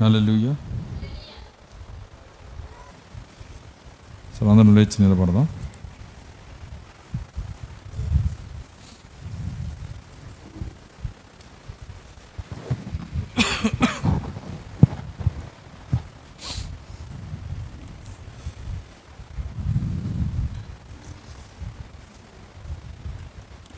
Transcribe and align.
హల్లెలూయా 0.00 0.52
సరే 4.34 4.50
అందరం 4.50 4.74
లేచి 4.74 4.98
నిలబడదాం 4.98 5.46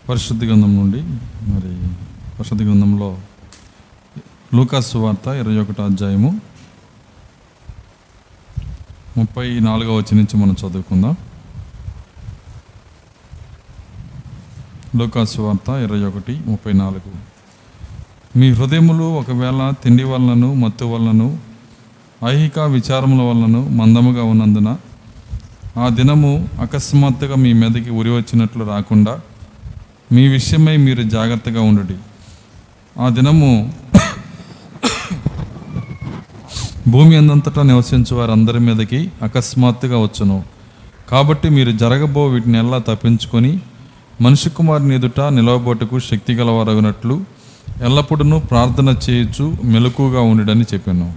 పరిశుద్ధ 0.07 0.45
గ్రంథం 0.45 0.73
నుండి 0.77 1.01
మరి 1.51 1.71
పరిశుద్ధ 2.39 2.63
గ్రంథంలో 2.63 3.09
లూకాసు 4.56 4.98
వార్త 4.98 5.28
ఇరవై 5.28 5.58
ఒకటో 5.58 5.86
అధ్యాయము 5.86 6.42
ముప్పై 9.18 9.60
నాలుగో 9.60 9.96
వచ్చి 9.96 10.18
నుంచి 10.18 10.38
మనం 10.38 10.56
చదువుకుందాం. 10.62 11.16
లూకాసు 14.98 15.42
వార్త 15.42 15.70
ఇరవై 15.70 16.04
ఒకటి 16.04 16.42
ముప్పై 16.46 16.74
నాలుగు. 16.74 17.12
మీ 18.38 18.52
హృదయములు 18.52 19.04
ఒకవేళ 19.04 19.74
తిండి 19.84 20.04
వలనను 20.04 20.54
మత్తు 20.54 20.86
వలనను 20.86 21.40
ఐహిక 22.26 22.60
విచారముల 22.60 23.22
వలనను 23.22 23.70
మందముగా 23.70 24.24
ఉన్నందున 24.24 24.78
ఆ 25.78 25.90
దినము 25.90 26.50
అకస్మాత్తుగా 26.62 27.36
మీ 27.36 27.54
మీదకి 27.54 27.90
ఉరి 27.90 28.10
వచ్చినట్లు 28.10 28.64
రాకుండా 28.66 29.20
మీ 30.12 30.28
విషయమై 30.28 30.78
మీరు 30.78 31.04
జాగ్రత్తగా 31.04 31.62
ఉండుడి. 31.62 31.98
ఆ 33.02 33.10
దినము 33.10 33.74
భూమి 36.88 37.16
అందంతటా 37.16 37.64
నివసించు 37.64 38.16
వారందరి 38.16 38.60
మీదకి 38.60 39.12
అకస్మాత్తుగా 39.22 39.98
వచ్చును. 39.98 40.44
కాబట్టి 41.10 41.50
మీరు 41.50 41.72
జరగబో 41.72 42.28
వీటిని 42.28 42.58
ఎలా 42.58 42.78
తప్పించుకొని 42.78 43.60
మనిషి 44.22 44.50
కుమారుని 44.50 44.96
ఎదుట 44.96 45.20
నిలవబోటుకు 45.20 46.00
శక్తి 46.00 46.34
గలవారగినట్లు 46.34 47.22
ఎల్లప్పుడూ 47.82 48.40
ప్రార్థన 48.40 48.96
చేయొచ్చు 49.10 49.58
మెలకుగా 49.64 50.22
ఉండుడని 50.22 50.66
చెప్పాను. 50.74 51.14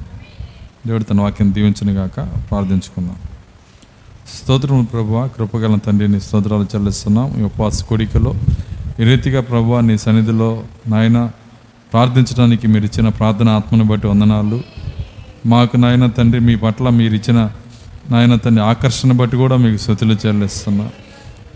దేవుడు 0.86 1.04
తన 1.04 1.20
వాక్యం 1.20 1.54
దీవించను 1.54 1.92
గాక 1.92 2.20
ప్రార్థించుకుందాం. 2.20 3.16
స్తోత్రము 4.34 4.82
ప్రభు 4.84 5.28
కృపగల 5.36 5.76
తండ్రిని 5.76 6.20
స్తోత్రాలు 6.20 6.66
చెల్లిస్తున్నాం. 6.76 7.34
ఈ 7.38 7.42
ఉపవాస 7.42 7.82
కోడికలో 7.82 8.34
ఈ 9.00 9.04
రీతిగా 9.04 9.40
ప్రభు 9.40 9.80
నీ 9.80 9.98
సన్నిధిలో 9.98 10.62
నాయన 10.88 11.30
ప్రార్థించడానికి 11.92 12.68
మీరు 12.68 12.84
ఇచ్చిన 12.84 13.08
ప్రార్థన 13.08 13.48
ఆత్మను 13.48 13.84
బట్టి 13.84 14.06
వందనాలు. 14.06 14.79
మాకు 15.46 15.76
నాయన 15.76 16.06
తండ్రి 16.06 16.40
మీ 16.40 16.54
పట్ల 16.54 16.88
మీరు 16.88 17.14
ఇచ్చిన 17.14 17.50
నాయన 18.10 18.34
తండ్రి 18.34 18.64
ఆకర్షణ 18.64 19.12
బట్టి 19.12 19.36
కూడా 19.36 19.56
మీకు 19.56 19.76
శృతులు 19.76 20.16
చెల్లిస్తున్నా. 20.26 20.84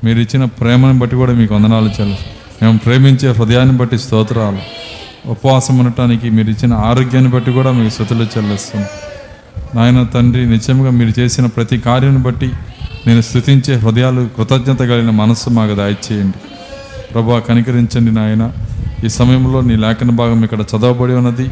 మీరు 0.04 0.18
ఇచ్చిన 0.18 0.44
ప్రేమను 0.44 0.98
బట్టి 0.98 1.16
కూడా 1.16 1.32
మీకు 1.32 1.54
వందనాలు 1.54 1.90
చెల్లిస్తాం 2.00 2.32
మేము 2.62 2.78
ప్రేమించే 2.78 3.32
హృదయాన్ని 3.32 3.77
బట్టి 3.77 3.98
స్తోత్రాలు. 3.98 4.58
ఉపవాసం 5.30 5.78
ఉండటానికి 5.78 6.30
మీరు 6.30 6.50
ఇచ్చిన 6.50 6.72
ఆరోగ్యాన్ని 6.72 7.30
బట్టి 7.30 7.50
కూడా 7.52 7.72
మీకు 7.72 7.94
శృతులు 7.94 8.24
చెల్లిస్తున్నాం. 8.24 8.88
నాయన 9.74 10.02
తండ్రి 10.02 10.46
నిజంగా 10.46 10.90
మీరు 10.90 11.20
చేసిన 11.20 11.46
ప్రతి 11.46 11.78
కార్యాన్ని 11.78 12.22
బట్టి 12.22 12.52
నేను 13.06 13.20
స్థుతించే 13.20 13.77
హృదయాలు 13.77 14.28
కృతజ్ఞత 14.36 14.78
కలిగిన 14.78 15.10
మనస్సు 15.10 15.50
మాకు 15.50 15.74
దయచేయండి. 15.74 16.38
ప్రభా 17.14 17.38
కనికరించండి 17.38 18.12
నాయన. 18.12 18.52
ఈ 19.05 19.08
సమయంలో 19.08 19.60
నీ 19.60 19.77
లేఖన 19.77 20.10
భాగం 20.10 20.44
ఇక్కడ 20.44 20.60
చదవబడి 20.60 21.12
ఉన్నది. 21.12 21.50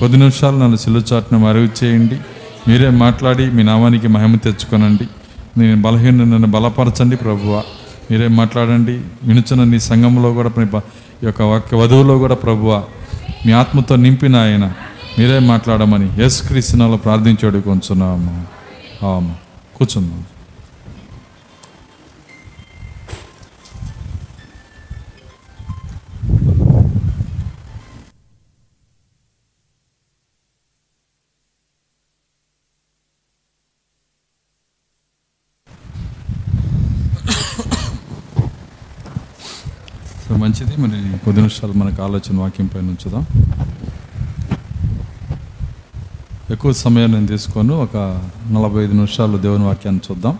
కొద్ది 0.00 0.18
నిమిషాలు 0.18 0.56
నన్ను 0.56 0.76
సిల్లుచాటును 0.76 1.38
మరుగు 1.38 1.68
చేయండి. 1.84 2.18
మీరే 2.68 2.90
మాట్లాడి 2.90 3.50
మీ 3.50 3.62
నామానికి 3.62 4.08
మహిమ 4.08 4.36
తెచ్చుకొనండి. 4.36 5.08
నేను 5.60 5.82
బలహీన 5.82 6.14
నన్ను 6.14 6.48
బలపరచండి 6.48 7.16
ప్రభువ. 7.16 7.62
మీరే 8.10 8.28
మాట్లాడండి. 8.28 9.00
వినుచున్న 9.22 9.64
నీ 9.64 9.78
సంఘంలో 9.78 10.32
కూడా 10.32 10.48
ఈ 10.58 11.26
యొక్క 11.26 11.42
వాక్య 11.42 11.76
వధువులో 11.76 12.18
కూడా 12.18 12.34
ప్రభువ. 12.34 12.84
మీ 13.46 13.52
ఆత్మతో 13.52 13.96
నింపిన 13.96 14.36
ఆయన. 14.36 14.72
మీరే 15.18 15.38
మాట్లాడమని 15.38 16.22
యేసుక్రీస్తునాలో 16.22 16.96
ప్రార్థించాడు 16.96 17.58
కొంచున్నాము 17.58 18.46
ఆమె 19.06 19.30
మంచిది. 40.50 40.80
మరి 40.80 41.18
కొద్ది 41.18 41.40
నిమిషాలు 41.40 41.72
మనకు 41.72 42.02
ఆలోచన 42.02 42.40
వాక్యం 42.40 42.66
పైన 42.66 42.84
ఉంచుదాం. 42.84 43.26
ఎక్కువ 46.50 46.72
సమయం 46.72 47.12
నేను 47.12 47.26
తీసుకోను. 47.26 47.74
ఒక 47.74 47.96
నలభై 48.50 48.84
ఐదు 48.84 48.92
నిమిషాలు 48.92 49.38
దేవుని 49.38 49.64
వాక్యాన్ని 49.64 50.00
చూద్దాం. 50.10 50.38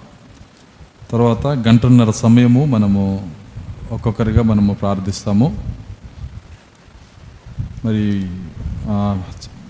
తర్వాత 1.10 1.46
గంటన్నర 1.46 2.10
సమయము 2.10 2.64
మనము 2.64 3.30
ఒక్కొక్కరిగా 3.90 4.42
మనము 4.42 4.74
ప్రార్థిస్తాము. 4.74 5.56
మరి 7.84 8.26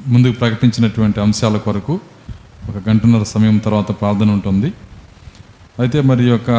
ముందుకు 0.07 0.39
ప్రకటించినటువంటి 0.39 1.21
అంశాల 1.21 1.57
కొరకు 1.57 2.01
ఒక 2.69 2.89
గంటన్నర 2.89 3.23
సమయం 3.23 3.59
తర్వాత 3.59 3.91
ప్రార్థన 3.91 4.31
ఉంటుంది. 4.31 4.73
అయితే 5.79 6.01
మరి 6.01 6.25
యొక్క 6.25 6.51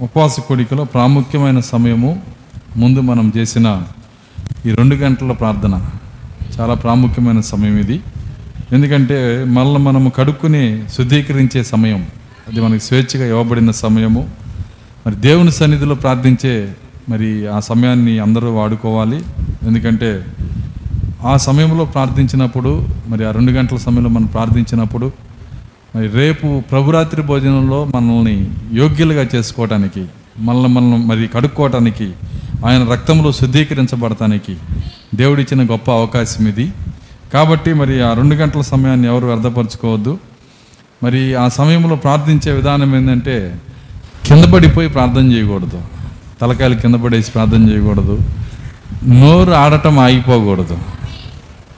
ఉపవాస 0.00 0.40
కోడికలో 0.40 0.84
ప్రాముఖ్యమైన 0.84 1.60
సమయము 1.60 2.22
ముందు 2.76 3.00
మనం 3.00 3.32
చేసిన 3.36 3.68
ఈ 4.66 4.70
రెండు 4.74 4.94
గంటల 4.94 5.32
ప్రార్థన 5.32 5.74
చాలా 6.54 6.74
ప్రాముఖ్యమైన 6.74 7.40
సమయం 7.40 7.76
ఇది. 7.78 8.00
ఎందుకంటే 8.72 9.18
మళ్ళీ 9.44 9.78
మనము 9.78 10.08
కడుక్కుని 10.16 10.62
శుద్ధీకరించే 10.94 11.62
సమయం 11.64 12.00
అది 12.48 12.60
మనకి 12.60 12.84
స్వేచ్ఛగా 12.84 13.26
ఇవ్వబడిన 13.26 13.70
సమయము. 13.70 14.28
మరి 15.06 15.16
దేవుని 15.16 15.50
సన్నిధిలో 15.50 15.94
ప్రార్థించే 15.94 16.74
మరి 17.08 17.48
ఆ 17.48 17.60
సమయాన్ని 17.60 18.18
అందరూ 18.18 18.50
వాడుకోవాలి. 18.50 19.24
ఎందుకంటే 19.62 20.10
ఆ 21.26 21.36
సమయంలో 21.36 21.84
ప్రార్థించినప్పుడు 21.84 22.72
మరి 23.08 23.24
ఆ 23.24 23.30
రెండు 23.30 23.52
గంటల 23.52 23.76
సమయంలో 23.76 24.10
మనం 24.10 24.26
ప్రార్థించినప్పుడు 24.26 25.12
మరి 25.94 26.08
రేపు 26.08 26.62
ప్రభురాత్రి 26.70 27.22
భోజనంలో 27.22 27.84
మనల్ని 27.84 28.36
యోగ్యులుగా 28.72 29.24
చేసుకోవటానికి 29.34 30.02
మనల్ని 30.40 30.68
మనం 30.68 31.08
మరి 31.08 31.26
కడుక్కోవటానికి 31.26 32.08
ఆయన 32.64 32.92
రక్తంలో 32.92 33.32
శుద్ధీకరించబడటానికి 33.32 34.56
దేవుడిచ్చిన 35.14 35.70
గొప్ప 35.70 35.90
అవకాశం 35.90 36.48
ఇది. 36.48 36.72
కాబట్టి 37.34 37.74
మరి 37.74 38.02
ఆ 38.02 38.12
రెండు 38.12 38.34
గంటల 38.34 38.60
సమయాన్ని 38.60 39.08
ఎవరు 39.08 39.26
వ్యర్థపరచుకోవద్దు. 39.26 40.18
మరి 41.02 41.34
ఆ 41.34 41.48
సమయంలో 41.48 41.96
ప్రార్థించే 41.96 42.52
విధానం 42.52 42.96
ఏంటంటే 42.96 43.60
కింద 44.26 44.44
పడిపోయి 44.44 44.88
ప్రార్థన 44.88 45.32
చేయకూడదు. 45.32 45.82
తలకాయలు 46.40 46.74
కింద 46.74 46.94
పడేసి 46.94 47.30
ప్రార్థన 47.30 47.70
చేయకూడదు. 47.70 48.18
నోరు 49.06 49.52
ఆడటం 49.52 49.98
ఆగిపోకూడదు. 49.98 50.78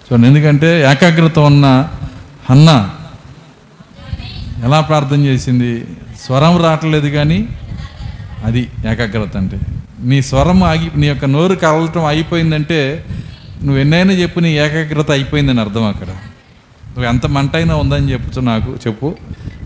చూడండి 0.06 0.28
ఎందుకంటే 0.28 0.82
ఏకాగ్రత 0.90 1.38
ఉన్న 1.38 1.88
అన్న 2.50 2.90
ఎలా 4.64 4.80
ప్రార్థన 4.80 5.24
చేసింది? 5.24 5.84
స్వరం 6.26 6.62
రావట్లేదు 6.62 7.08
కానీ 7.08 7.48
అది 8.44 8.68
ఏకాగ్రత 8.90 9.36
అంటే. 9.36 9.60
నీ 10.06 10.22
స్వరం 10.22 10.62
ఆగి 10.62 10.90
నీ 10.96 11.06
యొక్క 11.06 11.24
నోరు 11.24 11.54
కలవటం 11.54 12.04
అయిపోయిందంటే 12.04 13.04
నువ్వు 13.64 13.80
ఎన్నైనా 13.80 14.12
చెప్పు 14.12 14.40
నీ 14.40 14.58
ఏకాగ్రత 14.58 15.10
అయిపోయిందని 15.10 15.60
అర్థం 15.60 15.84
అక్కడ. 15.84 16.06
నువ్వు 16.06 17.04
ఎంత 17.04 17.26
మంటైనా 17.26 17.76
ఉందని 17.76 18.12
చెప్పచ్చు 18.12 18.40
నాకు 18.40 18.76
చెప్పు. 18.86 19.14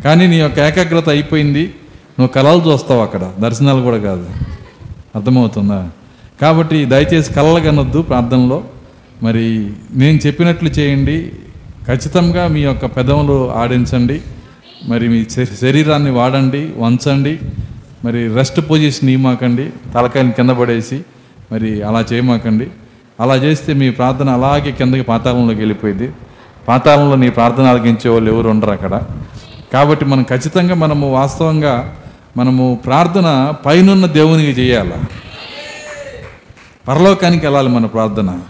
కానీ 0.04 0.26
నీ 0.26 0.36
యొక్క 0.36 0.58
ఏకాగ్రత 0.58 1.08
అయిపోయింది 1.08 1.74
నువ్వు 2.20 2.26
కళలు 2.26 2.72
చూస్తావు 2.72 3.02
అక్కడ. 3.02 3.32
దర్శనాలు 3.40 3.82
కూడా 3.82 3.98
కాదు. 3.98 4.26
అర్థమవుతుందా? 5.16 5.88
కాబట్టి 6.42 6.84
దయచేసి 6.84 7.32
కళలు 7.32 7.60
కనొద్దు 7.60 8.02
ప్రార్థనలో. 8.02 8.64
మరి 9.22 9.70
నేను 9.94 10.18
చెప్పినట్లు 10.26 10.68
చేయండి. 10.68 11.32
ఖచ్చితంగా 11.86 12.48
మీ 12.48 12.60
యొక్క 12.60 12.86
పెదవులు 12.86 13.52
ఆడించండి. 13.52 14.20
మరి 14.88 15.08
మీ 15.08 15.24
శ- 15.24 15.58
శరీరాన్ని 15.60 16.10
వాడండి 16.10 16.70
వంచండి. 16.76 17.38
మరి 18.04 18.34
రెస్ట్ 18.34 18.60
పొజిషన్ 18.60 19.10
ఇవ్వమాకండి 19.10 19.70
తలకాయని 19.94 20.32
కింద 20.32 20.50
పడేసి 20.50 21.02
మరి 21.52 21.82
అలా 21.82 22.04
చేయమాకండి. 22.12 22.66
అలా 23.20 23.36
చేస్తే 23.36 23.72
మీ 23.72 23.90
ప్రార్థన 23.90 24.30
అలాగే 24.30 24.72
కిందకి 24.72 25.02
పాతాళంలోకి 25.02 25.58
వెళ్ళిపోయింది. 25.58 26.12
పాతాళంలో 26.68 27.16
నీ 27.16 27.30
ప్రార్థన 27.30 27.66
ఆలకించే 27.66 28.08
వాళ్ళు 28.10 28.32
ఎవరు 28.32 28.48
ఉండరు 28.48 28.70
అక్కడ. 28.70 29.00
కాబట్టి 29.72 30.04
మనం 30.04 30.22
ఖచ్చితంగా 30.22 30.74
మనము 30.74 31.12
వాస్తవంగా 31.12 31.96
మనము 32.36 32.80
ప్రార్థన 32.86 33.52
పైనున్న 33.66 34.06
దేవునికి 34.06 34.50
చేయాలి? 34.50 34.92
పరలోకానికి 36.88 37.46
వెళ్ళాలి 37.46 37.68
మన 37.68 37.86
ప్రార్థన. 37.86 38.40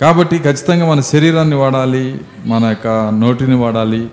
కాబట్టి 0.00 0.38
ఖచ్చితంగా 0.38 0.90
మన 0.90 1.00
శరీరాన్ని 1.00 1.56
వాడాలి 1.56 2.20
మన 2.46 2.64
యొక్క 2.64 2.86
నోటిని 3.20 3.54
వాడాలి. 3.54 4.08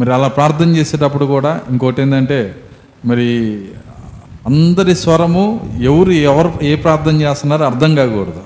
మరి 0.00 0.14
అలా 0.14 0.28
ప్రార్థన 0.28 0.76
చేసేటప్పుడు 0.76 1.24
కూడా 1.24 1.60
ఇంకోటి 1.70 2.02
ఏంటంటే 2.02 2.56
మరి 3.04 3.64
అందరి 4.48 4.94
స్వరము 4.94 5.44
ఎవరు 5.82 6.12
ఎవరు 6.30 6.50
ఏ 6.62 6.76
ప్రార్థన 6.76 7.20
చేస్తున్నారో 7.20 7.64
అర్థం 7.64 7.94
కాకూడదు. 7.94 8.42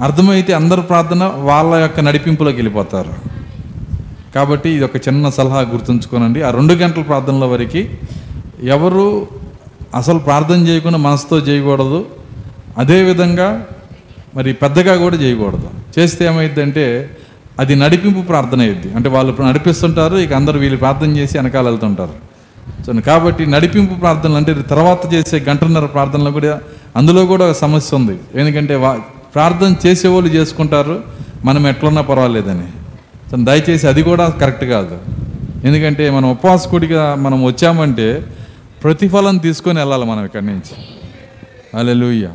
అర్థమైతే 0.00 0.52
అందరు 0.52 0.80
ప్రార్థన 0.80 1.24
వాళ్ళ 1.48 1.74
యొక్క 1.74 2.00
నడిపింపులోకి 2.00 2.56
వెళ్ళిపోతారు. 2.56 3.12
కాబట్టి 4.34 4.70
ఇది 4.70 4.84
ఒక 4.84 4.96
చిన్న 4.96 5.30
సలహా 5.30 5.60
గుర్తుంచుకోనండి. 5.60 6.42
ఆ 6.42 6.50
రెండు 6.50 6.74
గంటల 6.74 7.02
ప్రార్థనల 7.02 7.44
వరకు 7.44 7.82
ఎవరు 8.62 9.26
అసలు 9.94 10.18
ప్రార్థన 10.18 10.60
చేయకుండా 10.68 10.98
మనసుతో 10.98 11.38
చేయకూడదు. 11.38 12.06
అదేవిధంగా 12.78 13.66
మరి 14.36 14.52
పెద్దగా 14.52 14.96
కూడా 14.96 15.16
చేయకూడదు. 15.16 15.68
చేస్తే 15.98 16.24
ఏమైందంటే 16.26 17.16
అది 17.58 17.74
నడిపింపు 17.76 18.20
ప్రార్థన 18.20 18.60
అయ్యిద్ది 18.60 18.94
అంటే 18.94 19.08
వాళ్ళు 19.08 19.42
నడిపిస్తుంటారు 19.42 20.16
ఇక 20.16 20.32
అందరూ 20.32 20.58
వీళ్ళు 20.58 20.78
ప్రార్థన 20.78 21.16
చేసి 21.16 21.38
వెనకాల 21.38 21.64
వెళ్తుంటారు. 21.68 22.33
సో 22.86 22.92
కాబట్టి 23.06 23.46
నడిపింపు 23.46 23.94
ప్రార్థనలు 23.94 24.36
అంటే 24.36 24.54
తర్వాత 24.54 25.14
చేసే 25.14 25.38
గంటన్నర 25.48 25.86
ప్రార్థనలు 25.86 26.30
కూడా 26.30 26.60
అందులో 26.96 27.26
కూడా 27.26 27.44
ఒక 27.50 27.56
సమస్య 27.56 27.96
ఉంది. 27.96 28.16
ఎందుకంటే 28.34 28.74
వా 28.74 28.90
ప్రార్థన 29.34 29.74
చేసేవాళ్ళు 29.86 30.28
చేసుకుంటారు 30.28 30.96
మనం 31.44 31.66
ఎట్లున్నా 31.66 32.02
పర్వాలేదని. 32.02 32.68
సో 33.30 33.36
దయచేసి 33.36 33.86
అది 33.86 34.02
కూడా 34.02 34.28
కరెక్ట్ 34.28 34.64
కాదు. 34.64 34.98
ఎందుకంటే 35.64 36.10
మనం 36.10 36.30
ఉపవాసకుడిగా 36.30 37.14
మనం 37.14 37.44
వచ్చామంటే 37.44 38.26
ప్రతిఫలం 38.84 39.36
తీసుకొని 39.36 39.78
వెళ్ళాలి 39.78 40.04
మనం 40.04 40.24
ఇక్కడి 40.24 40.46
నుంచి. 40.46 40.74
అలెలుయ్య 41.78 42.28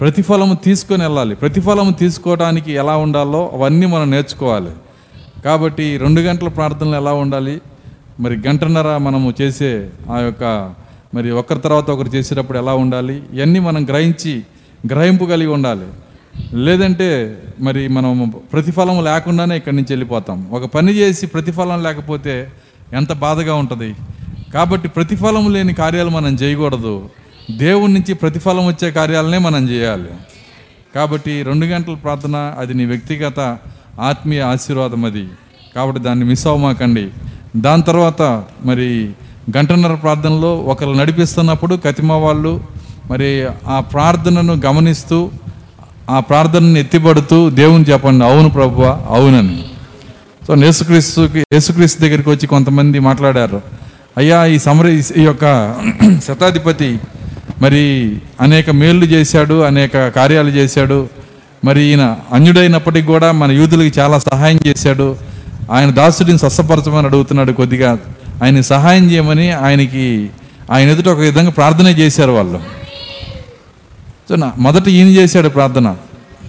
ప్రతిఫలము 0.00 0.54
తీసుకొని 0.54 1.02
వెళ్ళాలి. 1.02 1.34
ప్రతిఫలము 1.34 1.92
తీసుకోవడానికి 1.92 2.72
ఎలా 2.72 2.96
ఉండాలో 2.96 3.50
అవన్నీ 3.54 3.86
మనం 3.86 4.10
నేర్చుకోవాలి. 4.10 4.72
కాబట్టి 5.44 5.98
రెండు 5.98 6.20
గంటల 6.20 6.48
ప్రార్థనలు 6.48 6.96
ఎలా 6.96 7.12
ఉండాలి? 7.12 7.60
మరి 8.20 8.48
గంటన్నర 8.48 8.96
మనము 8.96 9.34
చేసే 9.40 9.90
ఆ 10.10 10.18
యొక్క 10.18 10.74
మరి 11.14 11.30
ఒకరి 11.30 11.58
తర్వాత 11.58 11.90
ఒకరు 11.90 12.08
చేసేటప్పుడు 12.08 12.58
ఎలా 12.58 12.74
ఉండాలి? 12.74 13.22
ఇవన్నీ 13.32 13.58
మనం 13.58 13.84
గ్రహించి 13.84 14.42
గ్రహింపు 14.86 15.24
కలిగి 15.24 15.50
ఉండాలి. 15.50 15.86
లేదంటే 16.52 17.38
మరి 17.60 17.88
మనం 17.88 18.32
ప్రతిఫలం 18.52 19.04
లేకుండానే 19.04 19.56
ఇక్కడి 19.56 19.76
నుంచి 19.76 19.92
వెళ్ళిపోతాం. 19.92 20.50
ఒక 20.52 20.64
పని 20.64 20.92
చేసి 20.92 21.26
ప్రతిఫలం 21.26 21.82
లేకపోతే 21.82 22.48
ఎంత 22.92 23.12
బాధగా 23.12 23.54
ఉంటుంది? 23.54 23.94
కాబట్టి 24.54 24.88
ప్రతిఫలం 24.88 25.52
లేని 25.52 25.74
కార్యాలు 25.74 26.10
మనం 26.10 26.34
చేయకూడదు. 26.34 27.10
దేవుడి 27.50 27.92
నుంచి 27.92 28.14
ప్రతిఫలం 28.14 28.66
వచ్చే 28.66 28.90
కార్యాలనే 28.90 29.38
మనం 29.38 29.68
చేయాలి. 29.68 30.08
కాబట్టి 30.94 31.42
రెండు 31.42 31.66
గంటల 31.66 31.94
ప్రార్థన 31.94 32.54
అది 32.58 32.74
నీ 32.74 32.84
వ్యక్తిగత 32.84 33.58
ఆత్మీయ 34.00 34.40
ఆశీర్వాదం 34.40 35.04
అది. 35.04 35.28
కాబట్టి 35.74 36.02
దాన్ని 36.02 36.24
మిస్ 36.24 36.46
అవ్వమాకండి. 36.46 37.10
దాని 37.56 37.82
తర్వాత 37.82 38.22
మరి 38.64 39.10
గంటన్నర 39.56 39.94
ప్రార్థనలో 39.94 40.56
ఒకరు 40.56 40.92
నడిపిస్తున్నప్పుడు 40.92 41.76
కతిమ 41.76 42.12
వాళ్ళు 42.12 42.60
మరి 43.10 43.46
ఆ 43.66 43.80
ప్రార్థనను 43.80 44.52
గమనిస్తూ 44.66 45.30
ఆ 46.10 46.20
ప్రార్థనను 46.20 46.78
ఎత్తిపడుతూ 46.78 47.50
దేవుని 47.50 47.84
చెప్పండి 47.84 48.24
అవును 48.24 48.48
ప్రభు 48.48 48.82
అవునని. 48.82 49.64
సో 50.46 50.54
యేసుక్రీస్తుకి 50.54 51.38
యేసుక్రీస్తు 51.38 52.00
దగ్గరికి 52.00 52.30
వచ్చి 52.30 52.46
కొంతమంది 52.46 52.98
మాట్లాడారు. 52.98 53.62
అయ్యా 54.18 54.44
ఈ 54.44 54.58
సమర 54.58 54.86
ఈ 55.16 55.22
యొక్క 55.22 55.44
శతాధిపతి 56.26 56.98
మరి 57.60 58.16
అనేక 58.40 58.70
మేళ్ళు 58.70 59.06
చేశాడు 59.06 59.62
అనేక 59.62 60.08
కార్యాలు 60.08 60.48
చేశాడు. 60.48 61.08
మరి 61.64 61.82
ఈయన 61.82 62.16
అన్యుడైనప్పటికీ 62.32 63.06
కూడా 63.06 63.32
మన 63.32 63.50
యూదులకి 63.50 64.00
చాలా 64.00 64.18
సహాయం 64.18 64.58
చేశాడు. 64.66 65.16
ఆయన 65.70 65.90
దాసుడిని 65.90 66.38
స్వస్థపరచమని 66.38 67.06
అడుగుతున్నాడు 67.06 67.52
కొద్దిగా. 67.52 67.98
ఆయన 68.44 68.60
సహాయం 68.60 69.10
చేయమని 69.10 69.50
ఆయనకి 69.50 70.30
ఆయన 70.70 70.88
ఎదుట 70.88 71.08
ఒక 71.08 71.18
విధంగా 71.18 71.50
ప్రార్థన 71.50 71.86
చేశారు 71.86 72.30
వాళ్ళు. 72.30 72.60
సో 74.28 74.36
మొదట 74.58 74.88
ఈయన 74.88 75.06
చేశాడు 75.06 75.48
ప్రార్థన. 75.48 75.96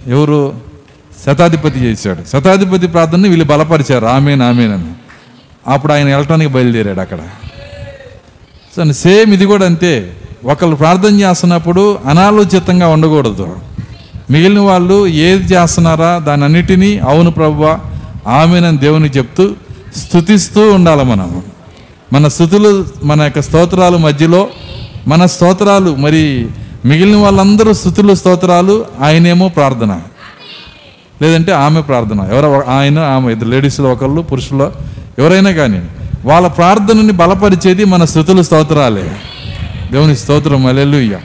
ఎవరు? 0.06 0.54
శతాధిపతి 1.26 1.80
చేశాడు. 1.80 2.28
శతాధిపతి 2.28 2.86
ప్రార్థనని 2.86 3.28
వీళ్ళు 3.28 3.44
బలపరిచారు. 3.44 4.06
ఆమెన్ 4.06 4.42
ఆమెన్ 4.42 4.72
అని. 4.72 4.84
అప్పుడు 5.68 5.92
ఆయన 5.92 6.06
వెళ్ళటానికి 6.06 6.52
బయలుదేరాడు 6.52 7.00
అక్కడ. 7.00 7.18
సో 8.76 8.92
సేమ్ 8.92 9.34
ఇది 9.34 9.46
కూడా 9.46 9.66
అంతే. 9.66 10.16
ఒకళ్ళు 10.44 10.76
ప్రార్థన 10.76 11.20
చేస్తున్నప్పుడు 11.20 11.98
అనాలోచితంగా 12.06 12.88
ఉండకూడదు. 12.88 13.56
మిగిలిన 14.30 14.58
వాళ్ళు 14.58 15.06
ఏది 15.06 15.54
చేస్తున్నారా? 15.54 16.18
దాని 16.18 16.44
అన్నిటినీ 16.44 16.98
అవును 16.98 17.30
ప్రభువా 17.30 17.80
ఆమెనని 18.26 18.78
దేవుని 18.78 19.08
చెప్తూ 19.08 19.54
స్థుతిస్తూ 19.96 20.72
ఉండాలి 20.72 21.04
మనం. 21.04 21.42
మన 22.12 22.28
స్థుతులు 22.28 22.86
మన 23.04 23.22
యొక్క 23.22 23.40
స్తోత్రాల 23.40 23.96
మధ్యలో 23.96 24.48
మన 25.08 25.26
స్తోత్రాలు 25.26 25.94
మరి 25.94 26.48
మిగిలిన 26.84 27.16
వాళ్ళందరూ 27.16 27.72
స్థుతులు 27.72 28.14
స్తోత్రాలు 28.14 28.86
ఆయనేమో 29.00 29.48
ప్రార్థన. 29.48 30.00
లేదంటే 31.22 31.52
ఆమె 31.52 31.80
ప్రార్థన. 31.80 32.28
ఎవరో 32.32 32.64
ఆయన 32.68 32.98
ఆమె 32.98 33.32
ఇద్దరు 33.32 33.48
లేడీస్లో 33.48 33.92
ఒకళ్ళు 33.92 34.22
పురుషుల్లో 34.22 34.72
ఎవరైనా 35.18 35.50
కానీ 35.50 35.82
వాళ్ళ 36.24 36.48
ప్రార్థనని 36.48 37.12
బలపరిచేది 37.12 37.84
మన 37.84 38.04
స్థుతులు 38.04 38.42
స్తోత్రాలే. 38.42 39.12
దేవుని 39.92 40.16
స్తోత్రం 40.16 40.66
అలెలుయ్య 40.66 41.18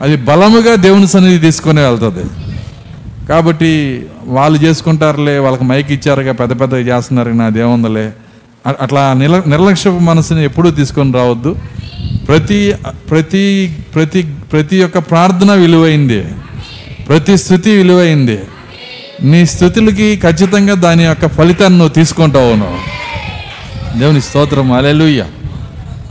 అది 0.00 0.16
బలముగా 0.16 0.74
దేవుని 0.74 1.08
సన్నిధి 1.08 1.38
తీసుకొని 1.38 1.80
వెళ్తుంది. 1.80 2.41
కాబట్టి 3.28 3.70
వాళ్ళు 4.24 4.58
చేసుకుంటారులే 4.62 5.38
వాళ్ళకి 5.38 5.64
మైక్ 5.64 5.92
ఇచ్చారుగా 5.92 6.32
పెద్ద 6.32 6.60
పెద్దగా 6.60 6.78
చేస్తున్నారు 6.78 7.30
నా 7.30 7.48
దేవందలే 7.48 8.12
అట్లా 8.80 9.12
నిల 9.12 9.42
నిర్లక్ష్యపు 9.46 9.98
మనసుని 9.98 10.44
ఎప్పుడూ 10.44 10.70
తీసుకొని 10.70 11.12
రావద్దు. 11.12 11.56
ప్రతి 12.28 12.74
ప్రతి 13.10 13.76
ప్రతి 13.94 14.22
ప్రతి 14.52 14.82
ఒక్క 14.82 14.98
ప్రార్థన 14.98 15.52
విలువైంది. 15.52 16.24
ప్రతి 17.08 17.36
స్థుతి 17.36 17.70
విలువైంది. 17.70 18.38
నీ 19.22 19.46
స్థుతులకి 19.46 20.16
ఖచ్చితంగా 20.16 20.74
దాని 20.74 21.04
యొక్క 21.04 21.28
ఫలితాన్ని 21.28 21.78
నువ్వు 21.78 21.94
తీసుకుంటావు 21.94 22.54
నువ్వు. 22.54 22.78
దేవుని 23.98 24.20
స్తోత్రం 24.20 24.72
అలెలుయ్య 24.72 25.24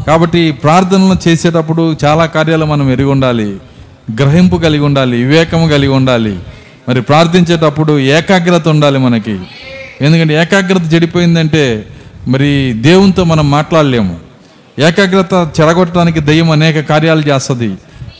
కాబట్టి 0.07 0.51
ప్రార్థనలు 0.51 1.29
చేసేటప్పుడు 1.29 1.95
చాలా 2.05 2.25
కార్యాలు 2.25 2.65
మనం 2.65 2.91
ఎరిగి 2.91 3.09
ఉండాలి. 3.09 3.57
గ్రహింపు 4.21 4.55
కలిగి 4.55 4.83
ఉండాలి 4.83 5.17
వివేకము 5.23 5.67
కలిగి 5.67 5.91
ఉండాలి. 5.91 6.39
మరి 6.91 7.01
ప్రార్థించేటప్పుడు 7.01 7.99
ఏకాగ్రత 7.99 8.67
ఉండాలి 8.67 8.99
మనకి. 8.99 9.39
ఎందుకంటే 10.01 10.33
ఏకాగ్రత 10.33 10.93
చెడిపోయిందంటే 10.93 11.87
మరి 12.27 12.73
దేవునితో 12.73 13.23
మనం 13.23 13.51
మాట్లాడలేము. 13.51 14.19
ఏకాగ్రత 14.79 15.49
చెడగొట్టడానికి 15.61 16.19
దయ్యం 16.19 16.51
అనేక 16.51 16.79
కార్యాలు 16.79 17.21
చేస్తుంది. 17.21 17.75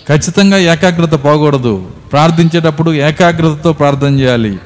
ఖచ్చితంగా 0.10 0.58
ఏకాగ్రత 0.58 1.12
పోకూడదు. 1.12 1.88
ప్రార్థించేటప్పుడు 2.12 2.94
ఏకాగ్రతతో 2.94 3.74
ప్రార్థన 3.74 4.20
చేయాలి. 4.20 4.60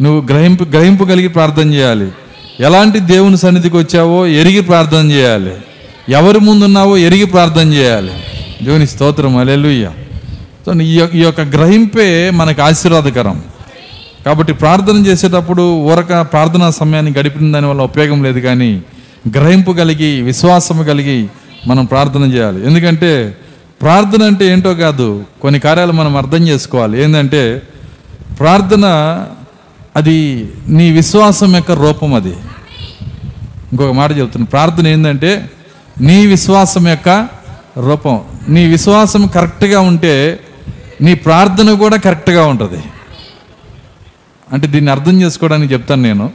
నువ్వు 0.00 0.28
గ్రహింపు 0.28 0.64
గ్రహింపు 0.64 1.04
కలిగి 1.04 1.28
ప్రార్థన 1.28 1.74
చేయాలి. 1.74 2.08
ఎలాంటి 2.60 3.00
దేవుని 3.00 3.36
సన్నిధికి 3.36 3.76
వచ్చావో 3.76 4.26
ఎరిగి 4.26 4.60
ప్రార్థన 4.60 5.10
చేయాలి. 5.10 5.52
ఎవరి 6.08 6.38
ముందున్నావో 6.38 6.96
ఎరిగి 6.96 7.24
ప్రార్థన 7.24 7.72
చేయాలి. 7.74 8.12
దేవుని 8.62 8.86
స్తోత్రం. 8.86 9.36
అలెలుయ్య 9.36 9.90
ఈ 10.82 10.98
యొక్క- 10.98 11.18
ఈ 11.18 11.22
యొక్క 11.22 11.40
గ్రహింపే 11.40 12.30
మనకు 12.30 12.62
ఆశీర్వాదకరం. 12.62 13.42
కాబట్టి 14.26 14.52
ప్రార్థన 14.52 15.06
చేసేటప్పుడు 15.06 15.62
ఊరక 15.80 16.20
ప్రార్థనా 16.20 16.70
సమయాన్ని 16.70 17.14
గడిపిన 17.18 17.52
దాని 17.52 17.66
వల్ల 17.66 17.82
ఉపయోగం 17.82 18.22
లేదు 18.22 18.40
కానీ 18.40 18.82
గ్రహింపు 19.36 19.72
కలిగి 19.72 20.20
విశ్వాసము 20.20 20.82
కలిగి 20.82 21.28
మనం 21.66 21.84
ప్రార్థన 21.84 22.22
చేయాలి. 22.22 22.66
ఎందుకంటే 22.66 23.36
ప్రార్థన 23.82 24.22
అంటే 24.22 24.46
ఏంటో 24.46 24.74
కాదు 24.74 25.24
కొన్ని 25.42 25.60
కార్యాలు 25.60 25.92
మనం 25.92 26.16
అర్థం 26.16 26.48
చేసుకోవాలి. 26.48 27.04
ఏంటంటే 27.04 27.62
ప్రార్థన 28.40 28.86
అది 29.96 30.48
నీ 30.68 30.90
విశ్వాసం 30.90 31.54
యొక్క 31.54 31.72
రూపం 31.72 32.14
అది. 32.14 32.34
ఇంకొక 33.72 33.92
మాట 33.92 34.10
చెబుతున్నాను 34.10 34.46
ప్రార్థన 34.46 34.86
ఏంటంటే 34.86 35.50
నీ 36.00 36.26
విశ్వాసం 36.26 36.88
యొక్క 36.88 37.28
రూపం. 37.78 38.20
నీ 38.48 38.66
విశ్వాసం 38.66 39.26
కరెక్ట్గా 39.26 39.80
ఉంటే 39.80 40.40
నీ 41.00 41.14
ప్రార్థన 41.14 41.74
కూడా 41.74 41.96
కరెక్ట్గా 41.96 42.46
ఉంటుంది. 42.46 42.82
అంటే 44.52 44.66
దీన్ని 44.66 44.90
అర్థం 44.90 45.22
చేసుకోవడానికి 45.22 45.72
చెప్తాను 45.72 46.02
నేను. 46.02 46.30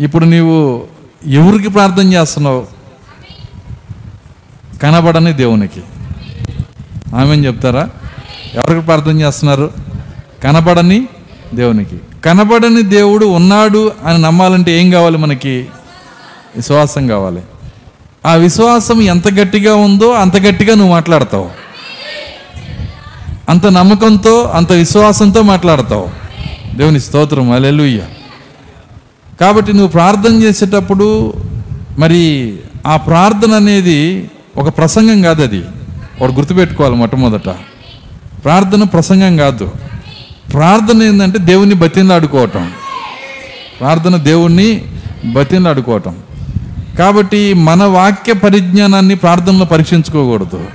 ఇప్పుడు 0.00 0.24
నీవు 0.24 0.86
ఎవరికి 1.26 1.68
ప్రార్థన 1.68 2.12
చేస్తున్నావు? 2.12 2.66
కనబడని 4.82 5.32
దేవునికి. 5.32 5.80
ఆమె 7.16 7.34
చెప్తారా? 7.34 7.88
ఎవరికి 8.54 8.86
ప్రార్థన 8.86 9.20
చేస్తున్నారు? 9.20 9.70
కనబడని 10.44 11.08
దేవునికి. 11.54 12.00
కనబడని 12.24 12.82
దేవుడు 12.82 13.26
ఉన్నాడు 13.26 13.92
అని 14.04 14.22
నమ్మాలంటే 14.22 14.80
ఏం 14.80 14.90
కావాలి 14.90 15.18
మనకి? 15.18 15.66
విశ్వాసం 16.56 17.06
కావాలి. 17.06 17.42
ఆ 18.26 18.34
విశ్వాసం 18.34 19.02
ఎంత 19.02 19.28
గట్టిగా 19.28 19.74
ఉందో 19.74 20.10
అంత 20.10 20.36
గట్టిగా 20.36 20.74
నువ్వు 20.74 20.92
మాట్లాడతావు. 20.92 21.50
అంత 23.48 23.66
నమ్మకంతో 23.66 24.42
అంత 24.42 24.72
విశ్వాసంతో 24.72 25.42
మాట్లాడతావు. 25.42 26.21
దేవుని 26.76 27.00
స్తోత్రం 27.00 27.50
అలెలుయ్య 27.50 28.02
కాబట్టి 29.40 29.72
నువ్వు 29.72 29.88
ప్రార్థన 29.88 30.42
చేసేటప్పుడు 30.42 31.32
మరి 31.98 32.56
ఆ 32.86 32.96
ప్రార్థన 32.96 33.52
అనేది 33.52 34.30
ఒక 34.56 34.78
ప్రసంగం 34.78 35.22
కాదు 35.22 35.42
అది. 35.42 35.64
వాడు 36.20 36.32
గుర్తుపెట్టుకోవాలి 36.32 36.96
మొట్టమొదట. 36.96 37.48
ప్రార్థన 38.44 38.82
ప్రసంగం 38.82 39.36
కాదు. 39.36 39.70
ప్రార్థన 40.52 41.02
ఏంటంటే 41.02 41.38
దేవుణ్ణి 41.38 41.74
బతిందాడుకోవటం 41.74 42.72
ప్రార్థన 43.80 44.16
దేవుణ్ణి 44.16 44.84
బతిలాడుకోవటం 45.32 46.16
కాబట్టి 46.98 47.54
మన 47.54 47.84
వాక్య 47.84 48.32
పరిజ్ఞానాన్ని 48.32 49.14
ప్రార్థనలో 49.14 49.64
పరీక్షించుకోకూడదు. 49.64 50.66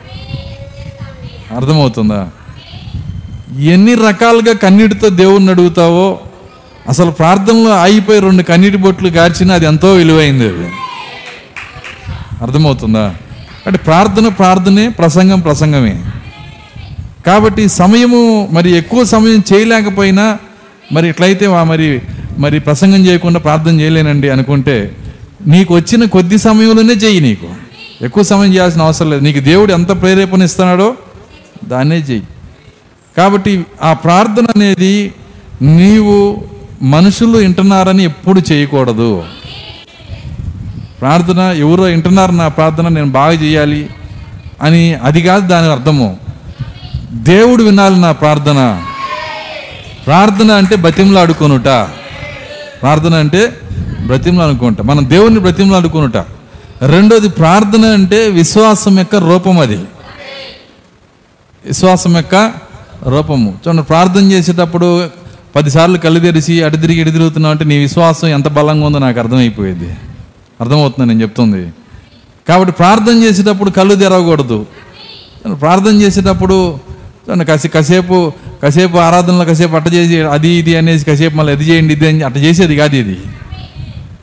అర్థమవుతుందా? 1.55 2.29
ఎన్ని 3.57 3.93
రకాలుగా 3.93 4.55
కన్నీటితో 4.55 5.09
దేవుణ్ణి 5.09 5.51
అడుగుతావో 5.51 6.19
అసలు 6.87 7.11
ప్రార్థనలో 7.11 7.69
ఆగిపోయి 7.69 8.19
రెండు 8.19 8.43
కన్నీటి 8.43 8.77
బొట్లు 8.77 9.09
గార్చినా 9.09 9.53
అది 9.53 9.65
ఎంతో 9.65 9.93
విలువైంది 9.93 10.47
అది. 10.47 10.69
అర్థమవుతుందా? 12.41 13.15
అంటే 13.67 13.77
ప్రార్థన 13.77 14.27
ప్రార్థనే 14.27 14.89
ప్రసంగం 14.89 15.39
ప్రసంగమే. 15.39 16.03
కాబట్టి 17.25 17.69
సమయము 17.69 18.49
మరి 18.51 18.71
ఎక్కువ 18.71 19.03
సమయం 19.03 19.43
చేయలేకపోయినా 19.53 20.37
మరి 20.93 21.09
ఇట్లయితే 21.09 21.47
మరి 21.47 22.01
మరి 22.37 22.59
ప్రసంగం 22.59 23.05
చేయకుండా 23.05 23.39
ప్రార్థన 23.39 23.81
చేయలేనండి 23.81 24.29
అనుకుంటే 24.29 24.95
నీకు 25.47 25.75
వచ్చిన 25.75 26.05
కొద్ది 26.05 26.37
సమయంలోనే 26.37 26.93
చెయ్యి 26.93 27.21
నీకు. 27.21 27.47
ఎక్కువ 28.01 28.23
సమయం 28.23 28.53
చేయాల్సిన 28.53 28.81
అవసరం 28.81 29.09
లేదు. 29.09 29.23
నీకు 29.23 29.39
దేవుడు 29.39 29.73
ఎంత 29.73 30.01
ప్రేరేపణ 30.01 30.41
ఇస్తున్నాడో 30.41 30.95
దాన్నే 31.65 31.95
చెయ్యి. 31.95 32.23
కాబట్టి 33.17 33.65
ఆ 33.81 33.93
ప్రార్థన 33.93 34.45
అనేది 34.55 35.13
నీవు 35.62 36.43
మనుషులు 36.81 37.38
వింటున్నారని 37.38 38.03
ఎప్పుడు 38.03 38.41
చేయకూడదు. 38.51 39.24
ప్రార్థన 41.01 41.39
ఎవరో 41.39 41.83
వింటున్నారు 41.83 42.31
నా 42.31 42.47
ప్రార్థన 42.47 42.88
నేను 42.88 43.07
బాగా 43.07 43.31
చేయాలి 43.31 43.89
అని 44.62 44.93
అది 44.93 45.21
కాదు 45.21 45.47
దాని 45.47 45.71
అర్థము. 45.71 46.17
దేవుడు 47.12 47.63
వినాలి 47.63 48.00
నా 48.00 48.12
ప్రార్థన. 48.12 48.83
ప్రార్థన 50.05 50.51
అంటే 50.51 50.75
బతిమలాడుకొనుట 50.75 51.65
ప్రార్థన 52.81 53.13
అంటే 53.13 53.59
బ్రతిమలాడుకుంటా 54.05 54.83
మనం 54.83 55.09
దేవుణ్ణి 55.09 55.39
బ్రతిమలాడుకొనుట. 55.39 56.17
రెండోది 56.81 57.29
ప్రార్థన 57.29 57.86
అంటే 57.86 58.29
విశ్వాసం 58.29 59.00
యొక్క 59.00 59.15
రూపం 59.15 59.59
అది. 59.59 59.77
విశ్వాసం 61.65 62.17
యొక్క 62.17 62.66
రూపము. 63.07 63.49
చూడండి 63.63 63.83
ప్రార్థన 63.83 64.25
చేసేటప్పుడు 64.31 65.09
పదిసార్లు 65.55 65.97
కళ్ళు 65.97 66.19
తెరిచి 66.19 66.63
అటు 66.63 66.77
తిరిగి 66.77 67.01
ఇటు 67.01 67.09
తిరుగుతున్నావు 67.09 67.53
అంటే 67.53 67.65
నీ 67.65 67.77
విశ్వాసం 67.77 68.27
ఎంత 68.27 68.47
బలంగా 68.47 68.85
ఉందో 68.85 68.99
నాకు 68.99 69.19
అర్థమైపోయేది. 69.19 69.89
అర్థమవుతుంది 70.61 71.07
నేను 71.09 71.21
చెప్తుంది. 71.21 71.63
కాబట్టి 72.47 72.73
ప్రార్థన 72.73 73.23
చేసేటప్పుడు 73.23 73.69
కళ్ళు 73.69 73.95
తెరవకూడదు. 73.95 74.65
ప్రార్థన 75.61 75.95
చేసేటప్పుడు 76.01 76.57
కసి 77.49 77.67
కాసేపు 77.67 78.17
కాసేపు 78.63 78.97
ఆరాధనలో 78.97 79.45
కాసేపు 79.45 79.75
అట్ట 79.75 79.87
చేసి 79.93 80.17
అది 80.21 80.49
ఇది 80.49 80.77
అనేసి 80.77 81.05
కాసేపు 81.05 81.35
మళ్ళీ 81.35 81.53
అది 81.53 81.65
చేయండి 81.69 81.93
ఇది 81.93 82.07
అని 82.07 82.21
అట్ట 82.23 82.37
చేసేది 82.37 82.75
కాదు 82.75 82.95
ఇది. 82.95 83.17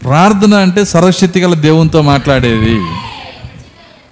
ప్రార్థన 0.04 0.54
అంటే 0.54 0.84
సర్వశక్తి 0.84 1.40
గల 1.40 1.54
దేవునితో 1.54 2.02
మాట్లాడేది. 2.02 2.76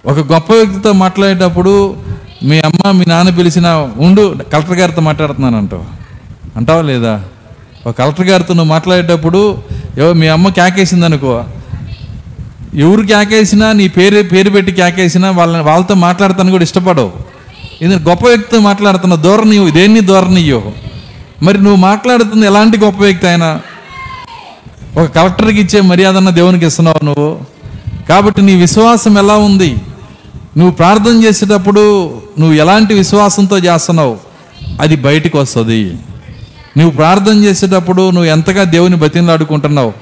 ఒక 0.05 0.19
గొప్ప 0.33 0.49
వ్యక్తితో 0.53 0.91
మాట్లాడేటప్పుడు 1.03 1.73
మీ 2.43 2.59
అమ్మ 2.59 2.91
మీ 2.91 3.05
నాన్న 3.07 3.29
పిలిచిన 3.29 3.67
ఉండు 3.97 4.35
కలెక్టర్ 4.53 4.79
గారితో 4.79 5.01
మాట్లాడుతున్నాను 5.01 5.57
అంటావు. 5.57 5.83
అంటావా 6.57 6.81
లేదా? 6.81 7.23
ఒక 7.87 7.97
కలెక్టర్ 7.97 8.27
గారితో 8.27 8.53
నువ్వు 8.53 8.69
మాట్లాడేటప్పుడు 8.69 9.57
ఏవో 9.97 10.13
మీ 10.13 10.27
అమ్మ 10.27 10.49
కేకేసింది 10.49 11.05
అనుకో. 11.05 11.43
ఎవరు 12.75 13.01
కేకేసినా 13.01 13.71
నీ 13.71 13.87
పేరు 13.87 14.23
పేరు 14.23 14.49
పెట్టి 14.49 14.71
కేకేసినా 14.71 15.31
వాళ్ళని 15.31 15.63
వాళ్ళతో 15.63 15.95
మాట్లాడతాను 15.95 16.51
కూడా 16.51 16.63
ఇష్టపడవు. 16.63 17.11
ఇది 17.81 17.95
గొప్ప 17.95 18.25
వ్యక్తితో 18.25 18.59
మాట్లాడుతున్న 18.59 19.15
ధోరణి 19.15 19.71
దేన్ని 19.71 19.99
ధోరణియో 20.01 20.71
మరి 21.43 21.57
నువ్వు 21.57 21.75
మాట్లాడుతుంది 21.75 22.45
ఎలాంటి 22.45 22.77
గొప్ప 22.77 23.01
వ్యక్తి 23.01 23.27
అయినా? 23.27 23.61
ఒక 24.97 25.05
కలెక్టర్కి 25.05 25.61
ఇచ్చే 25.61 25.81
మర్యాదన్న 25.81 26.29
దేవునికి 26.29 26.65
ఇస్తున్నావు 26.65 27.05
నువ్వు. 27.05 27.39
కాబట్టి 28.09 28.41
నీ 28.41 28.55
విశ్వాసం 28.55 29.17
ఎలా 29.17 29.37
ఉంది? 29.37 29.75
నువ్వు 30.57 30.71
ప్రార్థన 30.71 31.23
చేసేటప్పుడు 31.23 32.09
నువ్వు 32.39 32.53
ఎలాంటి 32.53 32.93
విశ్వాసంతో 32.93 33.57
చేస్తున్నావు? 33.57 34.17
అది 34.81 34.95
బయటికి 34.95 35.37
వస్తుంది. 35.37 35.93
నువ్వు 36.77 36.89
ప్రార్థన 36.89 37.43
చేసేటప్పుడు 37.43 38.01
నువ్వు 38.01 38.23
ఎంతగా 38.23 38.63
దేవుని 38.63 38.95
బతిలాడుకుంటున్నావు 38.95 39.93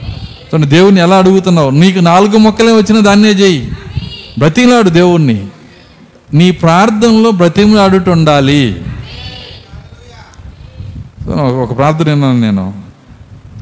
దేవుని 0.58 1.00
ఎలా 1.00 1.18
అడుగుతున్నావు? 1.18 1.70
నీకు 1.70 2.00
నాలుగు 2.00 2.38
మొక్కలే 2.38 2.72
వచ్చిన 2.72 3.00
దాన్నే 3.00 3.30
చేయి. 3.30 3.72
బ్రతిలాడు 4.38 4.90
దేవుణ్ణి. 4.90 5.48
నీ 6.34 6.52
ప్రార్థనలో 6.52 7.32
బ్రతిమలాడుట 7.32 8.10
ఉండాలి. 8.10 8.76
ఒక 11.38 11.78
ప్రార్థన 11.78 12.10
విన్నాను 12.10 12.40
నేను. 12.40 12.74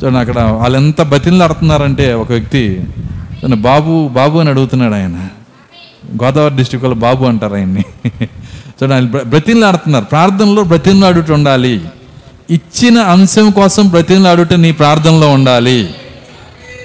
చూడండి 0.04 0.20
అక్కడ 0.20 0.40
వాళ్ళు 0.40 0.78
ఎంత 0.78 1.02
బతిలాడుతున్నారంటే 1.02 2.14
ఒక 2.14 2.32
వ్యక్తి 2.32 2.84
బాబు 3.54 4.08
బాబు 4.08 4.40
అని 4.40 4.50
అడుగుతున్నాడు 4.50 4.94
ఆయన. 4.94 5.28
గోదావరి 6.24 6.56
డిస్టిక్లో 6.56 6.94
బాబు 6.94 7.26
అంటారు 7.26 7.54
ఆయన్ని. 7.54 7.84
చూడండి 8.66 8.94
ఆయన 8.94 9.06
బ్ర- 9.06 9.24
బ్రతిమలాడుతున్నారు 9.24 10.06
ప్రార్థనలో 10.06 10.64
బ్రతిమలాడుట 10.64 11.32
ఉండాలి. 11.32 11.82
ఇచ్చిన 12.50 13.00
అంశం 13.00 13.52
కోసం 13.52 13.88
బ్రతిమలాడుట 13.88 14.54
నీ 14.54 14.72
ప్రార్థనలో 14.72 15.30
ఉండాలి. 15.30 15.90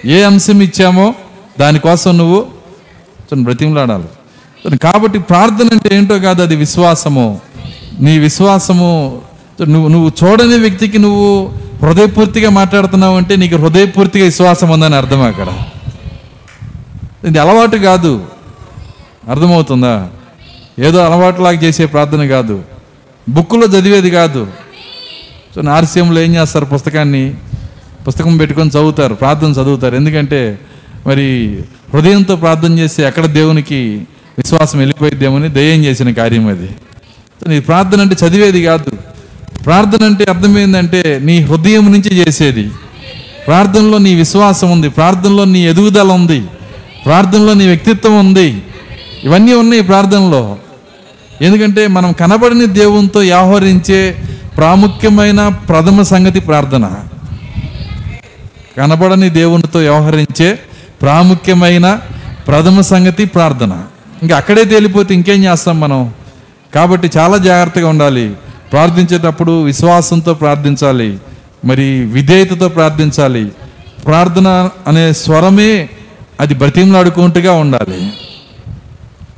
ఏ 0.05 0.23
అంశం 0.23 0.63
ఇచ్చామో 0.63 1.15
దానికోసం 1.61 2.19
నువ్వు 2.19 2.37
చూడండి 3.23 3.45
బ్రతిమలాడాలి 3.45 4.77
కాబట్టి 4.77 5.19
ప్రార్థన 5.19 5.69
అంటే 5.73 5.97
ఏంటో 5.97 6.19
కాదు 6.19 6.43
అది 6.43 6.57
విశ్వాసము. 6.57 7.41
నీ 8.01 8.19
విశ్వాసము 8.19 9.21
నువ్వు 9.63 9.89
నువ్వు 9.89 10.13
చూడని 10.25 10.57
వ్యక్తికి 10.57 10.99
నువ్వు 10.99 11.53
హృదయపూర్తిగా 11.83 12.51
మాట్లాడుతున్నావు 12.51 13.17
అంటే 13.17 13.37
నీకు 13.37 13.57
హృదయపూర్తిగా 13.57 14.25
విశ్వాసం 14.25 14.71
ఉందని 14.71 14.97
అర్థం 14.97 15.23
అక్కడ. 15.23 15.49
ఇది 17.25 17.39
అలవాటు 17.39 17.77
కాదు. 17.77 18.25
అర్థమవుతుందా? 19.29 20.09
ఏదో 20.79 20.99
అలవాటులాగా 20.99 21.57
చేసే 21.57 21.87
ప్రార్థన 21.87 22.27
కాదు. 22.27 22.63
బుక్కులో 23.29 23.67
చదివేది 23.67 24.11
కాదు. 24.11 24.47
సో 25.55 25.71
ఆర్సీఎంలో 25.71 26.21
ఏం 26.21 26.35
చేస్తారు 26.35 26.65
పుస్తకాన్ని? 26.65 27.35
పుస్తకం 28.09 28.37
పెట్టుకొని 28.37 28.71
చదువుతారు 28.71 29.15
ప్రార్థన 29.15 29.49
చదువుతారు. 29.49 29.97
ఎందుకంటే 29.97 30.59
మరి 31.07 31.59
హృదయంతో 31.95 32.37
ప్రార్థన 32.37 32.79
చేసి 32.79 33.03
ఎక్కడ 33.03 33.27
దేవునికి 33.27 34.03
విశ్వాసం 34.39 34.79
వెళ్ళిపోయిద్దేమని 34.79 35.49
దయ్యం 35.49 35.85
చేసిన 35.85 36.11
కార్యం 36.11 36.49
అది. 36.49 36.67
సో 37.45 37.51
నీ 37.51 37.61
ప్రార్థన 37.61 38.01
అంటే 38.01 38.17
చదివేది 38.27 38.65
కాదు. 38.65 38.91
ప్రార్థన 39.65 40.05
అంటే 40.05 40.25
అర్థమైందంటే 40.25 41.21
నీ 41.23 41.41
హృదయం 41.41 41.93
నుంచి 41.93 42.15
చేసేది. 42.15 42.71
ప్రార్థనలో 43.47 43.99
నీ 43.99 44.15
విశ్వాసం 44.15 44.71
ఉంది. 44.71 44.89
ప్రార్థనలో 44.89 45.45
నీ 45.45 45.67
ఎదుగుదల 45.67 46.13
ఉంది. 46.13 46.45
ప్రార్థనలో 47.05 47.55
నీ 47.55 47.67
వ్యక్తిత్వం 47.67 48.19
ఉంది. 48.19 48.63
ఇవన్నీ 49.25 49.55
ఉన్నాయి 49.55 49.83
ప్రార్థనలో. 49.83 50.57
ఎందుకంటే 51.43 51.87
మనం 51.87 52.13
కనబడిన 52.13 52.65
దేవునితో 52.65 53.21
వ్యవహరించే 53.21 54.17
ప్రాముఖ్యమైన 54.57 55.49
ప్రథమ 55.49 56.03
సంగతి 56.03 56.41
ప్రార్థన. 56.41 56.91
కనబడని 58.77 59.31
దేవునితో 59.31 59.79
వ్యవహరించే 59.79 60.59
ప్రాముఖ్యమైన 61.03 62.01
ప్రథమ 62.49 62.81
సంగతి 62.81 63.25
ప్రార్థన. 63.25 63.83
ఇంకా 64.23 64.37
అక్కడే 64.37 64.65
తేలిపోతే 64.65 65.15
ఇంకేం 65.15 65.45
చేస్తాం 65.45 65.81
మనం? 65.81 66.13
కాబట్టి 66.75 67.11
చాలా 67.19 67.37
జాగ్రత్తగా 67.37 67.89
ఉండాలి. 67.89 68.35
ప్రార్థించేటప్పుడు 68.73 69.63
విశ్వాసంతో 69.63 70.35
ప్రార్థించాలి. 70.35 71.19
మరి 71.65 72.05
విధేయతతో 72.05 72.69
ప్రార్థించాలి. 72.69 73.53
ప్రార్థన 74.07 74.71
అనే 74.87 75.13
స్వరమే 75.13 75.89
అది 76.41 76.55
బ్రతిమలాడుకుంటుగా 76.55 77.53
ఉండాలి. 77.53 78.13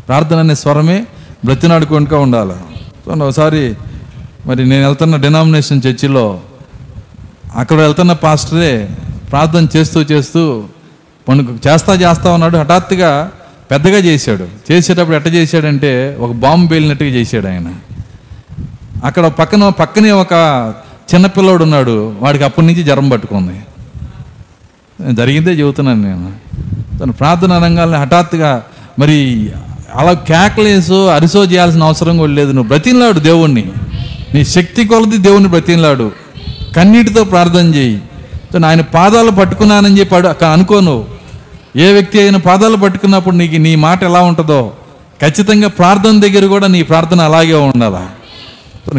ప్రార్థన 0.09 0.39
అనే 0.39 0.55
స్వరమే 0.55 1.07
బ్రతినాడుకుంటూ 1.45 2.21
ఉండాలి. 2.21 2.53
చూడండి 2.53 3.25
ఒకసారి 3.25 3.75
మరి 4.47 4.69
నేను 4.69 4.87
వెళ్తున్న 4.87 5.17
డినామినేషన్ 5.17 5.83
చర్చిలో 5.87 6.41
అక్కడ 7.57 7.77
వెళ్తున్న 7.77 8.13
పాస్టరే 8.13 8.89
ప్రార్థన 9.31 9.67
చేస్తూ 9.77 10.03
చేస్తూ 10.03 10.65
పండుగ 11.29 11.57
చేస్తా 11.69 11.95
చేస్తా 11.95 12.33
ఉన్నాడు. 12.33 12.59
హఠాత్తుగా 12.59 13.31
పెద్దగా 13.71 13.99
చేశాడు. 13.99 14.73
చేసేటప్పుడు 14.73 15.17
ఎట్ట 15.17 15.27
చేశాడంటే 15.27 16.17
ఒక 16.21 16.31
బాంబు 16.33 16.67
పేలినట్టుగా 16.67 17.11
చేశాడు 17.11 17.47
ఆయన. 17.47 17.75
అక్కడ 19.05 19.27
పక్కన 19.27 19.69
పక్కనే 19.69 20.11
ఒక 20.11 20.33
చిన్నపిల్లోడు 21.15 21.63
ఉన్నాడు. 21.63 22.15
వాడికి 22.21 22.45
అప్పటి 22.45 22.67
నుంచి 22.67 22.83
జ్వరం 22.83 23.09
పట్టుకుంది. 23.09 23.61
జరిగిందే 25.13 25.51
చెబుతున్నాను 25.51 26.03
నేను. 26.03 26.33
తను 26.99 27.13
ప్రార్థన 27.13 27.53
రంగాల్ని 27.53 27.99
హఠాత్తుగా 27.99 28.63
మరి 28.99 29.51
అలా 29.95 30.13
కేకలేసో 30.13 31.07
అరిసో 31.07 31.45
చేయాల్సిన 31.45 31.85
అవసరం 31.85 32.19
కూడా 32.19 32.33
లేదు. 32.33 32.53
నువ్వు 32.53 32.69
బ్రతిలాడు 32.69 33.19
దేవుణ్ణి. 33.19 33.65
నీ 34.35 34.45
శక్తి 34.45 34.87
కొలది 34.87 35.17
దేవుణ్ణి 35.17 35.49
బ్రతిలాడు 35.49 36.13
కన్నీటితో 36.77 37.25
ప్రార్థన 37.25 37.75
చేయి. 37.75 38.01
ఆయన 38.67 38.81
పాదాలు 38.81 39.31
పట్టుకున్నానని 39.31 39.99
చెప్పి 39.99 40.15
అడు- 40.15 40.47
అనుకోను. 40.47 41.05
ఏ 41.77 41.93
వ్యక్తి 41.93 42.21
అయిన 42.21 42.37
పాదాలు 42.37 42.77
పట్టుకున్నప్పుడు 42.77 43.37
నీకు 43.37 43.57
నీ 43.57 43.75
మాట 43.75 44.03
ఎలా 44.03 44.21
ఉంటుందో 44.21 44.73
ఖచ్చితంగా 45.23 45.69
ప్రార్థన 45.69 46.21
దగ్గర 46.21 46.47
కూడా 46.47 46.67
నీ 46.67 46.83
ప్రార్థన 46.83 47.21
అలాగే 47.21 47.55
ఉండాలా? 47.55 48.09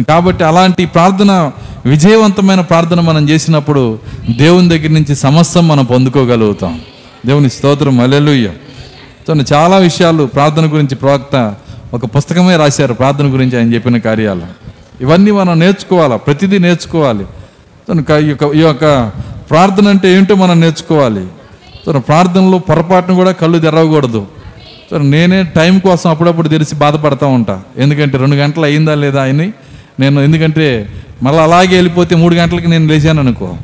కాబట్టి 0.08 0.44
అలాంటి 0.44 0.86
ప్రార్థన 0.86 1.50
విజయవంతమైన 1.86 2.60
ప్రార్థన 2.60 3.00
మనం 3.00 3.28
చేసినప్పుడు 3.28 3.98
దేవుని 4.36 4.68
దగ్గర 4.68 4.88
నుంచి 4.88 5.16
సమస్తం 5.16 5.68
మనం 5.68 5.84
పొందుకోగలుగుతాం. 5.84 6.80
దేవుని 7.26 7.50
స్తోత్రం. 7.50 8.00
అలెలుయ్య 8.00 8.48
చూడండి 9.28 9.54
చాలా 9.54 9.76
విషయాలు 9.76 10.24
ప్రార్థన 10.24 10.64
గురించి 10.72 10.94
ప్రవక్త 10.94 11.54
ఒక 11.94 12.04
పుస్తకమే 12.04 12.56
రాశారు 12.56 12.94
ప్రార్థన 12.94 13.26
గురించి 13.32 13.58
ఆయన 13.58 13.74
చెప్పిన 13.74 13.96
కార్యాలు. 13.98 14.46
ఇవన్నీ 15.00 15.30
మనం 15.30 15.58
నేర్చుకోవాలి? 15.58 16.18
ప్రతిదీ 16.18 16.58
నేర్చుకోవాలి. 16.58 17.24
ఈ 18.24 18.28
యొక్క 18.28 18.42
ఈ 18.54 18.60
యొక్క 18.60 19.10
ప్రార్థన 19.50 19.88
అంటే 19.88 20.12
ఏంటో 20.16 20.34
మనం 20.34 20.60
నేర్చుకోవాలి. 20.60 21.20
చూడండి 21.20 22.00
ప్రార్థనలో 22.00 22.58
పొరపాటును 22.58 23.14
కూడా 23.14 23.32
కళ్ళు 23.32 23.58
తెరవకూడదు. 23.58 24.26
చూడండి 24.92 25.10
నేనే 25.10 25.42
టైం 25.42 25.78
కోసం 25.78 26.10
అప్పుడప్పుడు 26.10 26.48
తెలిసి 26.48 26.74
బాధపడతా 26.74 27.26
ఉంటా. 27.26 27.60
ఎందుకంటే 27.78 28.18
రెండు 28.18 28.34
గంటలు 28.34 28.64
అయిందా 28.64 28.94
లేదా 28.94 29.22
అని 29.22 29.52
నేను 30.00 30.20
ఎందుకంటే 30.20 30.88
మళ్ళీ 31.22 31.42
అలాగే 31.42 31.74
వెళ్ళిపోతే 31.74 32.16
మూడు 32.16 32.34
గంటలకి 32.34 32.68
నేను 32.68 32.86
లేచాను 32.86 33.20
అనుకో. 33.20 33.56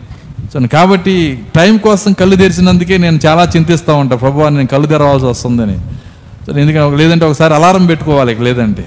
సో 0.52 0.66
కాబట్టి 0.66 1.38
టైం 1.56 1.76
కోసం 1.76 2.12
కళ్ళు 2.12 2.36
తెరిచినందుకే 2.36 2.96
నేను 2.96 3.20
చాలా 3.26 3.48
చింతిస్తూ 3.56 3.94
ఉంటా. 3.94 4.16
ప్రభు 4.16 4.48
నేను 4.48 4.66
కళ్ళు 4.66 4.86
తెరవాల్సి 4.86 5.26
వస్తుందని. 5.26 5.78
సో 6.46 6.58
ఎందుకంటే 6.58 6.96
లేదంటే 6.96 7.24
ఒకసారి 7.24 7.54
అలారం 7.54 7.86
పెట్టుకోవాలి 7.86 8.34
లేదంటే. 8.34 8.84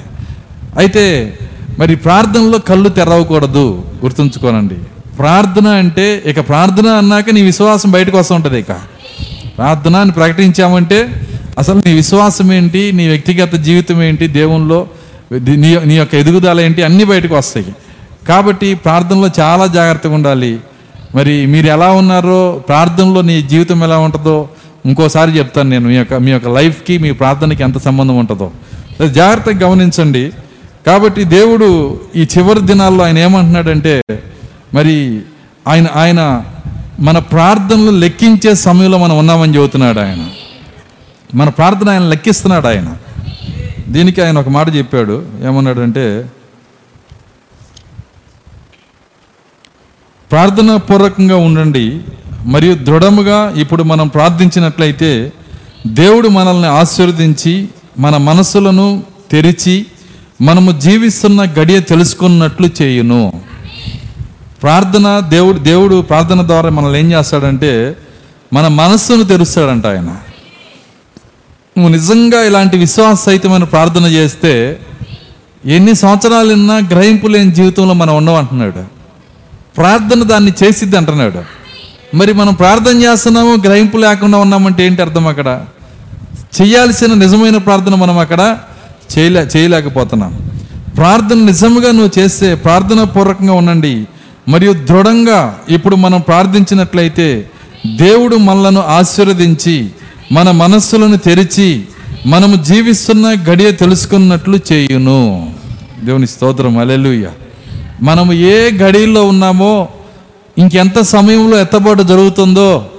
అయితే 0.78 1.34
మరి 1.80 1.96
ప్రార్థనలో 1.96 2.58
కళ్ళు 2.58 2.90
తెరవకూడదు 2.90 3.84
గుర్తుంచుకోనండి. 4.04 4.76
ప్రార్థన 5.18 5.68
అంటే 5.68 6.24
ఇక 6.26 6.40
ప్రార్థన 6.40 6.88
అన్నాక 6.88 7.30
నీ 7.30 7.42
విశ్వాసం 7.42 7.92
బయటకు 7.92 8.18
వస్తూ 8.18 8.36
ఉంటుంది 8.36 8.60
ఇక. 8.60 8.72
ప్రార్థన 9.58 9.96
అని 9.96 10.12
ప్రకటించామంటే 10.12 11.28
అసలు 11.60 11.82
నీ 11.86 11.94
విశ్వాసం 11.94 12.54
ఏంటి 12.54 12.92
నీ 12.92 13.08
వ్యక్తిగత 13.08 13.56
జీవితం 13.56 14.04
ఏంటి 14.04 14.28
దేవుల్లో 14.28 14.88
నీ 15.32 15.78
నీ 15.86 15.96
యొక్క 15.96 16.16
ఎదుగుదల 16.16 16.60
ఏంటి 16.60 16.84
అన్నీ 16.84 17.04
బయటకు 17.04 17.36
వస్తాయి. 17.36 17.66
కాబట్టి 18.30 18.74
ప్రార్థనలో 18.74 19.30
చాలా 19.40 19.66
జాగ్రత్తగా 19.66 20.14
ఉండాలి. 20.14 20.60
మరి 21.16 21.46
మీరు 21.46 21.68
ఎలా 21.68 21.92
ఉన్నారో 21.92 22.64
ప్రార్థనలో 22.68 23.22
నీ 23.22 23.42
జీవితం 23.42 23.84
ఎలా 23.84 23.98
ఉంటుందో 23.98 24.50
ఇంకోసారి 24.86 25.32
చెప్తాను 25.32 25.70
నేను. 25.70 25.88
మీ 25.88 25.96
యొక్క 25.96 26.14
మీ 26.14 26.32
యొక్క 26.32 26.48
లైఫ్కి 26.48 26.98
మీ 26.98 27.12
ప్రార్థనకి 27.12 27.64
ఎంత 27.64 27.78
సంబంధం 27.78 28.18
ఉంటుందో. 28.18 28.52
జాగ్రత్తగా 29.08 29.68
గమనించండి. 29.68 30.32
కాబట్టి 30.88 31.24
దేవుడు 31.24 32.00
ఈ 32.16 32.28
చివరి 32.38 32.62
దినాల్లో 32.62 33.06
ఆయన 33.06 33.18
ఏమంటున్నాడంటే 33.18 34.02
మరి 34.74 35.22
ఆయన 35.68 35.88
ఆయన 35.96 36.44
మన 37.00 37.20
ప్రార్థనలు 37.20 37.92
లెక్కించే 37.92 38.56
సమయంలో 38.56 38.98
మనం 38.98 39.18
ఉన్నామని 39.18 39.56
చెబుతున్నాడు 39.56 40.00
ఆయన. 40.00 40.28
మన 41.36 41.50
ప్రార్థన 41.50 41.90
ఆయన 41.90 42.02
లెక్కిస్తున్నాడు 42.02 42.68
ఆయన. 42.68 42.98
దీనికి 43.88 44.22
ఆయన 44.22 44.40
ఒక 44.40 44.50
మాట 44.50 44.76
చెప్పాడు. 44.76 45.24
ఏమన్నాడంటే 45.46 46.26
ప్రార్థన 50.32 50.76
పూర్వకంగా 50.76 51.36
ఉండండి. 51.36 52.00
మరియు 52.46 52.74
దృఢముగా 52.74 53.54
ఇప్పుడు 53.58 53.84
మనం 53.84 54.08
ప్రార్థించినట్లయితే 54.08 55.34
దేవుడు 55.88 56.28
మనల్ని 56.28 56.68
ఆశీర్వదించి 56.68 57.70
మన 58.00 58.18
మనసులను 58.18 59.04
తెరిచి 59.32 59.86
మనము 60.42 60.72
జీవిస్తున్న 60.72 61.44
గడియ 61.44 61.80
తెలుసుకున్నట్లు 61.80 62.70
చేయును. 62.82 63.42
ప్రార్థన 64.62 65.24
దేవుడు 65.30 65.60
దేవుడు 65.60 66.02
ప్రార్థన 66.02 66.48
ద్వారా 66.48 66.70
మనల్ని 66.70 67.00
ఏం 67.00 67.12
చేస్తాడంటే 67.12 67.98
మన 68.54 68.68
మనస్సును 68.68 69.24
తెరుస్తాడంట 69.24 69.88
ఆయన. 69.88 70.18
నువ్వు 71.78 71.88
నిజంగా 71.88 72.44
ఇలాంటి 72.44 72.78
విశ్వాసహితమైన 72.78 73.64
ప్రార్థన 73.64 74.06
చేస్తే 74.06 74.80
ఎన్ని 75.66 75.96
సంవత్సరాలు 75.96 76.54
గ్రహింపు 76.90 77.28
లేని 77.28 77.52
జీవితంలో 77.52 77.94
మనం 77.94 78.18
ఉండమంటున్నాడు. 78.18 78.97
ప్రార్థన 79.78 80.24
దాన్ని 80.24 80.54
చేసిద్ది 80.64 80.98
అంటున్నాడు. 80.98 81.44
మరి 82.16 82.34
మనం 82.34 82.54
ప్రార్థన 82.54 83.04
చేస్తున్నాము 83.04 83.58
గ్రహింపు 83.66 83.98
లేకుండా 83.98 84.38
ఉన్నామంటే 84.38 84.86
ఏంటి 84.86 85.02
అర్థం 85.02 85.28
అక్కడ? 85.28 85.66
చేయాల్సిన 86.62 87.14
నిజమైన 87.14 87.58
ప్రార్థన 87.58 87.96
మనం 87.96 88.18
అక్కడ 88.18 88.58
చేయలే 89.18 89.48
చేయలేకపోతున్నాం. 89.58 90.52
ప్రార్థన 90.98 91.38
నిజంగా 91.38 91.92
నువ్వు 91.92 92.20
చేస్తే 92.20 92.56
ప్రార్థన 92.56 93.04
పూర్వకంగా 93.04 93.54
ఉండండి. 93.54 94.06
మరియు 94.48 94.74
దృఢంగా 94.74 95.60
ఇప్పుడు 95.70 95.96
మనం 95.96 96.22
ప్రార్థించినట్లయితే 96.22 97.50
దేవుడు 97.96 98.36
మనలను 98.36 98.82
ఆశీర్వదించి 98.82 99.90
మన 100.32 100.52
మనస్సులను 100.52 101.18
తెరిచి 101.18 101.86
మనము 102.26 102.64
జీవిస్తున్న 102.64 103.36
గడియ 103.50 103.72
తెలుసుకున్నట్లు 103.72 104.60
చేయును. 104.72 105.54
దేవుని 106.04 106.28
స్తోత్రం. 106.28 106.78
అలెలుయ్య 106.78 107.28
మనము 108.02 108.34
ఏ 108.34 108.72
గడిలో 108.72 109.28
ఉన్నామో 109.28 109.88
ఇంకెంత 110.58 111.02
సమయంలో 111.02 111.60
ఎత్తబాటు 111.60 112.04
జరుగుతుందో 112.04 112.90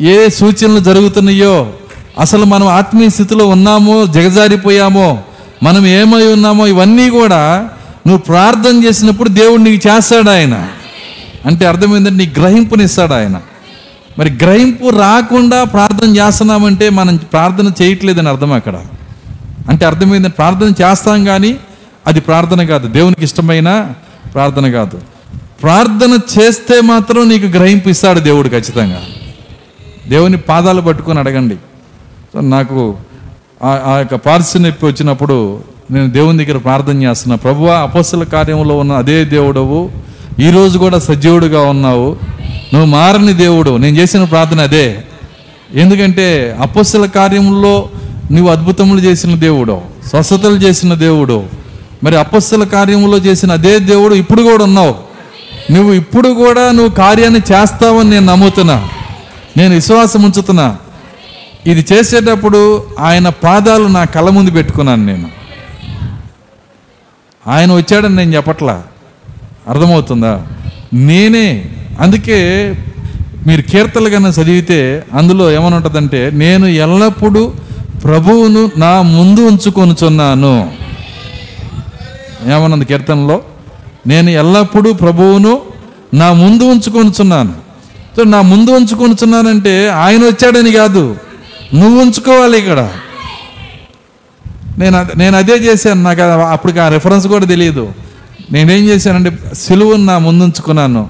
ఏ 0.00 0.28
సూచనలు 0.28 0.80
జరుగుతున్నాయో 0.80 1.72
అసలు 2.20 2.44
మనం 2.44 2.66
ఆత్మీయ 2.66 3.08
స్థితిలో 3.08 3.46
ఉన్నామో 3.46 4.06
జగజారిపోయామో 4.06 5.18
మనం 5.62 5.86
ఏమై 5.86 6.24
ఉన్నామో 6.24 6.66
ఇవన్నీ 6.66 7.10
కూడా 7.10 7.68
నువ్వు 8.06 8.18
ప్రార్థన 8.18 8.84
చేసినప్పుడు 8.84 9.28
దేవుడు 9.28 9.62
నీకు 9.62 9.88
చేస్తాడు 9.88 10.30
ఆయన. 10.30 10.68
అంటే 11.46 11.66
అర్థమైందంటే 11.66 12.24
నీ 12.24 12.32
గ్రహింపునిస్తాడు 12.36 13.12
ఆయన. 13.14 13.40
మరి 14.18 14.30
గ్రహింపు 14.30 14.88
రాకుండా 14.88 15.64
ప్రార్థన 15.64 16.16
చేస్తున్నామంటే 16.16 16.90
మనం 16.90 17.16
ప్రార్థన 17.16 17.72
చేయట్లేదని 17.82 18.28
అర్థం 18.28 18.52
అక్కడ. 18.52 18.80
అంటే 19.68 19.86
అర్థమైంది 19.86 20.28
ప్రార్థన 20.28 20.68
చేస్తాం 20.68 21.24
కానీ 21.24 21.56
అది 22.06 22.20
ప్రార్థన 22.20 22.64
కాదు. 22.64 22.88
దేవునికి 22.88 23.24
ఇష్టమైన 23.24 23.92
ప్రార్థన 24.36 24.70
కాదు. 24.70 25.00
ప్రార్థన 25.62 26.18
చేస్తే 26.40 26.80
మాత్రం 26.80 27.28
నీకు 27.28 27.46
గ్రహింపు 27.46 27.88
ఇస్తాడు 27.88 28.20
దేవుడు 28.20 28.48
ఖచ్చితంగా. 28.48 29.02
దేవుని 30.08 30.36
పాదాలు 30.36 30.80
పట్టుకొని 30.80 31.18
అడగండి. 31.18 31.54
సో 32.34 32.40
నాకు 32.40 32.96
ఆ- 33.64 33.82
ఆ 33.86 33.98
యొక్క 33.98 34.14
పార్సి 34.14 34.58
నొప్పి 34.58 34.86
వచ్చినప్పుడు 34.86 35.60
నేను 35.90 36.10
దేవుని 36.10 36.44
దగ్గర 36.44 36.58
ప్రార్థన 36.58 37.02
చేస్తున్నా. 37.02 37.36
ప్రభు 37.36 37.64
అపస్సుల 37.64 38.24
కార్యంలో 38.24 38.78
ఉన్న 38.78 38.92
అదే 38.92 39.24
దేవుడవు. 39.24 39.90
ఈరోజు 40.40 40.78
కూడా 40.78 40.98
సజీవుడుగా 40.98 41.60
ఉన్నావు. 41.60 42.16
నువ్వు 42.74 42.84
మారని 42.84 43.32
దేవుడు. 43.32 43.76
నేను 43.76 43.96
చేసిన 43.96 44.24
ప్రార్థన 44.24 44.60
అదే. 44.60 45.04
ఎందుకంటే 45.74 46.56
అపస్సుల 46.60 47.06
కార్యంలో 47.06 47.88
నువ్వు 48.32 48.52
అద్భుతములు 48.52 49.00
చేసిన 49.00 49.34
దేవుడు 49.34 49.80
స్వస్థతలు 50.06 50.56
చేసిన 50.56 50.94
దేవుడు. 50.94 51.44
మరి 52.04 52.16
అపస్సుల 52.16 52.64
కార్యంలో 52.64 53.18
చేసిన 53.18 53.52
అదే 53.52 53.78
దేవుడు 53.78 54.14
ఇప్పుడు 54.14 54.42
కూడా 54.42 54.64
ఉన్నావు. 54.64 54.94
నువ్వు 55.72 55.92
ఇప్పుడు 55.92 56.28
కూడా 56.28 56.72
నువ్వు 56.72 56.90
కార్యాన్ని 56.90 57.38
చేస్తావని 57.38 58.10
నేను 58.10 58.26
నమ్ముతున్నా. 58.26 58.88
నేను 59.56 59.74
విశ్వాసం 59.74 60.22
ఉంచుతున్నా. 60.22 60.76
ఇది 61.66 61.86
చేసేటప్పుడు 61.92 62.82
ఆయన 62.98 63.28
పాదాలు 63.28 63.86
నా 63.86 64.04
కళ్ళ 64.04 64.30
ముందు 64.30 64.50
పెట్టుకున్నాను 64.50 65.04
నేను. 65.04 65.28
ఆయన 67.46 67.72
వచ్చాడని 67.72 68.16
నేను 68.16 68.36
చెప్పట్లా? 68.36 68.82
అర్థమవుతుందా? 69.68 70.46
నేనే. 70.92 71.64
అందుకే 72.00 72.72
మీరు 73.46 73.62
కీర్తనలు 73.62 74.10
కన్నా 74.10 74.28
చదివితే 74.28 75.04
అందులో 75.12 75.52
ఏమని 75.52 75.74
ఉంటుందంటే 75.74 76.30
నేను 76.34 76.66
ఎల్లప్పుడూ 76.66 77.52
ప్రభువును 78.04 78.70
నా 78.76 79.02
ముందు 79.02 79.40
ఉంచుకొనుచున్నాను. 79.40 80.75
ఏమన్నది 82.46 82.84
కీర్తనలో? 82.84 83.42
నేను 84.06 84.30
ఎల్లప్పుడూ 84.30 84.92
ప్రభువును 84.92 85.60
నా 86.14 86.32
ముందు 86.32 86.64
ఉంచుకొనుచున్నాను. 86.64 87.54
సో 88.16 88.24
నా 88.24 88.42
ముందు 88.42 88.70
ఉంచుకొనుచున్నానంటే 88.70 89.88
ఆయన 89.88 90.24
వచ్చాడని 90.24 90.72
కాదు. 90.72 91.16
నువ్వు 91.74 92.00
ఉంచుకోవాలి 92.00 92.58
ఇక్కడ. 92.58 92.90
నేను 94.78 94.98
అదే 94.98 95.12
నేను 95.16 95.38
అదే 95.38 95.52
చేశాను. 95.52 96.02
నాకు 96.02 96.22
అప్పటికి 96.22 96.78
ఆ 96.78 96.88
రెఫరెన్స్ 96.88 97.26
కూడా 97.26 97.46
తెలియదు. 97.46 97.92
నేనేం 98.52 98.84
చేశానంటే 98.84 99.54
సిలువను 99.54 100.04
నా 100.04 100.18
ముందు 100.18 100.44
ఉంచుకున్నాను. 100.44 101.08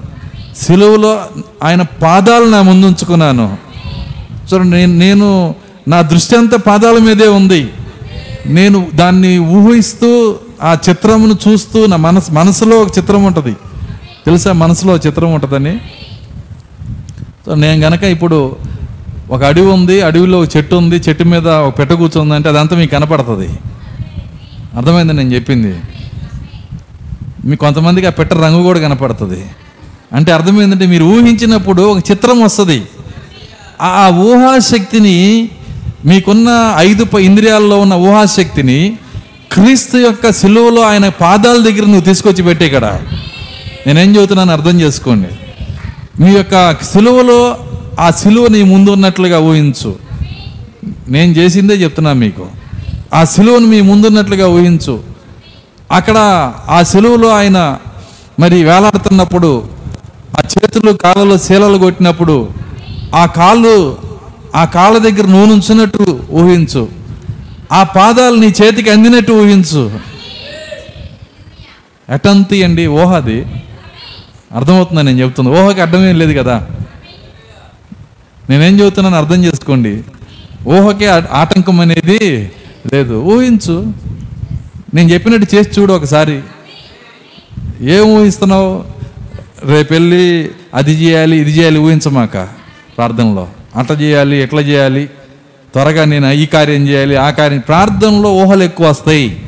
సిలువలో 0.57 1.25
ఆయన 1.63 1.81
పాదాలు 1.81 2.45
నా 2.45 2.61
ముందు 2.61 2.85
ఉంచుకున్నాను. 2.85 3.57
చూడండి 4.53 4.77
నేను 4.77 4.93
నేను 4.95 5.55
నా 5.87 6.01
దృష్టి 6.01 6.37
అంతా 6.37 6.57
పాదాల 6.57 6.97
మీదే 6.97 7.27
ఉంది. 7.27 7.69
నేను 8.45 8.87
దాన్ని 8.95 9.39
ఊహిస్తూ 9.39 10.35
ఆ 10.63 10.77
చిత్రమును 10.89 11.35
చూస్తూ 11.47 11.85
నా 11.85 11.97
మనసు 11.97 12.31
మనసులో 12.31 12.77
ఒక 12.77 12.97
చిత్రం 12.97 13.23
ఉంటుంది. 13.23 13.53
తెలుసా? 14.25 14.51
మనసులో 14.51 14.95
చిత్రం 14.95 15.33
ఉంటుందని. 15.33 15.81
సో 17.45 17.55
నేను 17.55 17.85
గనక 17.85 18.03
ఇప్పుడు 18.03 18.55
ఒక 19.29 19.43
అడవి 19.43 19.65
ఉంది 19.65 20.01
అడవిలో 20.01 20.39
ఒక 20.39 20.57
చెట్టు 20.57 20.75
ఉంది 20.75 20.95
చెట్టు 20.95 21.23
మీద 21.23 21.47
ఒక 21.47 21.79
పెట్ట 21.79 21.91
కూర్చుంది 21.91 22.35
అంటే 22.35 22.49
అదంతా 22.49 22.75
మీకు 22.75 22.91
కనపడుతుంది. 22.91 23.49
అర్థమైంది 24.77 25.13
నేను 25.13 25.33
చెప్పింది? 25.33 25.75
మీకు 27.45 27.59
కొంతమందికి 27.59 28.07
ఆ 28.07 28.09
పెట్ట 28.09 28.33
రంగు 28.33 28.63
కూడా 28.63 28.79
కనపడుతుంది. 28.79 29.45
అంటే 30.13 30.31
అర్థం 30.31 30.61
ఏంటంటే 30.61 30.85
మీరు 30.85 31.03
ఊహించినప్పుడు 31.03 31.81
ఒక 31.81 32.11
చిత్రం 32.11 32.41
వస్తుంది. 32.41 32.83
ఆ 33.81 34.11
ఊహాశక్తిని 34.15 35.49
మీకున్న 36.05 36.73
ఐదు 36.77 37.17
ఇంద్రియాల్లో 37.17 37.79
ఉన్న 37.79 37.93
ఊహాశక్తిని 37.93 38.99
క్రీస్తు 39.51 39.97
యొక్క 39.97 40.31
సిలువలో 40.31 40.81
ఆయన 40.81 41.09
పాదాల 41.09 41.61
దగ్గర 41.61 41.81
నువ్వు 41.81 42.01
తీసుకొచ్చి 42.01 42.43
పెట్టి 42.43 42.65
ఇక్కడ. 42.65 42.99
నేనేం 43.87 44.15
చెబుతున్నాను 44.15 44.51
అర్థం 44.51 44.81
చేసుకోండి. 44.81 45.27
మీ 46.23 46.31
యొక్క 46.31 46.83
సిలువలో 46.83 47.57
ఆ 47.99 48.11
సిలువ 48.11 48.47
నీ 48.47 48.63
ముందు 48.63 48.89
ఉన్నట్లుగా 48.89 49.39
ఊహించు. 49.39 49.95
నేను 51.09 51.31
చేసిందే 51.31 51.73
చెప్తున్నా 51.73 52.13
మీకు. 52.13 52.47
ఆ 53.13 53.23
సిలువను 53.23 53.67
మీ 53.67 53.81
ముందున్నట్లుగా 53.81 54.47
ఊహించు. 54.47 54.99
అక్కడ 55.91 56.17
ఆ 56.69 56.83
సిలువలో 56.83 57.27
ఆయన 57.27 57.77
మరి 58.39 58.63
వేలాడుతున్నప్పుడు 58.63 59.63
ఆ 60.39 60.41
చేతులు 60.41 60.91
కాళ్ళలో 60.91 61.37
శీలలు 61.37 61.77
కొట్టినప్పుడు 61.77 62.49
ఆ 63.15 63.25
కాళ్ళు 63.25 63.97
ఆ 64.55 64.65
కాళ్ళ 64.65 64.97
దగ్గర 64.97 65.25
నూనె 65.27 65.53
ఉంచినట్టు 65.53 66.19
ఊహించు. 66.31 66.96
ఆ 67.71 67.83
పాదాలు 67.83 68.35
నీ 68.35 68.47
చేతికి 68.47 68.89
అందినట్టు 68.89 69.31
ఊహించు. 69.31 69.99
ఎటంతి 72.13 72.63
అండి 72.63 72.87
ఊహ 72.87 73.15
అది 73.15 73.45
అర్థమవుతుందా 74.55 75.01
నేను 75.01 75.19
చెప్తుంది? 75.19 75.49
ఊహకి 75.49 75.81
అర్థమేం 75.81 76.19
లేదు 76.19 76.39
కదా. 76.39 76.67
నేనేం 78.49 78.79
చెబుతున్నాను 78.79 79.15
అర్థం 79.15 79.43
చేసుకోండి. 79.43 80.03
ఊహకే 80.67 81.07
ఆటంకం 81.31 81.79
అనేది 81.79 82.51
లేదు. 82.93 83.13
ఊహించు. 83.13 83.93
నేను 84.93 85.09
చెప్పినట్టు 85.09 85.55
చేసి 85.55 85.81
చూడు 85.81 85.93
ఒకసారి. 85.93 86.41
ఏం 87.81 88.03
ఊహిస్తున్నావు? 88.03 88.85
రేపు 89.63 89.93
వెళ్ళి 89.93 90.49
అది 90.73 90.93
చేయాలి 90.93 91.37
ఇది 91.37 91.51
చేయాలి 91.51 91.79
ఊహించమాక 91.79 92.37
ప్రార్థనలో. 92.97 93.47
అట్లా 93.75 93.97
చేయాలి 93.97 94.37
ఎట్లా 94.37 94.61
చేయాలి? 94.61 95.09
త్వరగా 95.73 96.05
నేను 96.05 96.31
ఈ 96.31 96.45
కార్యం 96.45 96.87
చేయాలి 96.87 97.15
ఆ 97.15 97.29
కార్యం 97.29 97.59
ప్రార్థనలో 97.59 98.33
ఊహలు 98.33 98.63
ఎక్కువ 98.63 98.89
వస్తాయి. 98.89 99.41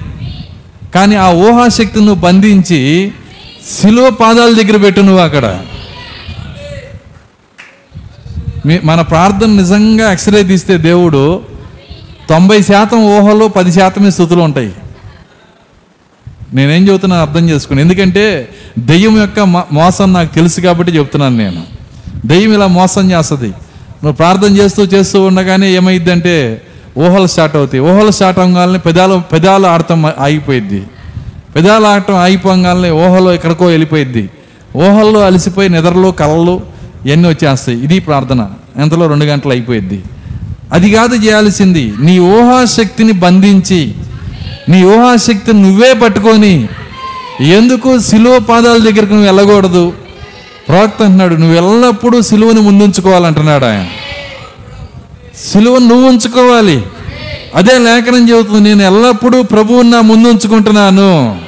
కానీ 0.96 1.16
ఆ 1.16 1.32
ఊహాశక్తిని 1.32 2.06
నువ్వు 2.06 2.22
బంధించి 2.22 3.12
శిలువ 3.82 4.10
పాదాల 4.10 4.54
దగ్గర 4.54 4.78
పెట్టు 4.78 5.02
నువ్వు 5.02 5.24
అక్కడ. 5.24 5.60
మీ 8.66 8.80
మన 8.84 9.02
ప్రార్థన 9.02 9.48
నిజంగా 9.48 10.12
ఎక్స్రే 10.12 10.44
తీస్తే 10.44 10.78
దేవుడు 10.78 11.42
తొంభై 12.30 12.62
శాతం 12.62 12.98
ఊహలో 12.98 13.48
పది 13.48 13.72
శాతమే 13.72 14.12
స్థుతులు 14.12 14.42
ఉంటాయి. 14.42 14.74
నేనేం 16.54 16.90
చెబుతున్నాను 16.90 17.22
అర్థం 17.22 17.50
చేసుకుని 17.50 17.82
ఎందుకంటే 17.82 18.50
దెయ్యం 18.80 19.18
యొక్క 19.22 19.40
మోసం 19.72 20.14
నాకు 20.14 20.36
తెలుసు 20.36 20.62
కాబట్టి 20.62 20.92
చెప్తున్నాను 20.92 21.38
నేను. 21.38 21.64
దెయ్యం 22.26 22.54
ఇలా 22.54 22.68
మోసం 22.68 23.12
చేస్తుంది. 23.12 23.54
నువ్వు 24.04 24.14
ప్రార్థన 24.14 24.58
చేస్తూ 24.58 24.84
చేస్తూ 24.84 25.22
ఉండగానే 25.22 25.72
ఏమైందంటే 25.72 26.62
ఊహలు 26.98 27.28
స్టార్ట్ 27.28 27.56
అవుతాయి. 27.56 27.84
ఊహలు 27.84 28.12
స్టార్ట్ 28.12 28.40
అవ్వగానే 28.40 28.78
పెదాలు 28.78 29.22
పెదాలు 29.34 29.68
ఆడటం 29.68 30.06
ఆగిపోయిద్ది. 30.06 30.84
పెదాలు 31.56 31.86
ఆడటం 31.86 32.16
ఆగిపోగానే 32.16 32.90
ఊహలో 32.90 33.34
ఎక్కడికో 33.34 33.66
వెళ్ళిపోయిద్ది. 33.66 34.30
ఊహల్లో 34.78 35.20
అలసిపోయి 35.26 35.70
నిద్రలు 35.70 36.08
కలలు 36.08 36.62
ఇవన్నీ 37.06 37.30
వచ్చేస్తాయి? 37.30 37.84
ఇది 37.84 38.00
ప్రార్థన. 38.00 38.50
ఎంతలో 38.78 39.08
రెండు 39.08 39.26
గంటలు 39.26 39.52
అయిపోయిద్ది. 39.52 40.04
అది 40.72 40.92
కాదు 40.92 41.16
చేయాల్సింది. 41.16 41.94
నీ 42.00 42.20
ఊహాశక్తిని 42.20 43.12
బంధించి 43.12 43.94
నీ 44.70 44.84
ఊహాశక్తిని 44.84 45.62
నువ్వే 45.62 45.94
పట్టుకొని 45.94 46.68
ఎందుకు 47.42 48.00
సిలువ 48.00 48.40
పాదాల 48.40 48.78
దగ్గరికి 48.78 49.14
నువ్వు 49.14 49.26
వెళ్ళకూడదు? 49.26 49.94
ప్రవక్త 50.70 51.02
అంటున్నాడు 51.02 51.36
నువ్వు 51.36 51.56
ఎల్లప్పుడూ 51.56 52.22
సిలువని 52.22 52.62
ముందుంచుకోవాలంటున్నాడు 52.62 53.66
ఆయన. 53.66 53.86
సిలువను 55.52 55.88
నువ్వు 55.88 56.10
ఉంచుకోవాలి. 56.10 56.84
అదే 57.56 57.78
లేఖనం 57.78 58.30
చెబుతుంది 58.30 58.76
నేను 58.76 58.84
ఎల్లప్పుడూ 58.84 59.44
ప్రభువుని 59.44 59.90
నా 59.90 60.02
ముందు 60.02 60.28
ఉంచుకుంటున్నాను. 60.28 61.42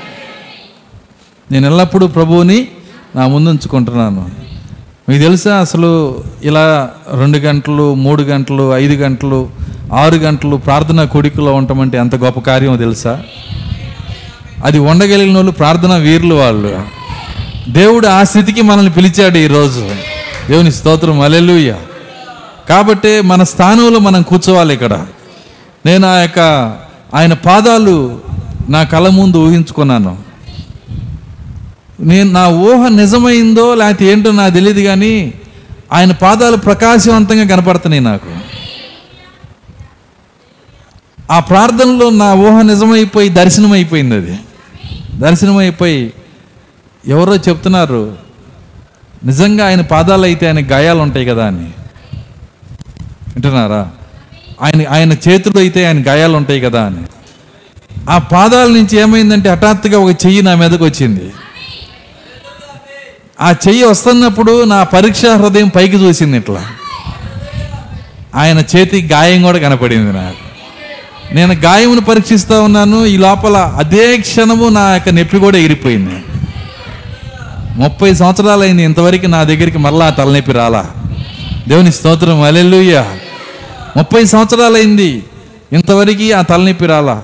నేను 1.51 1.67
ఎల్లప్పుడూ 1.67 2.07
ప్రభువుని 2.07 2.67
నా 3.15 3.27
ముందు 3.27 3.49
ఉంచుకుంటున్నాను. 3.49 4.29
మీకు 5.09 5.21
తెలుసా 5.21 5.57
అసలు 5.57 6.23
ఇలా 6.43 6.89
రెండు 7.19 7.37
గంటలు 7.37 7.93
మూడు 7.93 8.23
గంటలు 8.23 8.75
ఐదు 8.75 8.93
గంటలు 8.93 9.49
ఆరు 9.93 10.15
గంటలు 10.15 10.55
ప్రార్థన 10.55 11.03
కొడుకులో 11.03 11.53
ఉండటమంటే 11.53 11.97
ఎంత 11.97 12.15
గొప్ప 12.15 12.39
కార్యమో 12.39 12.77
తెలుసా? 12.77 13.21
అది 14.63 14.79
ఉండగలిగిన 14.79 15.35
వాళ్ళు 15.35 15.51
ప్రార్థన 15.51 15.95
వీరులు 15.95 16.35
వాళ్ళు. 16.35 17.00
దేవుడు 17.69 18.07
ఆ 18.07 18.23
స్థితికి 18.23 18.61
మనల్ని 18.61 18.91
పిలిచాడు 18.91 19.37
ఈరోజు. 19.37 19.95
దేవుని 20.49 20.71
స్తోత్రం. 20.71 21.21
అలెలుయ్య 21.21 21.75
కాబట్టి 22.69 23.21
మన 23.21 23.43
స్థానంలో 23.43 23.99
మనం 23.99 24.21
కూర్చోవాలి 24.21 24.73
ఇక్కడ. 24.73 25.05
నేను 25.85 26.07
ఆ 26.07 26.17
యొక్క 26.17 26.39
ఆయన 27.13 27.33
పాదాలు 27.33 28.21
నా 28.69 28.83
కళ 28.83 29.07
ముందు 29.07 29.37
ఊహించుకున్నాను. 29.37 30.17
నేను 31.99 32.31
నా 32.31 32.47
ఊహ 32.47 32.87
నిజమైందో 32.87 33.75
లేకపోతే 33.75 34.05
ఏంటో 34.05 34.31
నాకు 34.31 34.53
తెలియదు 34.53 34.81
కానీ 34.81 35.33
ఆయన 35.93 36.11
పాదాలు 36.11 36.57
ప్రకాశవంతంగా 36.57 37.55
కనపడుతున్నాయి 37.55 38.03
నాకు. 38.03 38.37
ఆ 41.31 41.39
ప్రార్థనలో 41.39 42.09
నా 42.09 42.33
ఊహ 42.33 42.61
నిజమైపోయి 42.61 43.29
దర్శనం 43.29 43.71
అయిపోయింది 43.71 44.15
అది. 44.15 44.39
దర్శనం 45.13 45.57
అయిపోయి 45.57 46.13
ఎవరో 47.07 47.35
చెప్తున్నారు 47.35 48.17
నిజంగా 49.25 49.67
ఆయన 49.67 49.81
పాదాలు 49.81 50.21
అయితే 50.21 50.47
ఆయన 50.47 50.71
గాయాలు 50.71 50.99
ఉంటాయి 50.99 51.25
కదా 51.25 51.45
అని. 51.45 51.63
వింటున్నారా? 53.33 53.89
ఆయన 54.61 54.87
ఆయన 54.89 55.13
చేతులు 55.13 55.59
అయితే 55.59 55.85
ఆయన 55.85 56.03
గాయాలు 56.07 56.37
ఉంటాయి 56.37 56.61
కదా 56.61 56.83
అని. 56.83 57.03
ఆ 58.09 58.17
పాదాల 58.17 58.67
నుంచి 58.67 58.97
ఏమైందంటే 58.97 59.49
హఠాత్తుగా 59.49 59.99
ఒక 59.99 60.25
చెయ్యి 60.25 60.41
నా 60.41 60.55
మీదకి 60.55 60.83
వచ్చింది 60.83 61.31
ఆ 63.41 63.55
చెయ్యి 63.67 63.83
వస్తున్నప్పుడు 63.83 64.63
నా 64.63 64.83
పరీక్ష 64.83 65.25
హృదయం 65.25 65.67
పైకి 65.67 65.95
చూసింది 65.95 66.37
ఇట్లా. 66.37 66.67
ఆయన 68.35 68.63
చేతి 68.75 69.09
గాయం 69.11 69.41
కూడా 69.43 69.59
కనపడింది 69.59 70.13
నాకు. 70.13 70.51
నేను 71.35 71.53
గాయమును 71.53 72.01
పరీక్షిస్తూ 72.01 72.63
ఉన్నాను 72.63 73.05
ఈ 73.05 73.17
లోపల 73.17 73.57
అదే 73.57 74.17
క్షణము 74.17 74.69
నా 74.69 74.93
యొక్క 74.93 75.09
నొప్పి 75.09 75.37
కూడా 75.37 75.57
ఎగిరిపోయింది. 75.57 76.23
ముప్పై 77.75 78.13
సంవత్సరాలు 78.13 78.61
అయింది 78.61 78.83
ఇంతవరకు 78.83 79.25
నా 79.25 79.43
దగ్గరికి 79.43 79.77
మరలా 79.77 80.05
ఆ 80.05 80.09
తలనొప్పి 80.09 80.51
రాలా. 80.51 80.89
దేవుని 81.67 81.91
స్తోత్రం 81.91 82.41
అలెల్లుయ్య 82.41 83.05
ముప్పై 83.97 84.25
సంవత్సరాలు 84.25 84.75
అయింది 84.75 85.23
ఇంతవరకు 85.73 86.33
ఆ 86.33 86.41
తలనొప్పి 86.41 86.85
రాలా. 86.85 87.23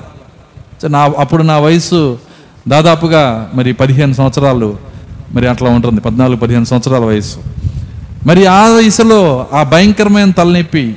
నా 0.88 1.12
అప్పుడు 1.17 1.43
నా 1.43 1.57
వయసు 1.57 2.19
దాదాపుగా 2.67 3.51
మరి 3.53 3.73
పదిహేను 3.73 4.13
సంవత్సరాలు 4.13 4.77
మరి 5.33 5.47
అట్లా 5.47 5.69
ఉంటుంది 5.69 6.01
పద్నాలుగు 6.01 6.38
పదిహేను 6.38 6.65
సంవత్సరాల 6.65 7.01
వయసు 7.01 7.38
మరి 8.27 8.45
ఆ 8.45 8.67
వయసులో 8.67 9.47
ఆ 9.53 9.63
భయంకరమైన 9.63 10.31
తలనొప్పి 10.31 10.95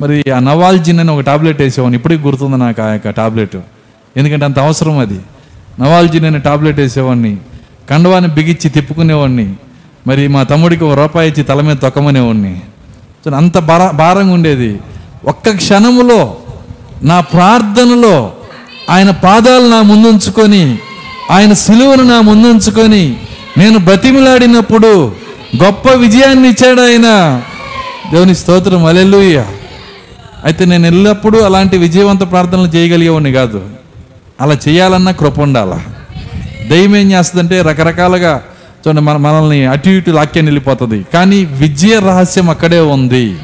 మరి 0.00 0.24
ఆ 0.36 0.38
నవాల్జిన్ 0.38 1.00
అని 1.00 1.10
ఒక 1.10 1.20
టాబ్లెట్ 1.20 1.60
వేసేవాడిని. 1.60 1.96
ఇప్పటికి 1.96 2.22
గుర్తుంది 2.22 2.56
నాకు 2.56 2.82
ఆ 2.82 2.92
యొక్క 2.92 3.10
టాబ్లెట్. 3.10 3.56
ఎందుకంటే 4.16 4.44
అంత 4.44 4.58
అవసరం 4.58 4.98
అది. 4.98 5.20
నవాల్జిన్ 5.80 6.24
అనే 6.24 6.38
టాబ్లెట్ 6.38 6.78
వేసేవాడిని. 6.78 7.36
కండవాన్ని 7.90 8.30
బిగించి 8.30 8.70
తిప్పుకునేవాడిని 8.70 9.54
మరి 10.06 10.28
మా 10.28 10.42
తమ్ముడికి 10.42 10.84
ఒక 10.84 10.98
రూపాయి 10.98 11.30
ఇచ్చి 11.30 11.42
తల 11.42 11.60
మీద 11.60 11.76
తొక్కమనేవాడిని 11.76 12.60
సో 13.24 13.30
అంత 13.30 13.58
భార 13.58 13.90
భారంగా 13.90 14.32
ఉండేది. 14.32 14.80
ఒక్క 15.24 15.50
క్షణములో 15.56 16.36
నా 17.02 17.20
ప్రార్థనలో 17.20 18.32
ఆయన 18.90 19.10
పాదాలు 19.10 19.68
నా 19.68 19.82
ముందుంచుకొని 19.82 20.78
ఆయన 21.30 21.52
సిలువను 21.52 22.02
నా 22.02 22.20
ముందుంచుకొని 22.20 23.16
నేను 23.58 23.78
బ్రతిమిలాడినప్పుడు 23.78 25.12
గొప్ప 25.64 25.90
విజయాన్ని 25.90 26.48
ఇచ్చాడు 26.48 26.80
ఆయన. 26.80 27.42
దేవుని 28.12 28.34
స్తోత్రం 28.34 28.84
అలెల్లుయ్య 28.84 29.44
అయితే 30.44 30.64
నేను 30.64 30.86
ఎల్లప్పుడూ 30.86 31.40
అలాంటి 31.40 31.78
విజయవంత 31.78 32.30
ప్రార్థనలు 32.30 32.68
చేయగలిగేవాడిని 32.68 33.32
కాదు. 33.32 33.68
అలా 34.40 34.56
చేయాలన్నా 34.68 35.12
కృప 35.12 35.40
ఉండాలా? 35.40 35.80
దయ్యం 36.70 36.96
ఏం 36.96 37.12
చేస్తుందంటే 37.12 37.62
రకరకాలుగా 37.62 38.42
చూడండి 38.80 39.00
మన 39.00 39.16
మనల్ని 39.16 39.66
అటు 39.66 39.88
ఇటు 39.88 40.10
లాక్యాన్ని 40.10 40.50
వెళ్ళిపోతుంది 40.50 41.06
కానీ 41.14 41.44
విజయ 41.44 41.98
రహస్యం 41.98 42.50
అక్కడే 42.50 42.80
ఉంది. 42.80 43.36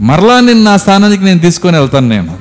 మరలా 0.00 0.40
నేను 0.40 0.62
నా 0.62 0.76
స్థానానికి 0.76 1.24
నేను 1.24 1.38
తీసుకొని 1.38 1.78
వెళ్తాను 1.78 2.08
నేను. 2.08 2.38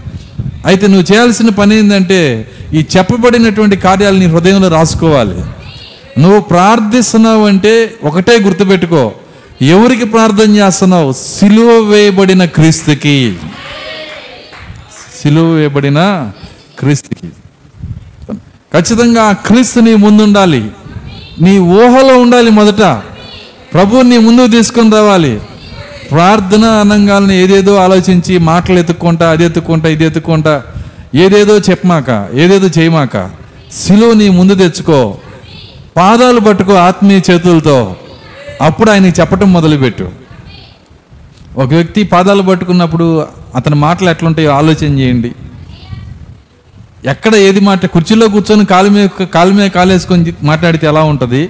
అయితే 0.65 0.87
నువ్వు 0.87 1.13
చేయాల్సిన 1.13 1.49
పని 1.49 1.75
ఏంటంటే 1.75 2.51
ఈ 2.73 2.85
చెప్పబడినటువంటి 2.97 3.75
కార్యాలు 3.75 4.17
నీ 4.17 4.25
హృదయంలో 4.25 4.67
రాసుకోవాలి. 4.67 5.39
నువ్వు 6.21 6.39
ప్రార్థిస్తున్నావు 6.39 7.45
అంటే 7.45 7.93
ఒకటే 8.03 8.39
గుర్తుపెట్టుకో. 8.39 9.11
ఎవరికి 9.61 10.05
ప్రార్థన 10.05 10.55
చేస్తున్నావు? 10.55 11.11
సిలువ 11.11 11.71
వేయబడిన 11.91 12.45
క్రీస్తుకి. 12.45 13.35
సిలువ 15.21 15.47
వేయబడిన 15.49 16.31
క్రీస్తుకి. 16.79 17.29
ఖచ్చితంగా 18.73 19.31
క్రీస్తు 19.31 19.79
నీ 19.79 19.95
ముందుండాలి. 19.95 20.71
నీ 21.41 21.59
ఊహలో 21.59 22.17
ఉండాలి 22.17 22.51
మొదట. 22.51 22.81
ప్రభువుని 23.73 24.17
ముందుకు 24.17 24.47
తీసుకొని 24.47 24.91
రావాలి. 24.91 25.41
ప్రార్థన 26.11 26.65
అనంగాల్ని 26.65 27.35
ఏదేదో 27.43 27.75
ఆలోచించి 27.75 28.37
మాటలు 28.37 28.79
ఎత్తుక్కుంటా 28.79 29.29
అది 29.29 29.43
ఎత్తుక్కుంటా 29.45 29.89
ఇది 29.89 30.05
ఎత్తుక్కుంటా 30.05 30.61
ఏదేదో 31.15 31.57
చెప్పమాక 31.57 32.29
ఏదేదో 32.33 32.67
చేయమాక 32.67 33.29
సిలువని 33.73 34.29
ముందు 34.29 34.55
తెచ్చుకో. 34.55 35.17
పాదాలు 35.97 36.39
పట్టుకో 36.39 36.73
ఆత్మీయ 36.73 37.19
చేతులతో. 37.31 37.95
అప్పుడు 38.61 38.91
ఆయనకి 38.91 39.21
చెప్పటం 39.21 39.53
మొదలుపెట్టు. 39.53 40.09
ఒక 41.57 41.67
వ్యక్తి 41.67 42.03
పాదాలు 42.03 42.41
పట్టుకున్నప్పుడు 42.41 43.27
అతని 43.55 43.75
మాటలు 43.75 44.09
ఎట్లుంటాయో 44.09 44.51
ఆలోచన 44.51 44.99
చేయండి. 44.99 45.31
ఎక్కడ 47.03 47.33
ఏది 47.47 47.61
మాట 47.67 47.85
కుర్చీలో 47.93 48.25
కూర్చొని 48.33 48.63
కాలు 48.71 48.89
మీద 48.95 49.25
కాలు 49.35 49.53
మీద 49.57 49.67
కాలేసుకొని 49.77 50.33
మాట్లాడితే 50.49 50.85
ఎలా 50.91 51.03
ఉంటుంది? 51.11 51.41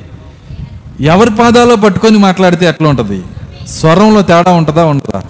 ఎవరి 1.14 1.32
పాదాలో 1.40 1.76
పట్టుకొని 1.86 2.18
మాట్లాడితే 2.26 2.66
ఎట్లా 2.72 2.88
ఉంటుంది? 2.94 3.18
స్వరంలో 3.78 4.22
తేడా 4.30 4.52
ఉంటుందా 4.60 4.84
ఉంటుందా 4.92 5.22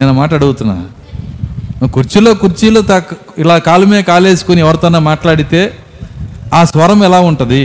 నేను 0.00 0.12
మాట 0.18 0.30
అడుగుతున్నా. 0.38 0.76
కుర్చీలో 1.94 2.34
కుర్చీలో 2.42 2.80
తక్ 2.90 3.10
ఇలా 3.42 3.56
కాలు 3.68 3.86
మీద 3.92 4.02
కాలేసుకొని 4.12 4.60
ఎవరితోనో 4.64 5.00
మాట్లాడితే 5.10 5.62
ఆ 6.58 6.60
స్వరం 6.72 7.02
ఎలా 7.08 7.20
ఉంటుంది? 7.30 7.64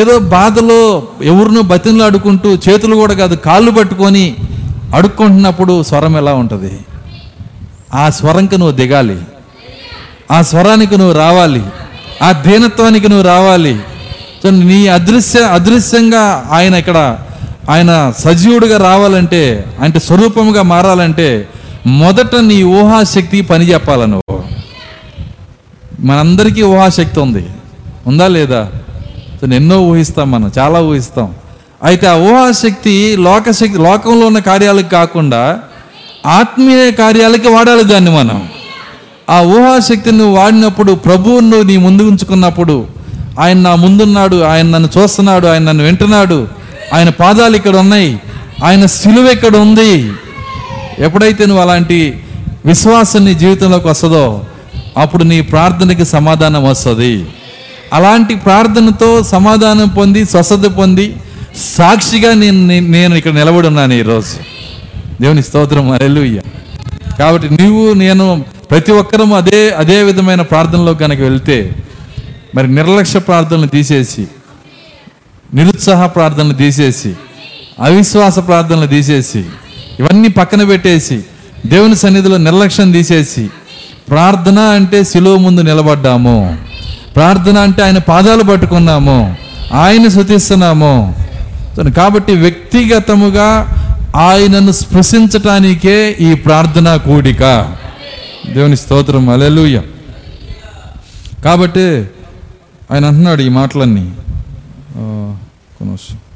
ఏదో 0.00 0.14
బాధలో 0.36 0.80
ఎవరినో 1.32 1.62
బతిన్లు 1.72 2.04
అడుకుంటూ 2.08 2.50
చేతులు 2.68 2.94
కూడా 3.02 3.14
కాదు 3.22 3.36
కాళ్ళు 3.48 3.70
పట్టుకొని 3.78 4.24
అడుక్కుంటున్నప్పుడు 4.98 5.74
స్వరం 5.90 6.16
ఎలా 6.22 6.34
ఉంటుంది? 6.42 6.72
ఆ 8.02 8.04
స్వరంకి 8.18 8.56
నువ్వు 8.60 8.76
దిగాలి. 8.80 9.18
ఆ 10.30 10.42
స్వరానికి 10.42 10.98
నువ్వు 10.98 11.14
రావాలి 11.14 11.62
ఆ 12.22 12.32
దీనత్వానికి 12.32 13.08
నువ్వు 13.08 13.26
రావాలి. 13.26 13.78
నీ 14.50 14.86
అదృశ్య 14.86 15.40
అదృశ్యంగా 15.40 16.48
ఆయన 16.50 16.74
ఇక్కడ 16.74 17.18
ఆయన 17.70 18.12
సజీవుడిగా 18.18 18.78
రావాలంటే 18.78 19.64
అంటే 19.80 19.98
స్వరూపముగా 19.98 20.62
మారాలంటే 20.62 21.48
మొదట 21.86 22.36
నీ 22.36 22.62
ఊహాశక్తి 22.62 23.40
పని 23.40 23.64
చెప్పాల 23.64 24.04
నువ్వు? 24.04 24.42
మనందరికీ 26.00 26.62
ఊహాశక్తి 26.62 27.20
ఉంది. 27.20 27.46
ఉందా 28.06 28.26
లేదా? 28.26 28.68
సో 29.40 29.54
ఎన్నో 29.54 29.80
ఊహిస్తాం 29.80 30.30
మనం 30.30 30.52
చాలా 30.58 30.80
ఊహిస్తాం. 30.80 31.34
అయితే 31.84 32.06
ఆ 32.06 32.14
ఊహాశక్తి 32.14 33.16
లోకశక్తి 33.16 33.78
లోకంలో 33.78 34.26
ఉన్న 34.26 34.38
కార్యాలకు 34.38 34.88
కాకుండా 34.88 35.60
ఆత్మీయ 36.26 36.90
కార్యాలకి 36.90 37.48
వాడాలి 37.48 37.84
దాన్ని 37.84 38.10
మనం. 38.10 38.48
ఆ 39.30 39.40
ఊహాశక్తిని 39.40 40.18
నువ్వు 40.18 40.36
వాడినప్పుడు 40.36 40.92
ప్రభువును 40.92 41.62
నీ 41.62 41.76
ముందు 41.76 42.02
ఉంచుకున్నప్పుడు 42.02 42.86
ఆయన 43.40 43.58
నా 43.58 43.74
ముందున్నాడు 43.74 44.42
ఆయన 44.42 44.66
నన్ను 44.66 44.88
చూస్తున్నాడు 44.98 45.46
ఆయన 45.46 45.62
నన్ను 45.62 45.84
వింటున్నాడు 45.84 46.48
ఆయన 46.94 47.08
పాదాలు 47.08 47.56
ఇక్కడ 47.56 47.76
ఉన్నాయి 47.76 48.20
ఆయన 48.64 48.86
సిలువ 48.86 49.30
ఇక్కడ 49.30 49.56
ఉంది. 49.56 50.12
ఎప్పుడైతే 50.98 51.46
నువ్వు 51.46 51.62
అలాంటి 51.62 52.20
విశ్వాసం 52.66 53.24
నీ 53.24 53.34
జీవితంలోకి 53.34 53.88
వస్తుందో 53.88 54.44
అప్పుడు 54.98 55.24
నీ 55.24 55.40
ప్రార్థనకి 55.40 56.04
సమాధానం 56.04 56.64
వస్తుంది. 56.64 57.26
అలాంటి 57.92 58.34
ప్రార్థనతో 58.34 59.22
సమాధానం 59.22 59.88
పొంది 59.88 60.24
స్వస్థత 60.24 60.66
పొంది 60.78 61.16
సాక్షిగా 61.78 62.34
నేను 62.34 62.66
నేను- 62.66 63.14
ఇక్కడ 63.14 63.32
నిలబడి 63.32 63.66
ఉన్నాను 63.66 63.92
ఈరోజు. 63.92 64.34
దేవుని 65.22 65.42
స్తోత్రం. 65.42 65.90
అరెలుయ్య 65.90 66.40
కాబట్టి 67.18 67.62
నువ్వు 67.62 67.94
నేను 67.94 68.44
ప్రతి 68.70 68.92
ఒక్కరము 68.92 69.36
అదే 69.36 69.70
అదే 69.70 70.02
విధమైన 70.02 70.42
ప్రార్థనలో 70.42 70.94
కనుక 70.94 71.20
వెళ్తే 71.20 71.72
మరి 72.54 72.74
నిర్లక్ష్య 72.74 73.20
ప్రార్థనలు 73.20 73.66
తీసేసి 73.66 74.26
నిరుత్సాహ 75.54 76.06
ప్రార్థనలు 76.06 76.52
తీసేసి 76.52 77.12
అవిశ్వాస 77.80 78.38
ప్రార్థనలు 78.38 78.86
తీసేసి 78.86 79.44
ఇవన్నీ 80.00 80.28
పక్కన 80.28 80.64
పెట్టేసి 80.64 81.20
దేవుని 81.66 81.96
సన్నిధిలో 81.96 82.36
నిర్లక్ష్యం 82.36 82.92
తీసేసి 82.92 83.48
ప్రార్థన 84.10 84.58
అంటే 84.58 85.04
శిలువ 85.04 85.36
ముందు 85.36 85.60
నిలబడ్డాము. 85.60 86.58
ప్రార్థన 87.16 87.58
అంటే 87.58 87.82
ఆయన 87.82 87.98
పాదాలు 87.98 88.42
పట్టుకున్నాము. 88.42 89.36
ఆయన 89.72 90.08
శృతిస్తున్నాము 90.08 91.14
కాబట్టి 91.96 92.32
వ్యక్తిగతముగా 92.32 93.48
ఆయనను 94.16 94.72
స్పృశించటానికే 94.72 96.16
ఈ 96.20 96.34
ప్రార్థన 96.34 96.96
కూడిక. 96.96 97.42
దేవుని 98.46 98.76
స్తోత్రం 98.76 99.28
అలెలుయ్య 99.28 99.82
కాబట్టి 101.44 102.06
ఆయన 102.90 103.04
అంటున్నాడు 103.04 103.42
ఈ 103.42 103.48
మాటలన్నీ. 103.48 104.14
కొనవచ్చు 105.78 106.29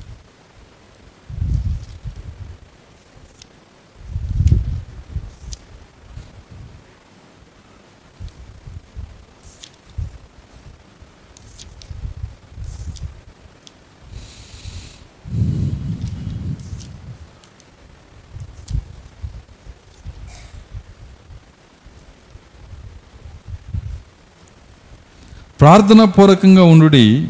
ప్రార్థన 25.65 26.05
పూర్వకంగా 26.05 26.65
ఉండుడి. 26.65 27.27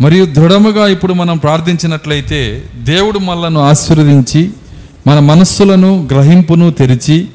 మరియు 0.00 0.24
దృఢముగా 0.24 0.86
ఇప్పుడు 0.86 1.12
మనం 1.12 1.36
ప్రార్థించినట్లయితే 1.36 2.62
దేవుడు 2.82 3.18
మనలను 3.18 3.60
ఆశీర్వదించి 3.60 4.50
మన 5.06 5.18
మనస్సులను 5.18 6.08
గ్రహింపును 6.10 6.70
తెరిచి 6.70 7.28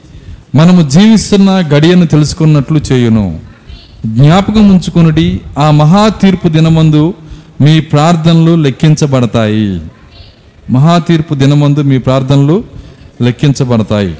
మనము 0.56 0.90
జీవిస్తున్న 0.90 1.50
గడియను 1.52 2.08
తెలుసుకున్నట్లు 2.08 2.82
చేయును. 2.92 3.40
జ్ఞాపకం 4.06 4.70
ఉంచుకునుడి 4.70 5.42
ఆ 5.60 5.72
మహా 5.72 6.08
తీర్పు 6.08 6.48
దినమందు 6.48 7.14
మీ 7.62 7.80
ప్రార్థనలు 7.80 8.56
లెక్కించబడతాయి. 8.56 9.82
మహా 10.70 10.98
తీర్పు 10.98 11.36
దినమందు 11.36 11.82
మీ 11.82 11.98
ప్రార్థనలు 11.98 12.64
లెక్కించబడతాయి. 13.22 14.18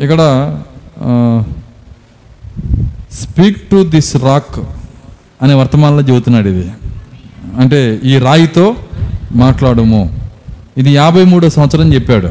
ఇక్కడ 0.00 0.60
స్పీక్ 3.12 3.70
టు 3.70 3.84
దిస్ 3.84 4.16
రాక్. 4.16 4.75
అనే 5.42 5.54
వర్తమానంలో 5.54 6.02
చెబుతున్నాడు 6.02 6.48
ఇది. 6.48 6.70
అంటే 7.58 8.00
ఈ 8.04 8.18
రాయితో 8.18 8.76
మాట్లాడము. 9.32 10.18
ఇది 10.78 10.90
యాభై 10.90 11.24
మూడో 11.24 11.50
సంవత్సరం 11.50 11.94
చెప్పాడు. 11.94 12.28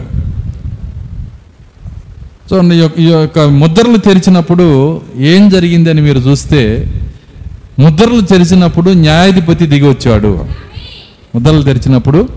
సో 2.49 2.73
ఈ 2.73 2.77
యొక్క- 2.77 3.03
ఈ 3.03 3.05
యొక్క 3.05 3.39
ముద్రలు 3.39 3.97
తెరిచినప్పుడు 3.97 5.01
ఏం 5.17 5.49
జరిగిందని 5.49 6.01
మీరు 6.01 6.19
చూస్తే 6.19 6.91
ముద్రలు 7.79 8.21
తెరిచినప్పుడు 8.21 8.91
న్యాయాధిపతి 8.91 9.65
దిగి 9.65 9.89
వచ్చాడు. 9.89 10.45
ముద్రలు 11.35 11.61
తెరిచినప్పుడు 11.61 12.29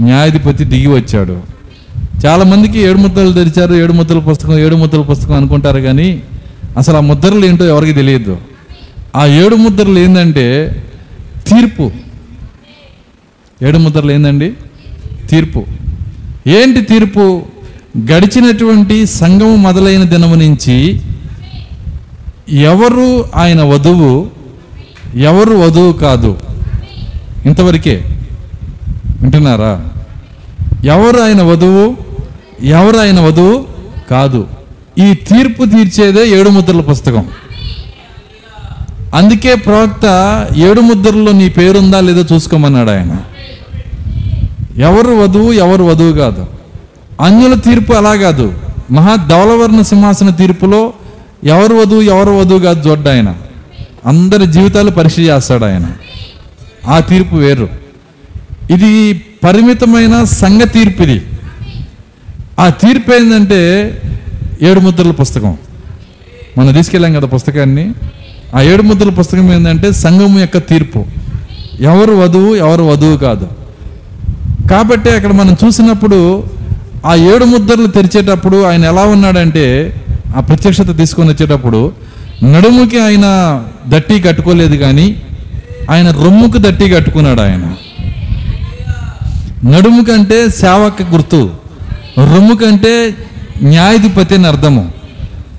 న్యాయాధిపతి 0.00 0.64
దిగి 0.64 0.86
వచ్చాడు. 0.86 1.40
చాలామందికి 2.26 2.78
ఏడు 2.78 2.98
ముద్రలు 2.98 3.32
తెరిచారు 3.32 3.74
ఏడు 3.74 3.92
ముద్రల 3.92 4.18
పుస్తకం 4.18 4.58
ఏడు 4.58 4.76
ముద్రల 4.76 5.00
పుస్తకం 5.00 5.34
అనుకుంటారు 5.34 5.80
కానీ 5.80 6.22
అసలు 6.78 6.96
ఆ 6.96 7.00
ముద్రలు 7.00 7.46
ఏంటో 7.46 7.64
ఎవరికి 7.64 7.92
తెలియదు. 7.92 8.38
ఆ 9.16 9.26
ఏడు 9.26 9.56
ముద్రలు 9.56 9.98
ఏంటంటే 9.98 10.82
తీర్పు. 11.46 11.90
ఏడు 13.62 13.78
ముద్రలు 13.78 14.12
ఏందండి? 14.12 14.52
తీర్పు. 15.28 15.64
ఏంటి 16.46 16.80
తీర్పు? 16.80 17.42
గడిచినటువంటి 17.98 19.06
సంఘము 19.06 19.56
మొదలైన 19.56 20.02
దినము 20.02 20.34
నుంచి 20.34 21.00
ఎవరు 22.50 23.24
ఆయన 23.34 23.62
వధువు 23.62 24.30
ఎవరు 25.16 25.54
వధువు 25.54 25.92
కాదు. 25.92 26.38
ఇంతవరకే. 27.46 27.94
వింటున్నారా? 29.22 29.90
ఎవరు 30.84 31.20
ఆయన 31.20 31.42
వధువు 31.42 31.96
ఎవరు 32.62 32.96
ఆయన 32.96 33.20
వధువు 33.20 33.66
కాదు. 34.10 34.46
ఈ 34.98 35.14
తీర్పు 35.14 35.64
తీర్చేదే 35.64 36.28
ఏడు 36.28 36.48
ముద్రల 36.48 36.80
పుస్తకం. 36.80 37.26
అందుకే 39.16 39.54
ప్రవక్త 39.54 40.04
ఏడు 40.56 40.80
ముద్రల్లో 40.80 41.32
నీ 41.32 41.48
పేరుందా 41.48 42.00
లేదో 42.00 42.34
చూసుకోమన్నాడు 42.34 42.90
ఆయన. 42.90 43.16
ఎవరు 44.76 45.12
వధువు 45.12 45.52
ఎవరు 45.52 45.84
వధువు 45.84 46.12
కాదు. 46.12 46.46
అన్యుల 47.20 47.54
తీర్పు 47.54 47.92
అలా 47.92 48.16
కాదు. 48.16 48.54
మహా 48.90 49.16
ధవలవర్ణ 49.16 49.80
సింహాసన 49.80 50.30
తీర్పులో 50.30 50.92
ఎవరు 51.44 51.74
వధువు 51.74 52.02
ఎవరు 52.02 52.30
వధువు 52.30 52.58
కాదు 52.58 52.88
చూడ్డ 52.88 53.08
ఆయన. 53.08 53.34
అందరి 54.06 54.46
జీవితాలు 54.46 54.90
పరీక్ష 54.90 55.18
చేస్తాడు 55.18 55.64
ఆయన. 55.64 55.86
ఆ 56.86 57.00
తీర్పు 57.00 57.36
వేరు. 57.36 57.68
ఇది 58.70 59.24
పరిమితమైన 59.44 60.24
సంఘ 60.24 60.60
తీర్పు 60.62 61.02
ఇది. 61.02 61.24
ఆ 62.58 62.68
తీర్పు 62.68 63.12
ఏంటంటే 63.12 63.62
ఏడు 64.62 64.80
ముద్రల 64.80 65.10
పుస్తకం. 65.10 65.56
మనం 66.58 66.72
తీసుకెళ్ళాం 66.72 67.14
కదా 67.14 67.26
పుస్తకాన్ని. 67.26 67.92
ఆ 68.54 68.60
ఏడు 68.60 68.82
ముద్రల 68.82 69.10
పుస్తకం 69.10 69.52
ఏంటంటే 69.52 69.92
సంఘం 69.92 70.38
యొక్క 70.38 70.58
తీర్పు. 70.58 71.04
ఎవరు 71.80 72.12
వధువు 72.12 72.54
ఎవరు 72.54 72.82
వధువు 72.82 73.16
కాదు. 73.16 73.48
కాబట్టి 74.70 75.10
అక్కడ 75.10 75.32
మనం 75.32 75.56
చూసినప్పుడు 75.64 76.44
ఆ 77.06 77.14
ఏడు 77.14 77.44
ముద్రలు 77.44 77.86
తెరిచేటప్పుడు 77.86 78.62
ఆయన 78.62 78.84
ఎలా 78.84 79.02
ఉన్నాడంటే 79.02 79.96
ఆ 80.36 80.40
ప్రత్యక్షత 80.40 80.96
తీసుకొని 80.96 81.30
వచ్చేటప్పుడు 81.30 81.92
నడుముకి 82.44 82.98
ఆయన 82.98 83.26
దట్టి 83.88 84.20
కట్టుకోలేదు 84.20 84.76
కానీ 84.76 85.22
ఆయన 85.90 86.10
రొమ్ముకు 86.10 86.58
దట్టి 86.58 86.90
కట్టుకున్నాడు 86.90 87.40
ఆయన. 87.40 87.74
నడుము 89.70 90.04
కంటే 90.04 90.48
సేవక 90.48 91.02
గుర్తు 91.02 91.50
రొమ్ము 92.18 92.54
కంటే 92.54 93.14
న్యాయాధిపతి 93.62 94.34
అని 94.34 94.46
అర్థము. 94.46 94.95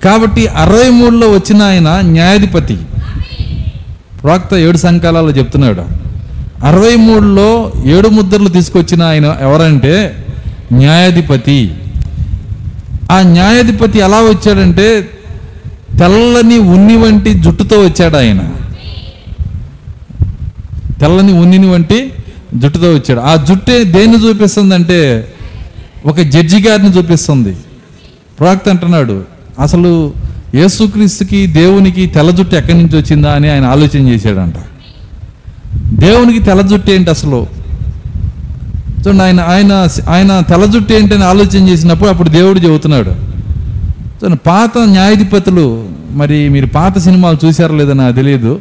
కాబట్టి 0.03 0.47
అరవై 0.47 0.89
మూడులో 0.89 1.31
వచ్చిన 1.31 1.61
ఆయన 1.61 2.01
న్యాయాధిపతి. 2.01 2.77
ప్రవక్త 4.23 4.53
ఏడు 4.53 4.77
సంకాలాలు 4.77 5.29
చెప్తున్నాడు. 5.29 5.81
అరవై 6.65 6.95
మూడులో 6.95 7.71
ఏడు 7.85 8.07
ముద్రలు 8.07 8.49
తీసుకొచ్చిన 8.49 9.03
ఆయన 9.03 9.37
ఎవరంటే? 9.41 10.25
న్యాయాధిపతి. 10.73 11.75
ఆ 13.11 13.21
న్యాయాధిపతి 13.21 13.99
ఎలా 13.99 14.17
వచ్చాడంటే? 14.17 15.09
తెల్లని 15.99 16.59
ఉన్ని 16.59 16.97
వంటి 16.97 17.33
జుట్టుతో 17.33 17.79
వచ్చాడు 17.79 18.17
ఆయన. 18.17 18.49
తెల్లని 21.01 21.33
ఉన్నిని 21.33 21.69
వంటి 21.69 22.13
జుట్టుతో 22.55 22.93
వచ్చాడు. 22.93 23.19
ఆ 23.19 23.35
జుట్టే 23.35 23.83
దేన్ని 23.83 24.29
చూపిస్తుందంటే? 24.29 25.27
ఒక 26.05 26.19
జడ్జి 26.19 26.61
గారిని 26.61 26.89
చూపిస్తుంది. 26.89 27.57
ప్రవక్త 28.39 28.69
అంటున్నాడు 28.69 29.36
అసలు 29.59 30.13
యేసుక్రీస్తుకి 30.55 31.47
దేవునికి 31.47 32.05
తెల్ల 32.07 32.29
జుట్టు 32.29 32.55
ఎక్కడి 32.55 32.73
నుంచి 32.73 32.97
వచ్చిందా 32.97 33.31
అని 33.31 33.49
ఆయన 33.49 33.65
ఆలోచన 33.65 34.07
చేశాడంట. 34.07 34.53
దేవునికి 35.89 36.39
తెల్ల 36.39 36.61
జుట్టు 36.61 36.91
ఏంటి 36.91 37.09
అసలు? 37.09 37.47
చూడండి 39.07 39.23
ఆయన 39.23 39.41
ఆయన 39.41 39.87
ఆయన 40.09 40.39
తెల్ల 40.39 40.65
జుట్టు 40.65 40.93
ఏంటని 40.93 41.23
ఆలోచన 41.23 41.69
చేసినప్పుడు 41.69 42.09
అప్పుడు 42.09 42.29
దేవుడు 42.29 42.59
చెబుతున్నాడు. 42.59 43.09
చూడండి 43.09 44.37
పాత 44.37 44.71
న్యాయాధిపతులు 44.77 45.87
మరి 46.11 46.49
మీరు 46.49 46.65
పాత 46.65 46.97
సినిమాలు 46.97 47.45
చూశారో 47.45 47.75
లేదో 47.75 47.93
నాకు 47.93 48.15
తెలియదు. 48.15 48.59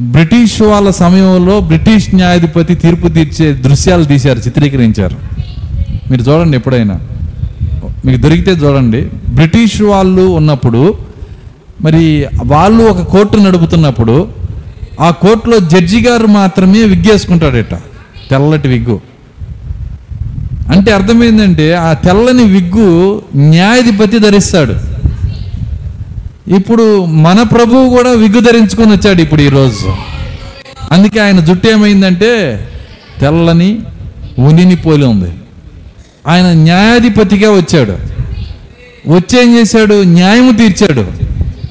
బ్రిటిష్ 0.00 0.62
వాళ్ళ 0.62 0.90
సమయంలో 0.90 1.60
బ్రిటిష్ 1.60 2.14
న్యాయాధిపతి 2.14 2.74
తీర్పు 2.74 3.08
తీర్చే 3.08 3.52
దృశ్యాలు 3.52 4.04
తీశారు 4.04 4.38
చిత్రీకరించారు. 4.38 5.16
మీరు 6.10 6.22
చూడండి 6.22 6.56
ఎప్పుడైనా. 6.56 7.00
మీకు 8.04 8.22
దొరికితే 8.22 8.50
చూడండి. 8.50 9.10
బ్రిటిష్ 9.28 9.82
వాళ్ళు 9.82 10.22
ఉన్నప్పుడు 10.22 10.94
మరి 11.80 12.26
వాళ్ళు 12.44 12.84
ఒక 12.84 13.02
కోర్టు 13.02 13.36
నడుపుతున్నప్పుడు 13.36 14.28
ఆ 15.00 15.10
కోర్టులో 15.10 15.58
జడ్జి 15.58 16.00
గారు 16.00 16.26
మాత్రమే 16.26 16.82
విగ్గేసుకుంటాడట. 16.82 17.74
తెల్లటి 18.30 18.68
విగ్గు. 18.68 19.00
అంటే 20.74 20.92
అర్థమైందంటే 20.92 21.74
ఆ 21.74 21.92
తెల్లని 21.92 22.44
విగ్గు 22.44 23.22
న్యాయాధిపతి 23.36 24.18
ధరిస్తాడు. 24.18 24.74
ఇప్పుడు 26.54 27.04
మన 27.04 27.42
ప్రభువు 27.42 27.88
కూడా 27.88 28.10
విగ్గు 28.10 28.40
ధరించుకొని 28.40 28.92
వచ్చాడు 28.92 29.22
ఇప్పుడు 29.22 29.42
ఈరోజు 29.42 29.94
అందుకే 30.92 31.20
ఆయన 31.20 31.40
జుట్టు 31.40 31.68
ఏమైందంటే 31.68 32.30
తెల్లని 33.20 33.78
ఉనిని 34.38 34.76
పోలి 34.76 35.04
ఉంది. 35.04 35.30
ఆయన 36.26 36.52
న్యాయాధిపతిగా 36.52 37.50
వచ్చాడు. 37.50 37.92
వచ్చేం 39.10 39.56
చేశాడు? 39.56 40.02
న్యాయము 40.02 40.52
తీర్చాడు. 40.52 41.06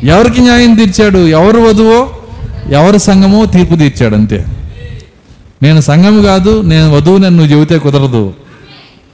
ఎవరికి 0.06 0.42
న్యాయం 0.42 0.76
తీర్చాడు? 0.76 1.18
ఎవరు 1.18 1.60
వధువో 1.60 2.12
ఎవరు 2.72 2.98
సంఘమో 2.98 3.46
తీర్పు 3.46 3.76
తీర్చాడు 3.76 4.16
అంతే. 4.16 4.46
నేను 5.64 5.82
సంఘం 5.82 6.22
కాదు 6.22 6.62
నేను 6.62 6.96
వధువు 6.96 7.18
నన్ను 7.18 7.40
నువ్వు 7.40 7.56
చెబితే 7.56 7.78
కుదరదు. 7.78 8.34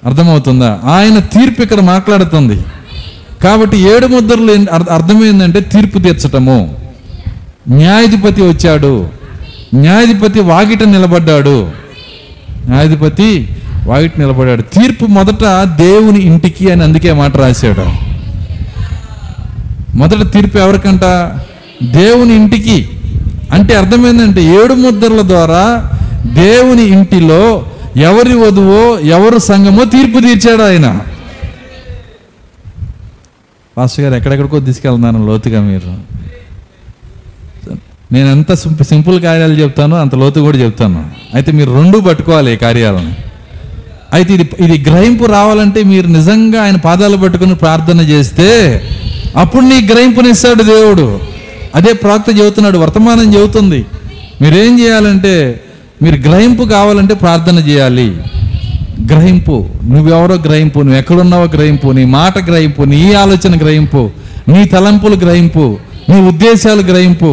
అర్థమవుతుందా? 0.05 0.79
ఆయన 0.83 1.19
తీర్పు 1.19 1.61
ఇక్కడ 1.61 1.79
మాట్లాడుతుంది. 1.79 2.65
కాబట్టి 3.43 3.77
ఏడు 3.77 4.07
ముద్రలు 4.07 4.51
అర్థమైందంటే 4.91 5.59
తీర్పు 5.59 5.99
తీర్చటము. 5.99 6.77
న్యాయాధిపతి 7.69 8.41
వచ్చాడు. 8.41 9.09
న్యాయాధిపతి 9.75 10.39
వాకిట 10.39 10.83
నిలబడ్డాడు. 10.83 11.71
న్యాయాధిపతి 12.67 13.49
వాయిట్ 13.85 14.19
నిలబడాడు. 14.19 14.61
తీర్పు 14.61 15.05
మొదట 15.05 15.63
దేవుని 15.63 16.19
ఇంటికి 16.19 16.71
అని 16.71 16.83
అందుకే 16.83 17.13
మాట 17.13 17.37
రాశాడు. 17.37 18.15
మొదట 19.97 20.33
తీర్పు 20.33 20.57
ఎవరికంట? 20.57 21.01
దేవుని 21.83 22.35
ఇంటికి. 22.35 22.89
అంటే 23.51 23.75
అర్థమైందంటే 23.75 24.43
ఏడు 24.43 24.73
ముద్రల 24.73 25.21
ద్వారా 25.21 25.91
దేవుని 26.25 26.83
ఇంటిలో 26.83 27.65
ఎవరి 27.97 28.35
వధువో 28.35 28.99
ఎవరు 28.99 29.37
సంఘమో 29.37 29.85
తీర్పు 29.85 30.19
తీర్చాడు 30.19 30.61
ఆయన. 30.61 31.01
పాస్టర్ 33.77 34.05
గారు 34.05 34.15
ఎక్కడెక్కడికో 34.15 34.59
తీసుకెళ్తున్నాను 34.59 35.25
లోతుగా 35.25 35.61
మీరు. 35.61 36.15
నేను 38.13 38.27
ఎంత 38.27 38.53
సింపుల్ 38.81 39.21
కార్యాలు 39.21 39.53
చెప్తానో 39.53 39.97
అంత 39.97 40.15
లోతు 40.15 40.39
కూడా 40.39 40.57
చెప్తాను. 40.57 41.09
అయితే 41.35 41.51
మీరు 41.51 41.71
రెండు 41.71 41.97
పట్టుకోవాలి 41.97 42.53
ఈ 42.53 42.57
కార్యాలను. 42.57 43.24
అయితే 44.15 44.33
ఇది 44.33 44.45
ఇది 44.65 44.75
గ్రహింపు 44.89 45.25
రావాలంటే 45.25 45.83
మీరు 45.83 46.07
నిజంగా 46.07 46.59
ఆయన 46.63 46.75
పాదాలు 46.75 47.17
పట్టుకుని 47.17 47.55
ప్రార్థన 47.55 48.01
చేస్తే 48.01 48.49
అప్పుడు 49.41 49.63
నీ 49.65 49.77
గ్రహింపునిస్తాడు 49.91 50.63
దేవుడు. 50.63 51.07
అదే 51.75 51.93
ప్రాక్త 51.93 52.29
చెబుతున్నాడు 52.39 52.77
వర్తమానం 52.77 53.27
చెబుతుంది. 53.35 53.85
మీరేం 54.41 54.73
చేయాలంటే 54.79 55.61
మీరు 56.03 56.17
గ్రహింపు 56.27 56.63
కావాలంటే 56.63 57.13
ప్రార్థన 57.13 57.57
చేయాలి. 57.69 58.07
గ్రహింపు 59.11 59.55
నువ్వెవరో 59.83 60.35
గ్రహింపు 60.35 60.79
నువ్వు 60.79 60.99
ఎక్కడున్నావో 60.99 61.45
గ్రహింపు 61.55 61.87
నీ 61.87 62.05
మాట 62.05 62.37
గ్రహింపు 62.49 62.83
నీ 62.93 63.01
ఆలోచన 63.13 63.53
గ్రహింపు 63.63 64.01
నీ 64.51 64.61
తలంపులు 64.65 65.15
గ్రహింపు 65.15 65.65
నీ 66.09 66.17
ఉద్దేశాలు 66.27 66.81
గ్రహింపు. 66.81 67.31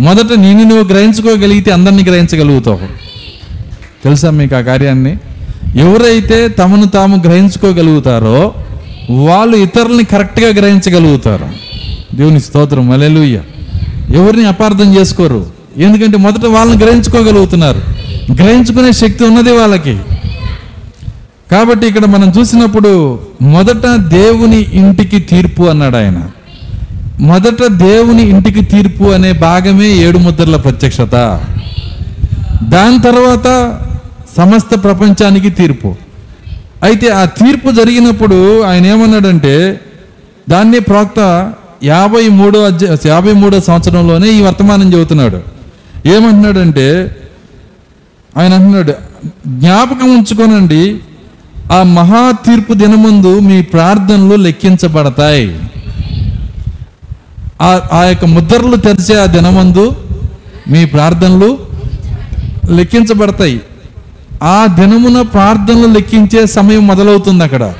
మొదట 0.00 0.32
నేను 0.38 0.62
నువ్వు 0.62 0.84
గ్రహించుకోగలిగితే 0.92 1.70
అందరినీ 1.70 2.02
గ్రహించగలుగుతావు. 2.02 2.86
తెలుసా 4.04 4.30
మీకు 4.30 4.54
ఆ 4.54 4.60
కార్యాన్ని? 4.60 5.14
ఎవరైతే 5.78 6.48
తమను 6.48 6.86
తాము 6.86 7.22
గ్రహించుకోగలుగుతారో 7.24 8.54
వాళ్ళు 9.10 9.56
ఇతరుల్ని 9.56 10.04
కరెక్ట్గా 10.04 10.48
గ్రహించగలుగుతారు. 10.48 11.48
దేవుని 12.16 12.40
స్తోత్రం. 12.40 12.88
మలెలుయ్య 12.88 13.40
ఎవరిని 14.14 14.46
అపార్థం 14.46 14.98
చేసుకోరు. 14.98 15.46
ఎందుకంటే 15.76 16.16
మొదట 16.16 16.46
వాళ్ళని 16.46 16.84
గ్రహించుకోగలుగుతున్నారు. 16.84 17.82
గ్రహించుకునే 18.32 18.92
శక్తి 18.92 19.24
ఉన్నది 19.24 19.52
వాళ్ళకి. 19.52 19.98
కాబట్టి 21.52 21.86
ఇక్కడ 21.86 22.04
మనం 22.04 22.32
చూసినప్పుడు 22.38 23.20
మొదట 23.42 23.96
దేవుని 23.96 24.66
ఇంటికి 24.72 25.18
తీర్పు 25.18 25.62
అన్నాడు 25.62 25.96
ఆయన. 25.96 26.30
మొదట 27.20 27.66
దేవుని 27.70 28.28
ఇంటికి 28.28 28.64
తీర్పు 28.64 29.04
అనే 29.04 29.32
భాగమే 29.32 29.88
ఏడు 29.88 30.18
ముద్రల 30.18 30.56
ప్రత్యక్షత. 30.56 31.40
దాని 32.62 32.98
తర్వాత 33.00 33.78
సమస్త 34.38 34.82
ప్రపంచానికి 34.84 35.50
తీర్పు. 35.50 35.90
అయితే 36.82 37.08
ఆ 37.08 37.24
తీర్పు 37.24 37.70
జరిగినప్పుడు 37.70 38.62
ఆయన 38.62 38.86
ఏమన్నాడంటే 38.86 39.54
దాన్ని 40.48 40.80
ప్రాక్త 40.80 41.20
యాభై 41.84 42.28
మూడో 42.28 42.58
అధ్యాయ 42.64 42.96
యాభై 43.06 43.32
మూడో 43.32 43.60
సంవత్సరంలోనే 43.60 44.28
ఈ 44.28 44.40
వర్తమానం 44.42 44.92
చెబుతున్నాడు. 44.92 45.40
ఏమంటున్నాడంటే 46.08 46.86
ఆయన 48.36 48.52
అంటున్నాడు 48.54 48.94
జ్ఞాపకం 49.46 50.08
ఉంచుకోనండి 50.16 50.82
ఆ 51.72 51.82
మహా 51.82 52.22
తీర్పు 52.46 52.72
దినముందు 52.72 53.32
మీ 53.38 53.62
ప్రార్థనలు 53.62 54.34
లెక్కించబడతాయి. 54.34 55.48
ఆ 57.60 57.70
ఆ 57.92 58.02
యొక్క 58.04 58.24
ముద్రలు 58.24 58.76
తెరిచే 58.76 59.14
ఆ 59.22 59.26
దినమందు 59.26 59.86
మీ 60.68 60.84
ప్రార్థనలు 60.84 61.50
లెక్కించబడతాయి. 62.76 63.60
ఆ 64.42 64.66
దినమున 64.66 65.22
ప్రార్థనలు 65.22 65.86
లెక్కించే 65.86 66.46
సమయం 66.46 66.86
మొదలవుతుంది 66.86 67.44
అక్కడ. 67.44 67.74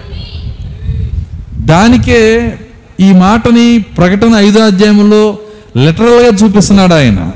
దానికే 1.56 2.54
ఈ 3.00 3.12
మాటని 3.12 3.78
ప్రకటన 3.78 4.34
ఐదో 4.34 4.60
అధ్యాయంలో 4.60 5.38
లిటరల్గా 5.76 6.44
చూపిస్తున్నాడు 6.44 6.94
ఆయన. 6.94 7.32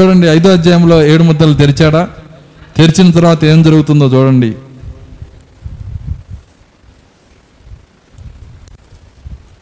చూడండి 0.00 0.26
ఐదో 0.26 0.52
అధ్యాయంలో 0.52 1.06
ఏడు 1.06 1.22
ముద్దలు 1.22 1.54
తెరిచాడా? 1.54 2.08
తెరిచిన 2.76 3.10
తర్వాత 3.10 3.44
ఏం 3.44 3.62
జరుగుతుందో 3.62 4.06
చూడండి. 4.06 4.50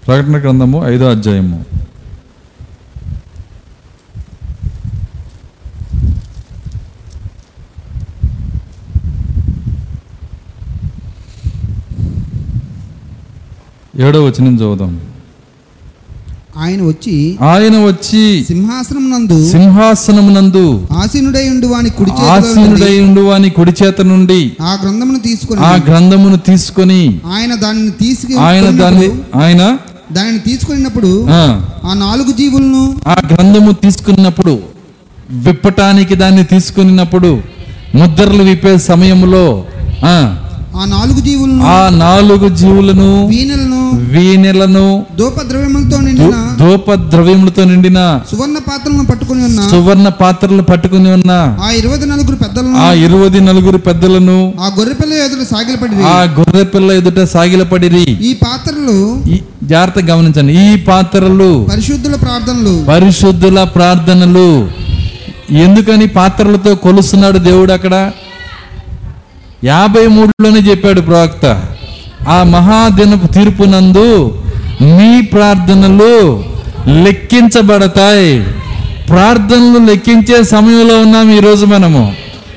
ప్రకటన 0.07 0.41
గ్రంథము 0.41 0.87
ఐదో 0.87 1.11
అధ్యాయము. 1.11 1.65
ఏడో 13.95 14.19
వచనం 14.25 14.55
చదువుదాం. 14.57 14.93
ఆయన 16.59 16.81
వచ్చి 16.87 17.15
ఆయన 17.51 17.77
వచ్చి 17.85 18.23
సింహాసనం 18.49 19.05
నందు 19.11 19.37
సింహాసనమునందు 19.53 20.65
ఆసీనుడై 20.99 21.45
ఉండు 21.53 21.67
వాని 21.71 21.91
కుడి 21.91 22.11
ఆసీనుడై 22.29 22.67
నుండి 22.73 22.99
ఉండు 23.05 23.23
వాని 23.29 23.49
కుడి 23.51 23.73
చేత 23.79 24.01
నుండి 24.11 24.39
ఆ 24.63 24.73
గ్రంథమును 24.83 25.21
తీసుకొని 25.25 25.61
ఆ 25.63 25.73
గ్రంథమును 25.87 26.39
తీసుకొని 26.49 27.01
ఆయన 27.33 27.53
దానిని 27.63 27.93
తీసుకు 28.03 28.35
ఆయన 28.43 28.67
దాన్ని 28.83 29.09
ఆయన 29.43 29.63
దానిని 30.13 30.41
తీసుకున్నప్పుడు 30.49 31.11
ఆ, 31.33 31.43
ఆ 31.85 31.95
నాలుగు 32.01 32.33
జీవులను 32.39 32.85
ఆ 33.09 33.17
గ్రంథము 33.31 33.73
తీసుకున్నప్పుడు 33.83 34.55
విప్పటానికి 35.47 36.15
దాన్ని 36.23 36.45
తీసుకున్నప్పుడు 36.53 37.31
ముద్రలు 37.95 38.45
విప్పే 38.45 38.75
సమయంలో 38.91 39.45
ఆ, 40.73 40.83
నాలుగు 40.93 41.21
జీవులను 41.25 41.63
ఆ 41.71 41.79
నాలుగు 42.03 42.47
జీవులను 42.59 43.09
వీణలను 43.31 43.81
వీణెలను 44.13 44.85
దూప 45.19 45.37
ద్రవ్యములతో 45.51 45.99
నిండిన 46.01 46.37
ధూప 46.61 46.95
ద్రవ్యములతో 47.13 47.63
నిండిన 47.65 47.99
సువర్ణ 48.31 48.59
పాత్రలను 48.69 49.05
పట్టుకొని 49.11 49.43
ఉన్న 49.49 49.61
సువర్ణ 49.73 50.09
పాత్రలు 50.21 50.63
పట్టుకుని 50.63 51.11
ఉన్న 51.13 51.33
ఆ 51.63 51.71
ఇరవై 51.81 51.99
నలుగురు 52.13 52.37
పెద్దలను 52.37 52.77
ఆ 52.79 52.89
ఇరువది 53.05 53.41
నలుగురు 53.41 53.81
పెద్దలను 53.87 54.39
ఆ 54.61 54.69
గొర్రెపిల్ల 54.79 55.13
ఎదురు 55.25 55.45
సాగిలపడి 55.53 56.05
ఆ 56.11 56.19
గొర్రె 56.39 56.65
పిల్ల 56.73 56.89
ఎదుట 56.93 57.21
సాగిలపడిరి. 57.33 58.05
ఈ 58.23 58.33
పాత్రలు 58.43 58.97
ఈ 59.29 59.39
జాగ్రత్త 59.65 60.01
గమనించండి. 60.11 60.55
ఈ 60.65 60.73
పాత్రలు 60.89 61.51
పరిశుద్ధుల 61.71 62.17
ప్రార్థనలు. 62.17 62.75
పరిశుద్ధుల 62.89 63.59
ప్రార్థనలు. 63.77 64.49
ఎందుకని 65.63 66.07
పాత్రలతో 66.15 66.71
కొలుస్తున్నాడు 66.83 67.39
దేవుడు 67.47 67.73
అక్కడ? 67.73 67.95
యాభై 69.65 70.07
మూడులోనే 70.07 70.61
చెప్పాడు 70.61 71.01
ప్రవక్త. 71.01 71.63
ఆ 72.29 72.43
మహాదిన 72.43 73.15
తీర్పునందు 73.15 74.43
మీ 74.81 75.21
ప్రార్థనలు 75.21 76.45
లెక్కించబడతాయి. 76.87 78.47
ప్రార్థనలు 79.09 79.87
లెక్కించే 79.87 80.45
సమయంలో 80.45 81.01
ఉన్నాం 81.01 81.31
ఈరోజు 81.31 81.67
మనము. 81.67 82.15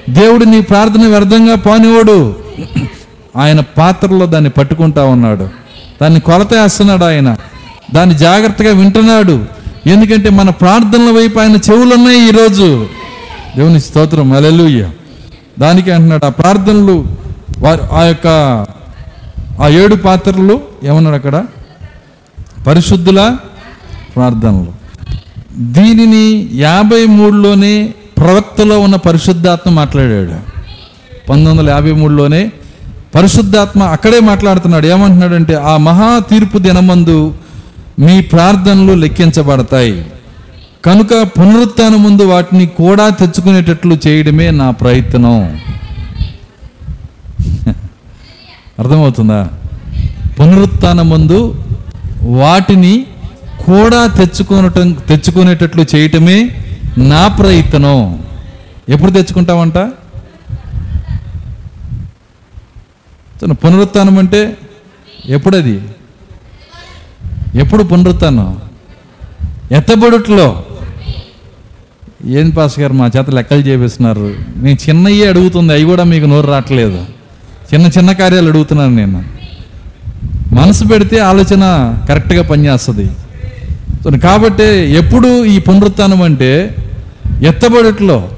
దేవుడు 0.09 0.45
నీ 0.45 0.61
ప్రార్థన 0.61 1.07
వ్యర్థంగా 1.07 1.55
పానివాడు. 1.55 2.35
ఆయన 3.37 3.59
పాత్రలో 3.59 4.25
దాన్ని 4.25 4.49
పట్టుకుంటా 4.49 5.03
ఉన్నాడు. 5.03 5.49
దాన్ని 6.01 6.19
కొలత 6.19 6.53
వేస్తున్నాడు 6.53 7.03
ఆయన. 7.03 7.35
దాన్ని 7.95 8.17
జాగ్రత్తగా 8.17 8.73
వింటున్నాడు. 8.73 9.45
ఎందుకంటే 9.85 10.29
మన 10.29 10.49
ప్రార్థనల 10.49 11.11
వైపు 11.11 11.39
ఆయన 11.39 11.55
చెవులు 11.55 11.95
ఉన్నాయి 11.95 12.27
ఈరోజు. 12.27 12.87
దేవుని 13.57 13.81
స్తోత్రం. 13.81 14.33
అలెలుయ్య 14.33 14.89
దానికి 15.59 15.91
అంటున్నాడు 15.91 16.25
ఆ 16.25 16.29
ప్రార్థనలు 16.29 17.05
వారు 17.59 17.81
ఆ 17.93 18.03
యొక్క 18.03 18.27
ఆ 19.61 19.67
ఏడు 19.67 19.95
పాత్రలు 19.95 20.61
ఏమన్నాడు 20.83 21.15
అక్కడ? 21.15 21.45
పరిశుద్ధుల 22.67 23.37
ప్రార్థనలు. 24.15 24.67
దీనిని 25.57 26.49
యాభై 26.53 27.05
మూడులోనే 27.05 27.93
ప్రవక్తలో 28.17 28.79
ఉన్న 28.79 28.95
పరిశుద్ధాత్మ 28.95 29.71
మాట్లాడాడు. 29.71 30.31
పంతొమ్మిది 31.29 31.49
వందల 31.49 31.69
యాభై 31.69 31.91
మూడులోనే 31.91 32.51
పరిశుద్ధాత్మ 33.15 33.83
అక్కడే 33.83 34.19
మాట్లాడుతున్నాడు. 34.19 34.85
ఏమంటున్నాడంటే 34.85 35.55
ఆ 35.55 35.77
మహా 35.77 36.19
తీర్పు 36.19 36.57
దినమందు 36.57 37.33
మీ 37.99 38.21
ప్రార్థనలు 38.21 38.93
లెక్కించబడతాయి. 38.93 40.05
కనుక 40.85 41.09
పునరుత్థానం 41.23 42.03
ముందు 42.03 42.23
వాటిని 42.23 42.65
కూడా 42.65 43.09
తెచ్చుకునేటట్లు 43.09 43.97
చేయడమే 44.07 44.51
నా 44.51 44.71
ప్రయత్నం. 44.71 45.61
అర్థమవుతుందా? 48.79 49.49
పునరుత్న 50.39 51.01
ముందు 51.01 51.65
వాటిని 52.21 53.05
కూడా 53.65 54.07
తెచ్చుకోనటం 54.07 54.91
తెచ్చుకునేటట్లు 54.91 55.85
చేయటమే 55.95 56.65
నా 56.97 57.27
ప్రయత్నం. 57.27 58.23
ఎప్పుడు 58.89 59.11
తెచ్చుకుంటామంట? 59.11 59.77
పునరుత్నం 63.51 64.17
అంటే 64.17 64.57
ఎప్పుడది? 65.25 65.81
ఎప్పుడు 67.55 67.83
పునరుత్నం 67.83 68.59
ఎత్తబడుట్లో. 69.71 70.63
ఏం 72.23 72.49
పాస్ 72.49 72.79
గారు 72.79 72.93
మా 72.93 73.11
చేత 73.17 73.29
లెక్కలు 73.29 73.59
చేపిస్తున్నారు? 73.59 74.33
నేను 74.55 74.89
చిన్నయ్యే 74.89 75.27
అడుగుతుంది 75.27 75.73
అవి 75.73 75.83
కూడా 75.83 76.03
మీకు 76.03 76.25
నోరు 76.25 76.47
రావట్లేదు. 76.47 77.05
చిన్న 77.73 77.87
చిన్న 77.87 78.11
కార్యాలు 78.11 78.49
అడుగుతున్నాను 78.49 78.95
నేను. 78.95 79.23
మనసు 80.55 80.83
పెడితే 80.83 81.19
ఆలోచన 81.19 81.63
కరెక్ట్గా 82.09 82.43
పనిచేస్తుంది. 82.43 83.09
కాబట్టి 84.17 84.63
ఎప్పుడు 84.63 85.45
ఈ 85.45 85.59
పునరుత్నం 85.59 86.21
అంటే 86.21 86.75
ఎత్తబడుట్లో 87.43 88.29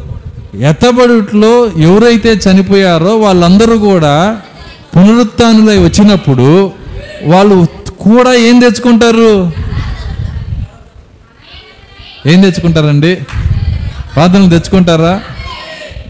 ఎత్తబడుట్లో 0.56 1.68
ఎవరైతే 1.68 2.34
చనిపోయారో 2.34 3.18
వాళ్ళందరూ 3.18 3.78
కూడా 3.78 4.38
పునరుత్థానులై 4.96 5.78
వచ్చినప్పుడు 5.78 6.72
వాళ్ళు 7.24 7.68
కూడా 8.00 8.34
ఏం 8.34 8.60
తెచ్చుకుంటారు? 8.60 9.52
ఏం 12.28 12.42
తెచ్చుకుంటారండి? 12.42 13.18
ప్రార్థనలు 14.18 14.50
తెచ్చుకుంటారా? 14.50 15.22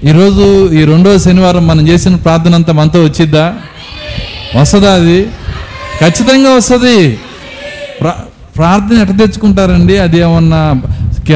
ఈరోజు 0.04 0.72
ఈ 0.72 0.86
రెండో 0.86 1.20
శనివారం 1.20 1.68
మనం 1.68 1.88
చేసిన 1.88 2.16
ప్రార్థన 2.16 2.56
అంతా 2.56 2.74
మనతో 2.74 3.04
వచ్చిద్దా? 3.04 3.54
వస్తుందా 4.56 4.94
అది? 4.94 5.26
ఖచ్చితంగా 6.02 6.54
వస్తుంది. 6.54 7.20
ప్రా 8.02 8.12
ప్రార్థన 8.58 8.98
ఎట్లా 8.98 9.16
తెచ్చుకుంటారండి? 9.16 9.98
అది 9.98 10.20
ఏమన్నా 10.20 10.82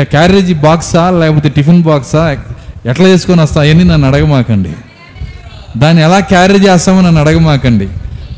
క్యారేజీ 0.03 0.53
బాక్సా? 0.53 1.09
లేకపోతే 1.09 1.49
టిఫిన్ 1.49 1.81
బాక్సా? 1.81 2.37
ఎట్లా 2.85 3.07
చేసుకొని 3.07 3.41
వస్తా? 3.41 3.61
అవన్నీ 3.61 3.83
నన్ను 3.83 4.07
అడగమాకండి. 4.07 4.69
దాన్ని 5.77 6.03
ఎలా 6.03 6.19
క్యారీ 6.19 6.53
చేస్తామో 6.53 7.01
నన్ను 7.01 7.21
అడగమాకండి. 7.21 7.87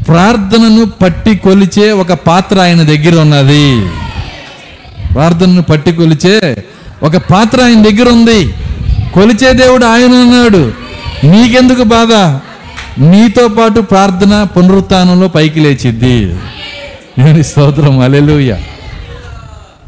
ప్రార్థనను 0.08 0.86
పట్టి 0.86 1.36
కొలిచే 1.36 1.92
ఒక 1.92 2.14
పాత్ర 2.14 2.60
ఆయన 2.60 2.82
దగ్గర 2.82 3.22
ఉన్నది. 3.22 3.86
ప్రార్థనను 5.14 5.62
పట్టి 5.62 5.92
కొలిచే 5.92 6.66
ఒక 7.04 7.18
పాత్ర 7.18 7.62
ఆయన 7.64 7.84
దగ్గర 7.84 8.10
ఉంది. 8.10 8.54
కొలిచే 9.14 9.54
దేవుడు 9.54 9.86
ఆయన 9.86 10.10
ఉన్నాడు. 10.10 10.72
నీకెందుకు 11.24 11.84
బాధ? 11.84 12.40
నీతో 13.02 13.48
పాటు 13.48 13.82
ప్రార్థన 13.82 14.44
పునరుత్నంలో 14.44 15.28
పైకి 15.28 15.60
లేచిద్ది. 15.60 16.26
దేవుని 17.20 17.44
స్తోత్రం. 17.44 18.00
అలెలుయ్య 18.00 18.58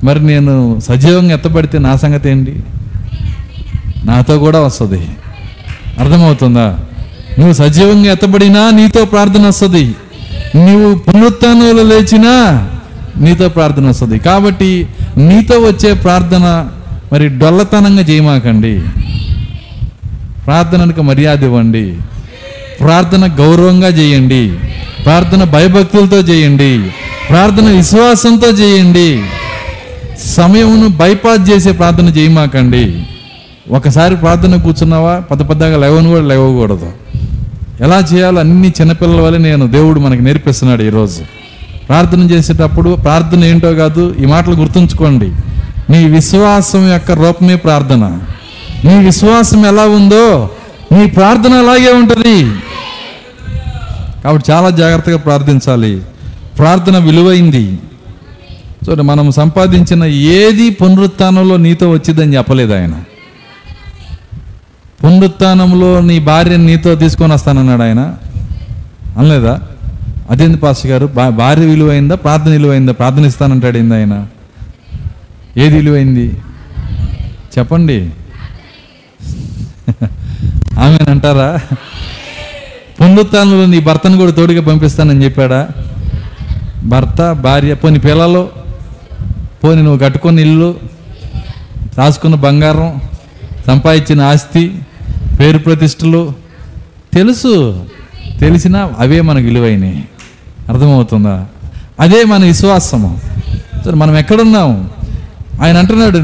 మరి 0.03 0.25
నేను 0.27 0.79
సజీవంగా 0.79 1.33
ఎత్తబడితే 1.33 1.79
నా 1.79 1.95
సంగతి 1.95 2.29
ఏంటి? 2.29 2.63
నాతో 4.05 4.39
కూడా 4.39 4.59
వస్తుంది. 4.59 5.07
అర్థమవుతుందా? 5.99 6.79
నువ్వు 7.39 7.53
సజీవంగా 7.53 8.11
ఎత్తబడినా 8.11 8.69
నీతో 8.69 9.05
ప్రార్థన 9.05 9.47
వస్తుంది. 9.47 9.95
నువ్వు 10.55 10.95
పునరుత్నంలో 10.95 11.83
లేచినా 11.83 12.67
నీతో 13.17 13.49
ప్రార్థన 13.49 13.87
వస్తుంది. 13.87 14.19
కాబట్టి 14.19 14.87
నీతో 15.17 15.59
వచ్చే 15.59 15.93
ప్రార్థన 15.93 16.67
మరి 17.15 17.37
డొల్లతనంగా 17.37 18.01
చేయమాకండి 18.01 18.81
ప్రార్థనకు 20.45 21.01
మర్యాద 21.01 21.43
ఇవ్వండి. 21.43 21.93
ప్రార్థన 22.79 23.25
గౌరవంగా 23.39 23.87
చేయండి. 23.87 24.53
ప్రార్థన 25.05 25.43
భయభక్తులతో 25.43 26.17
చేయండి. 26.17 26.89
ప్రార్థన 27.29 27.65
విశ్వాసంతో 27.65 28.47
చేయండి. 28.47 29.23
సమయమును 30.25 30.87
బైపాస్ 30.87 31.49
చేసే 31.49 31.71
ప్రార్థన 31.71 32.05
చేయమాకండి 32.05 33.03
ఒకసారి 33.71 34.15
ప్రార్థన 34.15 34.55
కూర్చున్నావా? 34.55 35.19
పెద్ద 35.19 35.49
పెద్దగా 35.49 35.77
లేవని 35.77 36.07
కూడా 36.07 36.21
లేవకూడదు. 36.21 36.91
ఎలా 37.81 38.03
చేయాలో 38.13 38.39
అన్ని 38.39 38.67
చిన్నపిల్లల 38.67 39.21
వల్ల 39.21 39.37
నేను 39.37 39.67
దేవుడు 39.67 39.99
మనకి 39.99 40.21
నేర్పిస్తున్నాడు 40.21 40.83
ఈరోజు. 40.83 41.21
ప్రార్థన 41.87 42.19
చేసేటప్పుడు 42.19 42.95
ప్రార్థన 42.95 43.43
ఏంటో 43.43 43.73
కాదు 43.73 44.15
ఈ 44.19 44.25
మాటలు 44.25 44.55
గుర్తుంచుకోండి. 44.55 45.31
నీ 45.89 46.05
విశ్వాసం 46.05 46.91
యొక్క 46.91 47.11
రూపమే 47.11 47.55
ప్రార్థన. 47.55 48.19
నీ 48.85 49.05
విశ్వాసం 49.05 49.65
ఎలా 49.65 49.85
ఉందో 49.85 50.49
నీ 50.91 51.05
ప్రార్థన 51.05 51.53
అలాగే 51.53 51.91
ఉంటుంది. 51.91 52.51
కాబట్టి 54.23 54.51
చాలా 54.51 54.69
జాగ్రత్తగా 54.69 55.17
ప్రార్థించాలి. 55.17 56.01
ప్రార్థన 56.57 56.97
విలువైంది. 56.97 57.79
చూడండి 58.89 59.03
మనం 59.03 59.31
సంపాదించిన 59.31 60.03
ఏది 60.03 60.69
పునరుత్నంలో 60.69 61.57
నీతో 61.57 61.89
వచ్చిందని 61.89 62.35
చెప్పలేదు 62.35 62.73
ఆయన. 62.73 62.93
పునరుత్నంలో 65.03 66.01
నీ 66.01 66.19
భార్యని 66.19 66.65
నీతో 66.65 66.95
తీసుకొని 66.95 67.33
వస్తానన్నాడు 67.33 67.81
ఆయన. 67.81 68.15
అనలేదా? 69.17 69.59
అదేంది 70.29 70.57
పాస్ 70.57 70.85
గారు? 70.85 71.09
భా- 71.15 71.31
భార్య 71.31 71.65
విలువైందా? 71.65 72.15
ప్రార్థన 72.15 72.51
విలువైందా? 72.51 72.91
ప్రార్థన 72.91 73.25
ఇస్తానంటాడు 73.25 73.77
ఏంది 73.77 73.95
ఆయన? 73.95 74.27
ఏది 75.57 75.75
విలువైంది? 75.75 76.37
చెప్పండి. 77.57 78.09
ఆమె 80.79 81.11
అంటారా? 81.11 81.75
పునరుత్థానంలో 83.01 83.65
నీ 83.65 83.79
భర్తను 83.79 84.17
కూడా 84.17 84.31
తోడుగా 84.31 84.61
పంపిస్తానని 84.61 85.23
చెప్పాడా? 85.23 85.67
భర్త 86.83 87.31
భార్య 87.31 87.73
పోని 87.73 87.99
పిల్లలు 87.99 88.49
పోని 89.63 89.83
నువ్వు 89.83 89.99
కట్టుకున్న 89.99 90.39
ఇల్లు 90.39 90.75
రాసుకున్న 91.97 92.35
బంగారం 92.35 93.01
సంపాదించిన 93.67 94.21
ఆస్తి 94.21 94.79
పేరు 95.39 95.57
ప్రతిష్టలు. 95.57 96.33
తెలుసు. 97.13 97.85
తెలిసినా 98.39 98.91
అవే 98.99 99.21
మనకు 99.21 99.45
విలువైనవి. 99.45 100.03
అర్థమవుతుందా? 100.69 101.47
అదే 101.99 102.23
మన 102.23 102.45
విశ్వాసము. 102.45 103.19
సరే 103.85 103.93
మనం 103.93 104.17
ఎక్కడున్నాము 104.17 104.94
ఆయన 105.61 105.77
అంటున్నాడు 105.77 106.17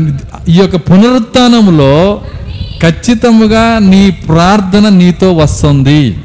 ఈ 0.50 0.54
యొక్క 0.54 0.76
పునరుత్నములో 0.76 2.22
ఖచ్చితముగా 2.82 3.80
నీ 3.80 4.12
ప్రార్థన 4.12 4.90
నీతో 4.90 5.34
వస్తుంది. 5.34 6.18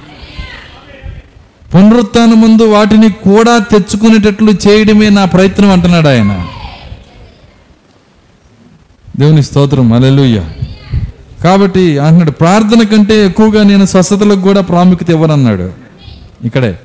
పునరుత్న 1.74 2.24
ముందు 2.24 2.62
వాటిని 2.62 3.09
కూడా 3.09 3.59
తెచ్చుకునేటట్లు 3.59 4.52
చేయడమే 4.68 5.09
నా 5.09 5.24
ప్రయత్నం 5.24 5.70
అంటున్నాడు 5.70 6.09
ఆయన. 6.09 6.46
దేవుని 9.18 9.42
స్తోత్రం 9.42 9.92
అలెలుయ్య 9.92 10.42
కాబట్టి 11.44 11.98
అంటున్నాడు 11.98 12.30
ప్రార్థన 12.30 12.82
కంటే 12.82 13.26
ఎక్కువగా 13.26 13.62
నేను 13.62 13.86
స్వస్థతలకు 13.86 14.40
కూడా 14.40 14.61
ప్రాముఖ్యత 14.61 15.11
ఇవ్వనన్నాడు. 15.11 15.70
ఇక్కడే. 16.44 16.78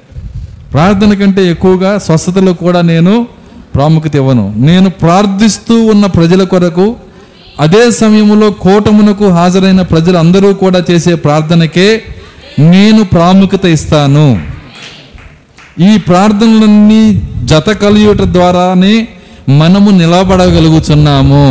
ప్రార్థన 0.74 1.14
కంటే 1.14 1.48
ఎక్కువగా 1.48 1.98
స్వస్థతలకు 1.98 2.58
కూడా 2.58 2.82
నేను 2.82 3.28
ప్రాముఖ్యత 3.76 4.16
ఇవ్వను. 4.16 4.46
నేను 4.70 4.90
ప్రార్థిస్తూ 5.04 5.76
ఉన్న 5.92 6.06
ప్రజల 6.18 6.44
కొరకు 6.54 6.88
అదే 7.60 7.84
సమయంలో 7.92 8.48
కూటమునకు 8.64 9.26
హాజరైన 9.38 9.82
ప్రజలందరూ 9.82 10.50
కూడా 10.64 10.80
చేసే 10.92 11.14
ప్రార్థనకే 11.26 11.90
నేను 12.74 13.02
ప్రాముఖ్యత 13.04 13.66
ఇస్తాను. 13.78 14.28
ఈ 15.90 15.92
ప్రార్థనలన్నీ 16.08 17.04
జత 17.52 17.70
కలియుట 17.84 18.22
ద్వారానే 18.38 18.96
మనము 19.62 19.90
నిలబడగలుగుతున్నాము 20.02 21.46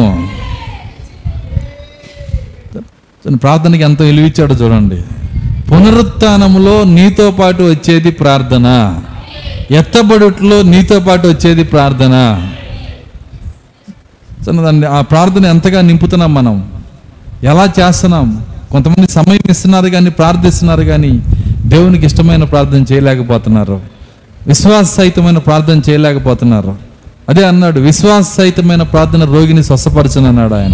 ప్రార్థనకి 3.43 3.83
ఎంత 3.83 4.01
ఇచ్చాడో 4.01 4.55
చూడండి. 4.55 4.99
పునరుత్నములో 5.71 6.77
నీతో 6.97 7.27
పాటు 7.31 7.63
వచ్చేది 7.63 8.11
ప్రార్థన. 8.11 8.67
ఎత్తబడుట్లో 9.71 10.63
నీతో 10.63 11.01
పాటు 11.01 11.29
వచ్చేది 11.29 11.65
ప్రార్థన. 11.65 12.13
దాన్ని 14.63 14.87
ఆ 14.87 15.01
ప్రార్థన 15.01 15.47
ఎంతగా 15.47 15.81
నింపుతున్నాం 15.81 16.35
మనం? 16.35 16.73
ఎలా 17.43 17.73
చేస్తున్నాం? 17.81 18.45
కొంతమంది 18.71 19.13
సమయం 19.13 19.51
ఇస్తున్నారు 19.51 19.89
కానీ 19.89 20.11
ప్రార్థిస్తున్నారు 20.11 20.83
కానీ 20.83 21.23
దేవునికి 21.67 22.07
ఇష్టమైన 22.07 22.45
ప్రార్థన 22.45 22.85
చేయలేకపోతున్నారు. 22.93 23.81
విశ్వాస 24.47 24.95
సహితమైన 24.95 25.39
ప్రార్థన 25.39 25.81
చేయలేకపోతున్నారు. 25.91 26.77
అదే 27.29 27.47
అన్నాడు 27.47 27.81
విశ్వాస 27.81 28.37
సహితమైన 28.37 28.83
ప్రార్థన 28.83 29.25
రోగిని 29.25 29.65
స్వస్థపరచనన్నాడు 29.65 30.55
ఆయన. 30.55 30.73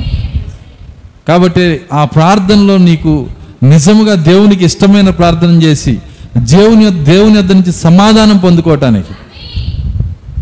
కాబట్టి 1.29 1.81
ఆ 1.93 2.05
ప్రార్థనలో 2.05 2.77
నీకు 2.77 3.27
నిజముగా 3.63 4.15
దేవునికి 4.15 4.65
ఇష్టమైన 4.65 5.11
ప్రార్థన 5.11 5.63
చేసి 5.63 5.99
దేవుని 6.39 6.91
దేవుని 6.91 7.39
వద్ద 7.39 7.53
నుంచి 7.53 7.73
సమాధానం 7.73 8.37
పొందుకోవటానికి. 8.37 9.15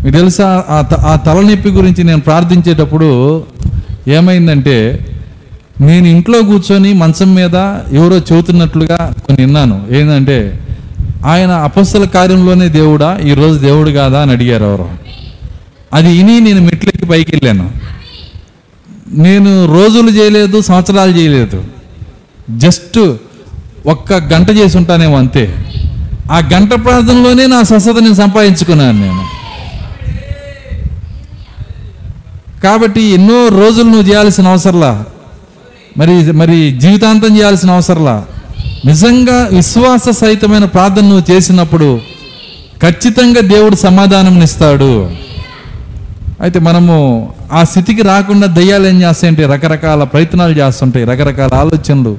మీకు 0.03 0.17
తెలుసా? 0.17 0.63
ఆ 0.69 0.81
త- 0.81 0.93
ఆ 0.93 1.15
తలనొప్పి 1.15 1.69
గురించి 1.69 2.03
నేను 2.03 2.21
ప్రార్థించేటప్పుడు 2.21 3.43
ఏమైందంటే 4.07 4.99
నేను 5.81 6.07
ఇంట్లో 6.07 6.41
కూర్చొని 6.41 6.93
మంచం 6.93 7.35
మీద 7.35 7.55
ఎవరో 7.93 8.17
చెబుతున్నట్లుగా 8.17 9.13
కొన్ని 9.25 9.45
విన్నాను. 9.45 9.87
ఏంటంటే 9.91 10.59
ఆయన 11.25 11.51
అపస్సుల 11.51 12.05
కార్యంలోనే 12.05 12.69
దేవుడా? 12.69 13.17
ఈరోజు 13.17 13.59
దేవుడు 13.59 13.89
కాదా? 13.89 14.21
అని 14.21 14.31
అడిగారు 14.31 14.63
ఎవరు. 14.63 14.89
అది 15.93 16.07
విని 16.07 16.39
నేను 16.39 16.61
మెట్లెక్కి 16.61 17.05
పైకి 17.05 17.31
వెళ్ళాను. 17.35 17.71
నేను 19.11 19.73
రోజులు 19.73 20.09
చేయలేదు 20.09 20.61
సంవత్సరాలు 20.61 21.11
చేయలేదు. 21.11 21.63
జస్ట్ 22.57 23.13
ఒక్క 23.87 24.13
గంట 24.13 24.49
చేసి 24.49 24.77
ఉంటానేమో 24.77 25.17
అంతే. 25.17 25.64
ఆ 26.31 26.41
గంట 26.53 26.73
ప్రార్థనలోనే 26.73 27.47
నా 27.47 27.61
స్వస్థత 27.61 27.95
నేను 27.99 28.13
సంపాదించుకున్నాను 28.13 29.01
నేను. 29.01 29.23
కాబట్టి 32.63 33.01
ఎన్నో 33.01 33.47
రోజులు 33.47 33.83
నువ్వు 33.83 34.11
చేయాల్సిన 34.11 34.47
అవసరంలా. 34.47 35.03
మరి 35.97 36.31
మరి 36.31 36.71
జీవితాంతం 36.71 37.37
చేయాల్సిన 37.37 37.71
అవసరంలా. 37.71 38.25
నిజంగా 38.85 39.49
విశ్వాస 39.51 40.09
సహితమైన 40.09 40.65
ప్రార్థన 40.65 41.01
నువ్వు 41.01 41.31
చేసినప్పుడు 41.31 41.99
ఖచ్చితంగా 42.81 43.41
దేవుడు 43.41 43.75
సమాధానం 43.75 44.41
ఇస్తాడు. 44.41 45.11
అయితే 46.41 46.59
మనము 46.59 47.29
ఆ 47.53 47.63
స్థితికి 47.63 48.01
రాకుండా 48.01 48.47
దయ్యాలు 48.47 48.87
ఏం 48.87 49.01
చేస్తాయంటే 49.01 49.45
రకరకాల 49.45 50.03
ప్రయత్నాలు 50.03 50.53
చేస్తుంటాయి 50.53 51.05
రకరకాల 51.05 51.49
ఆలోచనలు. 51.53 52.17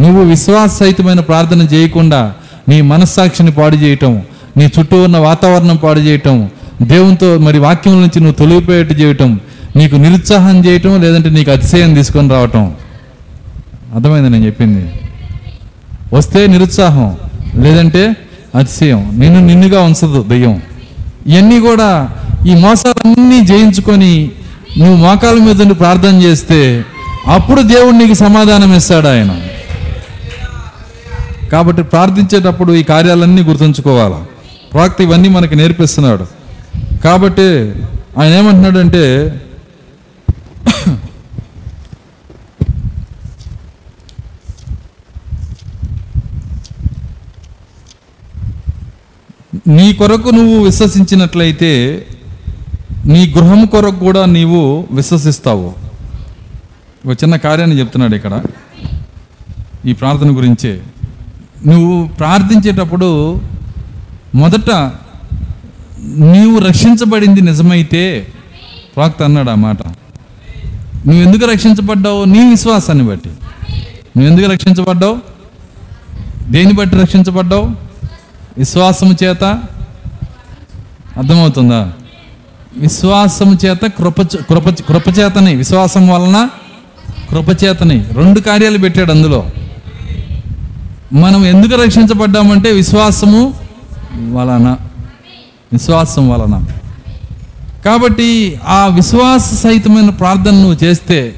నువ్వు 0.00 0.22
విశ్వాస 0.22 0.80
సహితమైన 0.80 1.20
ప్రార్థన 1.20 1.60
చేయకుండా 1.60 2.34
నీ 2.68 2.80
మనస్సాక్షిని 2.80 3.50
పాడు 3.50 3.76
చేయటం 3.76 4.22
నీ 4.56 4.64
చుట్టూ 4.64 5.02
ఉన్న 5.02 5.16
వాతావరణం 5.16 5.76
పాడు 5.76 6.00
చేయటం 6.00 6.48
దేవునితో 6.82 7.38
మరి 7.38 7.58
వాక్యం 7.58 7.94
నుంచి 7.94 8.20
నువ్వు 8.20 8.32
తొలిగిపోయేట్టు 8.32 8.94
చేయటం 8.94 9.40
నీకు 9.76 9.96
నిరుత్సాహం 9.96 10.64
చేయటం 10.64 11.00
లేదంటే 11.00 11.30
నీకు 11.30 11.50
అతిశయం 11.50 11.94
తీసుకొని 11.94 12.28
రావటం. 12.28 12.74
అర్థమైంది 13.94 14.30
నేను 14.30 14.46
చెప్పింది? 14.46 14.92
వస్తే 16.12 16.46
నిరుత్సాహం 16.46 17.16
లేదంటే 17.54 18.16
అతిశయం. 18.54 19.10
నిన్ను 19.18 19.40
నిన్నుగా 19.40 19.82
ఉంచదు 19.82 20.24
దెయ్యం. 20.28 20.62
ఇవన్నీ 21.26 21.60
కూడా 21.60 22.10
ఈ 22.46 22.54
మోసాలన్నీ 22.54 23.40
జయించుకొని 23.40 24.30
నువ్వు 24.78 24.96
మోకాల 24.96 25.34
మీద 25.34 25.76
ప్రార్థన 25.78 26.22
చేస్తే 26.22 26.84
అప్పుడు 27.26 27.62
దేవుడు 27.62 27.96
నీకు 27.96 28.14
సమాధానం 28.14 28.74
ఇస్తాడు 28.74 29.08
ఆయన. 29.08 29.30
కాబట్టి 31.54 31.82
ప్రార్థించేటప్పుడు 31.92 32.72
ఈ 32.80 32.82
కార్యాలన్నీ 32.92 33.42
గుర్తుంచుకోవాలి? 33.48 34.20
ప్రాక్తి 34.74 35.00
ఇవన్నీ 35.06 35.28
మనకి 35.36 35.56
నేర్పిస్తున్నాడు. 35.60 36.26
కాబట్టి 37.04 37.48
ఆయన 38.20 38.32
ఏమంటున్నాడంటే 38.40 39.04
నీ 49.76 49.86
కొరకు 49.98 50.30
నువ్వు 50.36 50.56
విశ్వసించినట్లయితే 50.64 51.70
నీ 53.12 53.20
గృహం 53.36 53.60
కొరకు 53.74 53.98
కూడా 54.06 54.22
నీవు 54.36 54.62
విశ్వసిస్తావు. 54.90 55.68
ఒక 57.06 57.14
చిన్న 57.22 57.34
కార్యాన్ని 57.46 57.76
చెప్తున్నాడు 57.80 58.14
ఇక్కడ 58.18 58.34
ఈ 59.86 59.92
ప్రార్థన 60.00 60.30
గురించే. 60.36 60.72
నువ్వు 61.66 62.08
ప్రార్థించేటప్పుడు 62.08 63.40
మొదట 64.34 64.92
నీవు 66.00 66.58
రక్షించబడింది 66.58 67.40
నిజమైతే 67.40 68.26
ప్రాక్త 68.96 69.22
అన్నాడు 69.22 69.50
ఆ 69.50 69.54
మాట. 69.54 69.76
నువ్వు 71.06 71.22
ఎందుకు 71.22 71.50
రక్షించబడ్డావు? 71.50 72.24
నీ 72.24 72.50
విశ్వాసాన్ని 72.50 73.04
బట్టి. 73.04 73.28
నువ్వు 73.28 74.26
ఎందుకు 74.26 74.50
రక్షించబడ్డావు? 74.50 75.18
దేన్ని 76.50 76.74
బట్టి 76.74 76.96
రక్షించబడ్డావు? 76.96 77.70
విశ్వాసము 78.58 79.16
చేత. 79.24 79.44
అర్థమవుతుందా? 81.16 81.92
విశ్వాసము 82.76 83.58
చేత 83.66 83.80
కృప 83.86 84.22
కృప 84.22 84.68
కృపచేతని. 84.68 85.54
విశ్వాసం 85.54 86.08
వలన 86.08 86.48
కృపచేతని. 87.30 88.04
రెండు 88.12 88.40
కార్యాలు 88.40 88.78
పెట్టాడు 88.78 89.10
అందులో. 89.10 89.50
మనం 91.12 91.46
ఎందుకు 91.46 91.82
రక్షించబడ్డామంటే 91.82 92.72
విశ్వాసము 92.72 93.54
వలన. 94.32 94.76
విశ్వాసం 95.72 96.28
వలన. 96.28 96.64
కాబట్టి 97.84 98.58
ఆ 98.66 98.86
విశ్వాస 98.86 99.54
సహితమైన 99.54 100.10
ప్రార్థన 100.10 100.50
నువ్వు 100.50 100.84
చేస్తే 100.84 101.34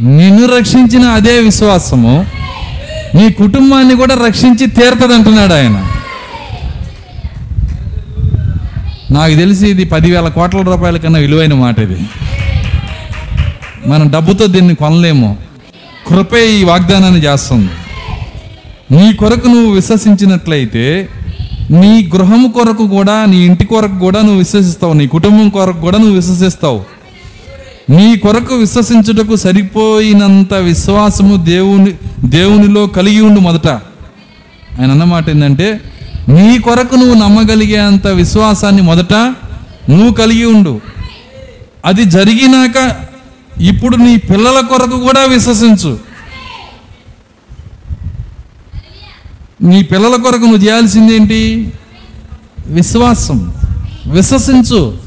నిన్ను 0.00 0.56
రక్షించిన 0.58 1.02
అదే 1.02 1.38
విశ్వాసము 1.38 2.26
నీ 3.14 3.32
కుటుంబాన్ని 3.32 3.96
కూడా 3.96 4.14
రక్షించి 4.26 4.66
తీరుతుంది 4.66 5.14
అంటున్నాడు 5.14 5.52
ఆయన. 5.52 5.88
నాకు 9.10 9.34
తెలిసి 9.34 9.66
ఇది 9.66 9.84
పదివేల 9.84 10.28
కోట్ల 10.28 10.60
రూపాయల 10.60 10.96
కన్నా 10.96 11.18
విలువైన 11.18 11.54
మాట 11.54 11.78
ఇది. 11.78 12.06
మనం 13.86 14.10
డబ్బుతో 14.10 14.46
దీన్ని 14.46 14.74
కొనలేము. 14.74 15.36
కృపే 16.06 16.50
ఈ 16.50 16.64
వాగ్దానాన్ని 16.64 17.24
చేస్తుంది. 17.24 17.70
నీ 18.92 19.12
కొరకు 19.12 19.46
నువ్వు 19.46 19.70
విశ్వసించినట్లయితే 19.72 21.08
నీ 21.70 22.10
గృహము 22.14 22.48
కొరకు 22.48 22.88
కూడా 22.88 23.24
నీ 23.24 23.46
ఇంటి 23.46 23.64
కొరకు 23.64 23.98
కూడా 23.98 24.20
నువ్వు 24.20 24.38
విశ్వసిస్తావు 24.38 24.92
నీ 24.92 25.06
కుటుంబం 25.06 25.48
కొరకు 25.48 25.80
కూడా 25.80 25.98
నువ్వు 25.98 26.14
విశ్వసిస్తావు. 26.14 26.84
నీ 27.90 28.16
కొరకు 28.16 28.54
విశ్వసించుటకు 28.54 29.36
సరిపోయినంత 29.36 30.54
విశ్వాసము 30.54 31.36
దేవుని 31.36 31.92
దేవునిలో 32.24 32.86
కలిగి 32.86 33.20
ఉండు 33.20 33.40
మొదట. 33.40 33.68
ఆయన 34.80 34.90
అన్నమాట 34.90 35.28
ఏంటంటే 35.28 35.80
నీ 36.28 36.58
కొరకు 36.58 36.94
నువ్వు 36.94 37.14
నమ్మగలిగేంత 37.14 38.06
విశ్వాసాన్ని 38.06 38.82
మొదట 38.82 39.12
నువ్వు 39.90 40.12
కలిగి 40.12 40.44
ఉండు. 40.44 40.80
అది 41.84 42.04
జరిగినాక 42.04 42.94
ఇప్పుడు 43.60 43.96
నీ 43.96 44.16
పిల్లల 44.16 44.60
కొరకు 44.60 44.98
కూడా 44.98 45.24
విశ్వసించు. 45.24 46.11
నీ 49.62 49.82
పిల్లల 49.82 50.16
కొరకు 50.16 50.44
నువ్వు 50.44 50.56
చేయాల్సిందేంటి 50.56 51.72
విశ్వాసం. 52.66 53.54
విశ్వసించు. 54.06 54.98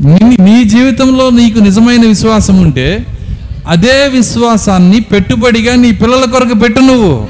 నీ- 0.00 0.42
నీ 0.42 0.64
జీవితంలో 0.64 1.30
నీకు 1.30 1.58
నిజమైన 1.58 2.06
విశ్వాసం 2.06 2.60
ఉంటే 2.60 3.06
అదే 3.68 4.08
విశ్వాసాన్ని 4.08 5.00
పెట్టుబడిగా 5.00 5.74
నీ 5.74 5.92
పిల్లల 5.92 6.24
కొరకు 6.24 6.54
పెట్టు 6.54 6.80
నువ్వు. 6.80 7.28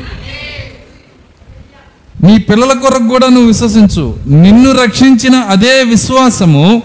నీ 2.27 2.39
పిల్లల 2.39 2.79
కొరకు 2.79 3.09
కూడా 3.09 3.29
నువ్వు 3.29 3.47
విశ్వసించు. 3.47 4.17
నిన్ను 4.27 4.73
రక్షించిన 4.73 5.37
అదే 5.37 5.83
విశ్వాసము 5.83 6.83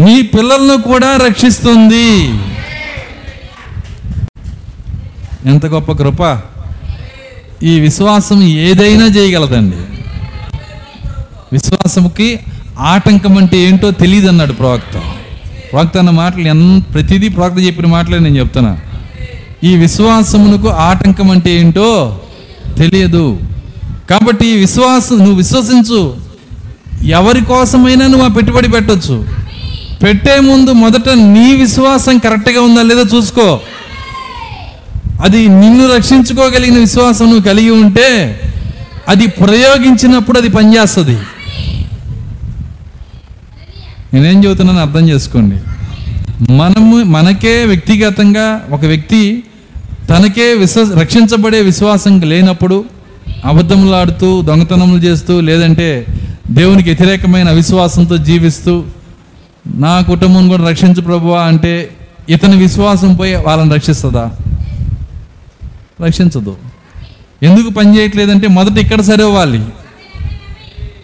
నీ 0.00 0.22
పిల్లలను 0.22 0.82
కూడా 0.82 1.16
రక్షిస్తుంది. 1.16 2.34
ఎంత 5.50 5.66
గొప్ప 5.66 5.92
కృప. 5.92 6.51
ఈ 7.62 7.80
విశ్వాసం 7.80 8.42
ఏదైనా 8.42 9.06
చేయగలదండి. 9.06 9.76
విశ్వాసముకి 11.52 12.40
ఆటంకం 12.78 13.38
అంటే 13.38 13.58
ఏంటో 13.58 13.90
తెలియదు 13.90 14.28
అన్నాడు 14.28 14.52
ప్రవక్త. 14.52 15.00
ప్రవక్త 15.72 15.98
అన్న 15.98 16.10
మాటలు 16.10 16.42
ఎంత 16.42 16.82
ప్రతిదీ 16.94 17.28
ప్రవక్త 17.28 17.66
చెప్పిన 17.66 17.86
మాటలే 17.86 18.18
నేను 18.18 18.38
చెప్తున్నా. 18.38 18.78
ఈ 19.64 19.76
విశ్వాసమునకు 19.76 20.68
ఆటంకం 20.68 21.30
అంటే 21.30 21.50
ఏంటో 21.50 22.20
తెలియదు. 22.78 23.40
కాబట్టి 24.10 24.46
ఈ 24.46 24.56
విశ్వాసం 24.56 25.18
నువ్వు 25.18 25.34
విశ్వసించు. 25.34 26.16
ఎవరి 27.04 27.44
కోసమైనా 27.44 28.06
నువ్వు 28.06 28.24
ఆ 28.24 28.28
పెట్టుబడి 28.28 28.68
పెట్టచ్చు. 28.68 29.26
పెట్టే 30.02 30.40
ముందు 30.40 30.72
మొదట 30.72 31.08
నీ 31.08 31.56
విశ్వాసం 31.56 32.18
కరెక్ట్గా 32.18 32.62
ఉందా 32.62 32.82
లేదా 32.82 33.16
చూసుకో. 33.16 33.60
అది 35.22 35.48
నిన్ను 35.48 35.96
రక్షించుకోగలిగిన 35.96 36.78
విశ్వాసం 36.78 37.26
నువ్వు 37.26 37.42
కలిగి 37.42 37.70
ఉంటే 37.70 38.08
అది 39.08 39.26
ప్రయోగించినప్పుడు 39.26 40.38
అది 40.38 40.48
పనిచేస్తుంది. 40.48 41.16
నేనేం 44.14 44.44
చెబుతున్నాను 44.44 44.80
అర్థం 44.80 45.08
చేసుకోండి. 45.08 45.56
మనము 46.52 47.02
మనకే 47.04 47.64
వ్యక్తిగతంగా 47.64 48.60
ఒక 48.70 48.84
వ్యక్తి 48.84 49.42
తనకే 50.08 50.54
విశ్వ 50.54 51.00
రక్షించబడే 51.00 51.60
విశ్వాసం 51.60 52.20
లేనప్పుడు 52.20 52.84
అబద్ధములాడుతూ 53.44 54.42
దొంగతనములు 54.42 54.98
చేస్తూ 54.98 55.40
లేదంటే 55.40 56.06
దేవునికి 56.50 56.88
వ్యతిరేకమైన 56.88 57.48
అవిశ్వాసంతో 57.48 58.16
జీవిస్తూ 58.16 58.84
నా 59.66 60.00
కుటుంబం 60.00 60.48
కూడా 60.48 60.68
రక్షించు 60.68 61.00
ప్రభువా 61.00 61.42
అంటే 61.42 61.90
ఇతని 62.28 62.56
విశ్వాసం 62.56 63.14
పోయి 63.14 63.34
వాళ్ళని 63.34 63.74
రక్షిస్తుందా? 63.74 64.30
రక్షించదు. 66.06 66.54
ఎందుకు 67.48 67.68
పని 67.78 67.90
చేయట్లేదంటే 67.96 68.46
మొదట 68.56 68.76
ఇక్కడ 68.84 69.00
సరివ్వాలి 69.10 69.62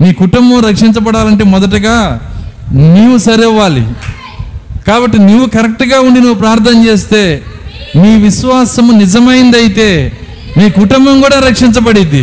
నీ 0.03 0.09
కుటుంబం 0.22 0.59
రక్షించబడాలంటే 0.68 1.44
మొదటగా 1.55 1.96
నీవు 2.94 3.16
సరివ్వాలి 3.28 3.84
కాబట్టి 4.88 5.18
నువ్వు 5.28 5.46
కరెక్ట్గా 5.57 5.99
ఉండి 6.07 6.18
నువ్వు 6.24 6.38
ప్రార్థన 6.42 6.76
చేస్తే 6.88 7.22
నీ 8.03 8.11
విశ్వాసము 8.26 8.92
నిజమైందైతే 9.03 9.88
నీ 10.59 10.66
కుటుంబం 10.80 11.16
కూడా 11.24 11.36
రక్షించబడిద్ది. 11.49 12.22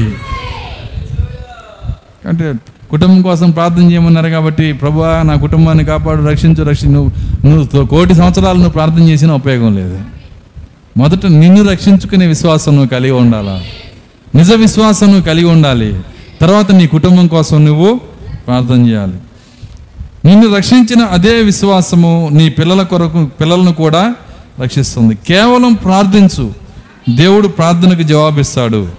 అంటే 2.30 2.45
కుటుంబం 2.93 3.19
కోసం 3.28 3.47
ప్రార్థన 3.57 3.86
చేయమన్నారు 3.91 4.30
కాబట్టి 4.30 4.65
ప్రభా 4.82 5.11
నా 5.30 5.36
కుటుంబాన్ని 5.45 5.84
కాపాడు 5.91 6.21
రక్షించు 6.32 6.63
రక్షి 6.69 6.88
నువ్వు 6.95 7.09
నువ్వు 7.45 7.86
కోటి 7.93 8.13
సంవత్సరాలు 8.19 8.57
నువ్వు 8.63 8.76
ప్రార్థన 8.78 9.03
చేసినా 9.11 9.34
ఉపయోగం 9.41 9.71
లేదు. 9.80 9.97
మొదట 10.97 11.25
నిన్ను 11.25 11.63
రక్షించుకునే 11.63 12.27
విశ్వాసం 12.27 12.71
నువ్వు 12.71 12.89
కలిగి 12.89 13.11
ఉండాలా? 13.11 13.63
నిజ 14.35 14.53
విశ్వాసం 14.53 15.07
నువ్వు 15.07 15.23
కలిగి 15.23 15.45
ఉండాలి. 15.45 15.99
తర్వాత 16.41 16.71
నీ 16.71 16.87
కుటుంబం 16.87 17.27
కోసం 17.27 17.65
నువ్వు 17.65 17.99
ప్రార్థన 18.47 18.87
చేయాలి. 18.87 19.13
నిన్ను 20.25 20.55
రక్షించిన 20.55 21.03
అదే 21.03 21.33
విశ్వాసము 21.33 22.29
నీ 22.33 22.49
పిల్లల 22.49 22.81
కొరకు 22.81 23.25
పిల్లలను 23.25 23.73
కూడా 23.73 24.15
రక్షిస్తుంది. 24.61 25.15
కేవలం 25.15 25.73
ప్రార్థించు. 25.73 26.53
దేవుడు 27.09 27.47
ప్రార్థనకు 27.47 28.01
జవాబిస్తాడు. 28.01 28.89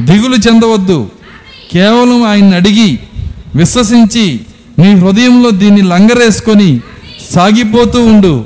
దిగులు 0.00 0.36
చెందవద్దు. 0.36 1.10
కేవలం 1.72 2.22
ఆయన్ని 2.22 2.56
అడిగి 2.56 2.98
విశ్వసించి 3.54 4.40
నీ 4.78 4.94
హృదయంలో 4.94 5.50
దీన్ని 5.50 5.82
లంగరేసుకొని 5.82 6.80
సాగిపోతూ 7.30 8.06
ఉండు. 8.06 8.44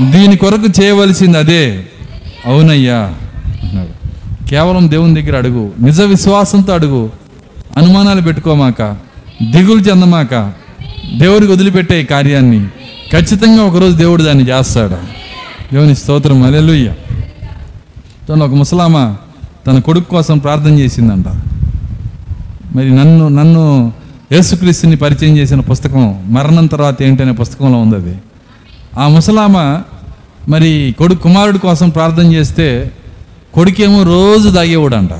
దీని 0.00 0.36
కొరకు 0.36 0.82
చేయవలసింది 0.82 1.38
అదే. 1.38 1.84
అవునయ్యా 2.46 2.98
అన్నాడు 2.98 3.92
కేవలం 4.48 4.90
దేవుని 4.90 5.22
దగ్గర 5.22 5.36
అడుగు 5.36 5.72
నిజ 5.80 6.00
విశ్వాసంతో 6.00 6.72
అడుగు 6.72 7.10
అనుమానాలు 7.76 8.20
పెట్టుకోమాక 8.20 8.96
దిగులు 9.50 9.80
చెందమాక 9.80 10.52
దేవుడికి 11.18 11.52
వదిలిపెట్టే 11.52 12.04
కార్యాన్ని 12.04 12.68
ఖచ్చితంగా 13.12 13.62
ఒకరోజు 13.62 13.96
దేవుడు 13.96 14.22
దాన్ని 14.22 14.48
చేస్తాడు. 14.48 14.94
దేవుని 15.74 15.96
స్తోత్రం 15.96 16.42
అలెలుయ్య 16.42 16.94
తను 18.28 18.44
ఒక 18.44 18.54
ముసలామ 18.54 19.16
తన 19.66 19.78
కొడుకు 19.78 20.10
కోసం 20.10 20.38
ప్రార్థన 20.38 20.78
చేసిందంట. 20.78 21.28
మరి 22.76 22.90
నన్ను 22.90 23.28
నన్ను 23.28 23.92
యేసుక్రీస్తుని 24.32 24.96
పరిచయం 24.96 25.36
చేసిన 25.36 25.60
పుస్తకం 25.60 26.24
మరణం 26.26 26.66
తర్వాత 26.66 27.02
ఏంటనే 27.02 27.32
పుస్తకంలో 27.32 27.78
ఉంది 27.78 27.96
అది. 27.96 28.18
ఆ 28.98 29.08
ముసలామ 29.08 29.82
మరి 30.48 30.94
కొడుకు 30.98 31.22
కుమారుడి 31.22 31.58
కోసం 31.58 31.90
ప్రార్థన 31.90 32.32
చేస్తే 32.32 32.92
కొడుకేమో 33.54 34.02
రోజు 34.02 34.48
దాగేవాడంట 34.48 35.12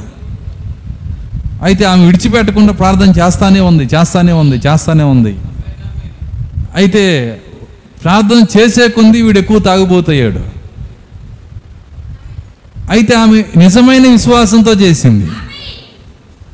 అయితే 1.62 1.84
ఆమె 1.84 2.06
విడిచిపెట్టకుండా 2.06 2.72
ప్రార్థన 2.72 3.10
చేస్తానే 3.20 3.60
ఉంది 3.60 3.84
చేస్తానే 3.84 4.32
ఉంది 4.32 4.56
చేస్తానే 4.56 5.04
ఉంది. 5.04 5.38
అయితే 6.74 7.04
ప్రార్థన 8.02 8.44
చేసే 8.58 8.88
కొంది 8.88 9.22
వీడు 9.22 9.38
ఎక్కువ 9.38 9.58
తాగుబోతయ్యాడు. 9.58 10.42
అయితే 12.90 13.14
ఆమె 13.14 13.44
నిజమైన 13.56 14.08
విశ్వాసంతో 14.08 14.72
చేసింది. 14.72 15.28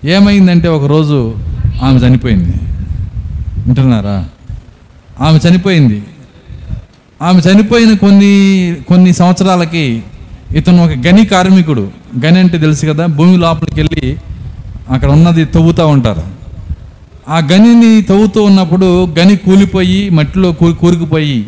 ఏమైందంటే 0.04 0.68
ఒకరోజు 0.68 1.34
ఆమె 1.82 1.98
చనిపోయింది. 1.98 2.54
వింటున్నారా? 3.66 4.24
ఆమె 5.20 5.38
చనిపోయింది. 5.48 6.02
ఆమె 7.22 7.40
చనిపోయిన 7.40 7.96
కొన్ని 7.96 8.76
కొన్ని 8.88 9.12
సంవత్సరాలకి 9.12 10.02
ఇతను 10.54 10.84
ఒక 10.84 10.90
గని 10.90 11.26
కార్మికుడు. 11.26 11.90
గని 12.24 12.38
అంటే 12.38 12.58
తెలుసు 12.58 12.86
కదా 12.86 13.06
భూమి 13.06 13.36
లోపలికి 13.36 13.80
వెళ్ళి 13.80 14.16
అక్కడ 14.90 15.10
ఉన్నది 15.10 15.44
తవ్వుతూ 15.44 15.86
ఉంటారు. 15.86 16.22
ఆ 17.28 17.38
గనిని 17.52 18.02
తవ్వుతూ 18.02 18.42
ఉన్నప్పుడు 18.42 19.04
గని 19.18 19.36
కూలిపోయి 19.36 20.10
మట్టిలో 20.10 20.52
కూ 20.52 20.72
కూరుకుపోయి 20.72 21.46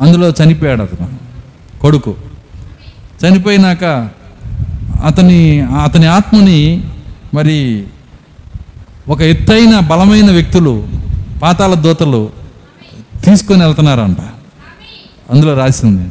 అందులో 0.00 0.28
చనిపోయాడు 0.28 0.82
అతను 0.82 1.08
కొడుకు. 1.80 2.14
చనిపోయినాక 3.24 4.08
అతని 5.04 5.60
అతని 5.60 6.06
ఆత్మని 6.06 6.84
మరి 7.34 7.84
ఒక 9.08 9.20
ఎత్తైన 9.20 9.78
బలమైన 9.78 10.30
వ్యక్తులు 10.30 10.88
పాతాళ 11.42 11.74
దూతలు 11.74 12.30
తీసుకొని 13.24 13.62
వెళ్తున్నారంట. 13.62 14.16
అందులో 15.30 15.54
రాసింది. 15.54 16.08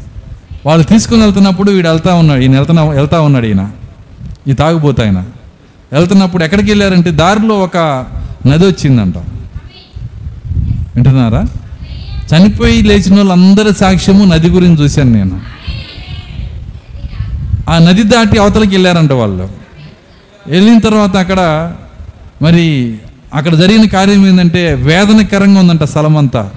వాళ్ళు 0.65 0.85
తీసుకుని 0.85 1.21
వెళ్తున్నప్పుడు 1.21 1.71
వీడు 1.71 1.89
వెళ్తా 1.89 2.13
ఉన్నాడు 2.13 2.41
ఈయన 2.41 2.55
వెళ్తున్నా 2.55 2.83
వెళ్తా 2.83 3.21
ఉన్నాడు 3.21 3.45
ఈయన. 3.45 3.71
ఈ 4.47 4.53
తాగుబోతు 4.53 5.01
ఆయన. 5.01 5.23
వెళ్తున్నప్పుడు 5.93 6.43
ఎక్కడికి 6.43 6.71
వెళ్ళారంటే 6.71 7.11
దారిలో 7.11 7.59
ఒక 7.59 7.77
నది 8.47 8.67
వచ్చిందంట. 8.67 9.17
వింటున్నారా? 10.95 11.45
చనిపోయి 12.35 12.81
లేచిన 12.81 13.15
వాళ్ళందరి 13.15 13.73
సాక్ష్యము 13.73 14.25
నది 14.25 14.49
గురించి 14.49 14.83
చూశాను 14.83 15.11
నేను. 15.11 15.41
ఆ 17.69 17.77
నది 17.77 18.03
దాటి 18.03 18.37
అవతలకి 18.37 18.69
వెళ్ళారంట 18.69 19.11
వాళ్ళు. 19.11 19.49
వెళ్ళిన 20.47 20.79
తర్వాత 20.79 21.17
అక్కడ 21.17 21.73
మరి 22.41 22.97
అక్కడ 23.33 23.55
జరిగిన 23.55 23.87
కార్యం 23.87 24.27
ఏంటంటే 24.27 24.73
వేదనకరంగా 24.73 25.59
ఉందంట 25.59 25.83
స్థలం 25.83 26.17
అంతా 26.17 26.51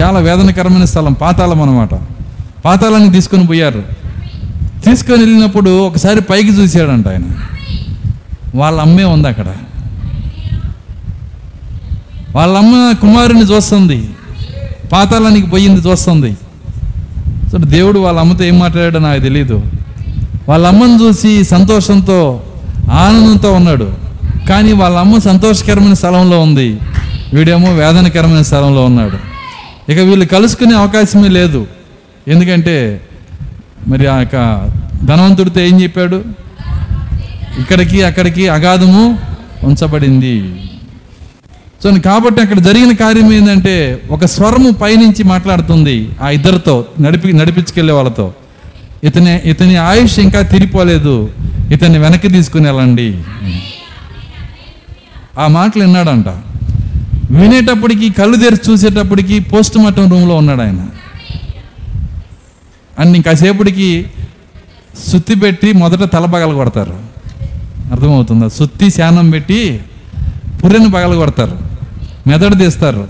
చాలా 0.00 0.20
వేదనకరమైన 0.20 0.84
స్థలం 0.84 1.12
పాతాళం 1.12 1.62
అనమాట 1.62 1.90
పాతాళాన్ని 2.64 3.12
తీసుకొని 3.12 3.46
పోయారు. 3.46 3.82
తీసుకొని 4.84 5.20
వెళ్ళినప్పుడు 5.20 5.86
ఒకసారి 5.86 6.20
పైకి 6.20 6.48
చూశాడంట 6.48 7.08
ఆయన. 7.08 7.22
వాళ్ళ 8.54 8.80
అమ్మే 8.80 9.04
ఉంది 9.04 9.28
అక్కడ. 9.28 9.46
వాళ్ళ 12.36 12.58
అమ్మ 12.58 12.92
కుమారుని 13.00 13.42
చూస్తుంది. 13.42 14.08
పాతాళానికి 14.92 15.46
పోయింది 15.46 15.80
చూస్తుంది. 15.80 16.36
సో 17.52 17.58
దేవుడు 17.58 17.98
వాళ్ళ 17.98 18.20
అమ్మతో 18.20 18.44
ఏం 18.44 18.58
మాట్లాడాడో 18.58 18.98
నాకు 18.98 19.20
తెలియదు 19.20 19.62
వాళ్ళ 20.48 20.66
అమ్మను 20.66 21.02
చూసి 21.02 21.44
సంతోషంతో 21.44 22.42
ఆనందంతో 22.92 23.52
ఉన్నాడు. 23.52 23.94
కానీ 24.48 24.72
వాళ్ళ 24.72 24.98
అమ్మ 24.98 25.18
సంతోషకరమైన 25.18 25.92
స్థలంలో 25.92 26.40
ఉంది. 26.40 26.78
వీడేమో 27.34 27.72
వేదనకరమైన 27.72 28.42
స్థలంలో 28.42 28.84
ఉన్నాడు. 28.84 29.33
ఇక 29.88 29.98
వీళ్ళు 29.98 30.24
కలుసుకునే 30.24 30.74
అవకాశమే 30.74 31.28
లేదు. 31.28 31.66
ఎందుకంటే 32.28 33.00
మరి 33.88 34.06
ఆ 34.06 34.18
యొక్క 34.18 34.36
ధనవంతుడితో 35.04 35.60
ఏం 35.60 35.82
చెప్పాడు? 35.82 36.24
ఇక్కడికి 37.58 38.02
అక్కడికి 38.02 38.48
అగాధము 38.48 39.18
ఉంచబడింది. 39.62 40.54
సో 41.82 41.90
కాబట్టి 41.90 42.40
అక్కడ 42.40 42.58
జరిగిన 42.58 42.92
కార్యం 42.92 43.32
ఏంటంటే 43.32 44.02
ఒక 44.10 44.24
స్వరము 44.24 44.70
పైనుంచి 44.70 45.22
మాట్లాడుతుంది 45.24 46.08
ఆ 46.22 46.30
ఇద్దరితో 46.30 46.84
నడిపి 47.00 47.32
నడిపించుకెళ్ళే 47.32 47.92
వాళ్ళతో. 47.92 48.32
ఇతని 49.04 49.42
ఇతని 49.44 49.76
ఆయుష్ 49.76 50.18
ఇంకా 50.18 50.40
తిరిగిపోలేదు 50.42 51.30
ఇతన్ని 51.70 51.98
వెనక్కి 51.98 52.28
తీసుకుని 52.28 52.66
వెళ్ళండి. 52.66 53.22
ఆ 55.38 55.46
మాటలు 55.46 55.82
విన్నాడంట. 55.82 56.26
వినేటప్పటికి 57.30 58.10
కళ్ళు 58.10 58.36
తెరిచి 58.36 58.72
చూసేటప్పటికి 58.72 59.38
పోస్ట్ 59.38 59.78
మార్టం 59.78 60.10
రూమ్లో 60.10 60.36
ఉన్నాడు 60.36 60.62
ఆయన. 60.62 60.86
అండ్ 62.98 63.16
ఇంకాసేపటికి 63.16 64.06
సుత్తి 65.12 65.34
పెట్టి 65.34 65.72
మొదట 65.72 66.12
తల 66.12 66.24
పగల 66.24 66.54
కొడతారు. 66.54 66.98
అర్థమవుతుందా? 67.92 68.48
సుత్తి 68.48 68.90
శానం 68.90 69.30
పెట్టి 69.30 69.80
పుర్రెను 70.64 70.90
పగల 70.90 71.14
కొడతారు. 71.14 71.58
మెదడు 72.26 72.54
తీస్తారు. 72.54 73.08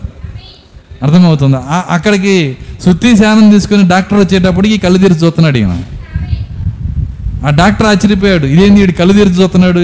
అర్థమవుతుందా? 1.02 1.84
అక్కడికి 1.90 2.56
సుత్తి 2.84 3.16
శానం 3.16 3.50
తీసుకుని 3.50 3.88
డాక్టర్ 3.88 4.18
వచ్చేటప్పటికి 4.18 4.78
కళ్ళు 4.78 4.98
తెరిచి 4.98 5.16
చూస్తున్నాడు 5.16 5.58
ఈయన. 5.58 5.82
ఆ 7.46 7.50
డాక్టర్ 7.50 7.86
ఆశ్చర్యపోయాడు. 7.86 8.46
ఇదేంది 8.46 8.80
వీడు 8.80 8.92
కళ్ళు 8.92 9.12
తెరిచి 9.12 9.42
చూస్తున్నాడు? 9.42 9.80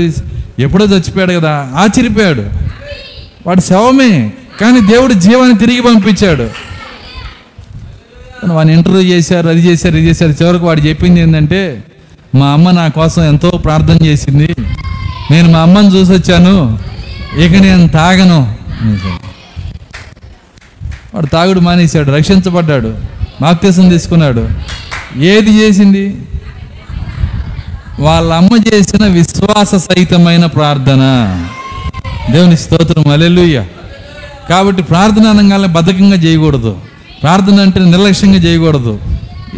ఎప్పుడో 0.62 0.84
చచ్చిపోయాడు 0.84 1.32
కదా. 1.32 1.72
ఆశ్చర్యపోయాడు. 1.74 2.69
వాడు 3.46 3.60
శవమే 3.60 4.32
కానీ 4.60 4.80
దేవుడు 4.80 5.12
జీవాన్ని 5.12 5.58
తిరిగి 5.58 5.80
పంపించాడు. 5.80 6.50
వాడిని 8.46 8.74
ఇంటర్వ్యూ 8.74 9.02
చేశారు 9.02 9.48
అది 9.48 9.60
చేశారు 9.60 9.96
ఇది 9.96 10.06
చేశారు. 10.06 10.30
చివరికి 10.30 10.64
వాడు 10.64 10.80
చెప్పింది 10.80 11.20
ఏంటంటే 11.20 11.84
మా 12.34 12.46
అమ్మ 12.46 12.70
నా 12.70 12.88
కోసం 12.88 13.24
ఎంతో 13.24 13.50
ప్రార్థన 13.50 14.06
చేసింది. 14.06 14.54
నేను 15.30 15.50
మా 15.50 15.58
అమ్మని 15.58 15.96
చూసి 15.96 16.12
వచ్చాను. 16.12 16.78
ఇక 17.38 17.62
నేను 17.62 17.88
తాగను. 17.88 18.56
వాడు 21.14 21.26
తాగుడు 21.26 21.60
మానేశాడు 21.60 22.10
రక్షించబడ్డాడు. 22.10 22.98
బాప్తీసం 23.42 23.88
తీసుకున్నాడు. 23.88 24.48
ఏది 25.16 25.50
చేసింది? 25.50 26.16
వాళ్ళ 28.00 28.32
అమ్మ 28.32 28.74
చేసిన 28.74 29.06
విశ్వాస 29.06 29.74
సహితమైన 29.74 30.46
ప్రార్థన. 30.46 31.02
దేవుని 32.30 32.56
స్తోత్రం 32.56 33.08
అలెలుయ్య 33.08 33.64
కాబట్టి 34.50 34.82
ప్రార్థన 34.82 35.26
అనగానే 35.26 35.66
బద్ధకంగా 35.66 36.16
చేయకూడదు. 36.16 36.76
ప్రార్థన 37.22 37.60
అంటే 37.60 37.80
నిర్లక్ష్యంగా 37.80 38.36
చేయకూడదు. 38.36 38.98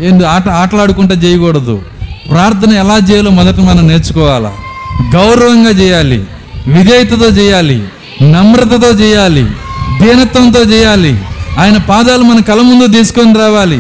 ఏంటి 0.03 0.25
ఆట 0.25 0.49
ఆటలాడుకుంటా 0.49 1.15
చేయకూడదు. 1.15 1.83
ప్రార్థన 2.31 2.73
ఎలా 2.73 2.99
చేయాలో 3.11 3.31
మొదట 3.31 3.61
మనం 3.61 3.89
నేర్చుకోవాలా. 3.89 4.53
గౌరవంగా 5.15 5.71
చేయాలి. 5.71 6.25
విధేయతతో 6.69 7.29
చేయాలి. 7.29 7.85
నమ్రతతో 8.23 8.91
చేయాలి. 8.91 9.43
దీనత్వంతో 10.03 10.61
చేయాలి. 10.61 11.21
ఆయన 11.59 11.77
పాదాలు 11.77 12.23
మన 12.23 12.41
కళ్ళ 12.41 12.63
ముందు 12.63 12.87
తీసుకొని 12.87 13.39
రావాలి. 13.39 13.79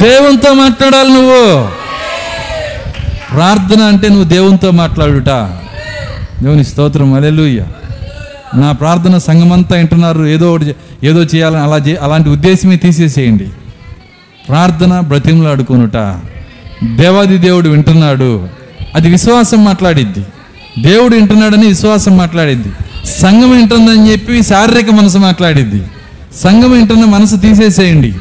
దేవునితో 0.00 0.54
మాట్లాడాలి 0.54 1.08
నువ్వు. 1.08 1.68
ప్రార్థన 3.34 3.82
అంటే 3.82 4.08
నువ్వు 4.08 4.24
దేవునితో 4.24 4.70
మాట్లాడుట. 4.70 5.28
దేవుని 6.42 6.64
స్తోత్రం 6.64 7.14
అలెలుయ్యా 7.14 7.66
నా 8.56 8.72
ప్రార్థన 8.72 9.18
సంఘమంతా 9.18 9.76
వింటున్నారు. 9.76 10.26
ఏదో 10.26 10.54
ఒకటి 10.54 10.74
ఏదో 11.04 11.22
చేయాలని 11.22 11.62
అలా 11.62 11.76
చే 11.76 11.94
అలాంటి 12.02 12.28
ఉద్దేశమే 12.28 12.76
తీసేసేయండి. 12.76 13.48
ప్రార్థన 14.48 15.00
బ్రతిమలాడుకొనుట 15.00 15.96
దేవాది 16.84 17.38
దేవుడు 17.38 17.68
వింటున్నాడు. 17.68 18.48
అది 18.94 19.10
విశ్వాసం 19.10 19.64
మాట్లాడిద్ది. 19.64 20.26
దేవుడు 20.78 21.14
వింటున్నాడని 21.14 21.66
విశ్వాసం 21.66 22.16
మాట్లాడిద్ది. 22.16 22.72
సంఘం 23.06 23.56
వింటుందని 23.56 24.12
చెప్పి 24.12 24.42
శారీరక 24.42 24.90
మనసు 24.90 25.18
మాట్లాడిద్ది. 25.18 25.82
సంఘం 26.36 26.70
వింటున్న 26.70 27.04
మనసు 27.04 27.36
తీసేసేయండి. 27.36 28.12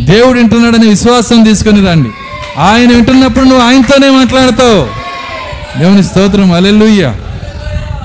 దేవుడు 0.00 0.38
వింటున్నాడని 0.38 0.88
విశ్వాసం 0.88 1.42
తీసుకొని 1.42 1.86
రండి. 1.86 2.08
ఆయన 2.58 2.88
వింటున్నప్పుడు 2.88 3.44
నువ్వు 3.44 3.62
ఆయనతోనే 3.62 4.10
మాట్లాడతావు. 4.10 4.86
దేవుని 5.78 6.02
స్తోత్రం. 6.02 6.52
అలెల్లుయ్య 6.52 7.14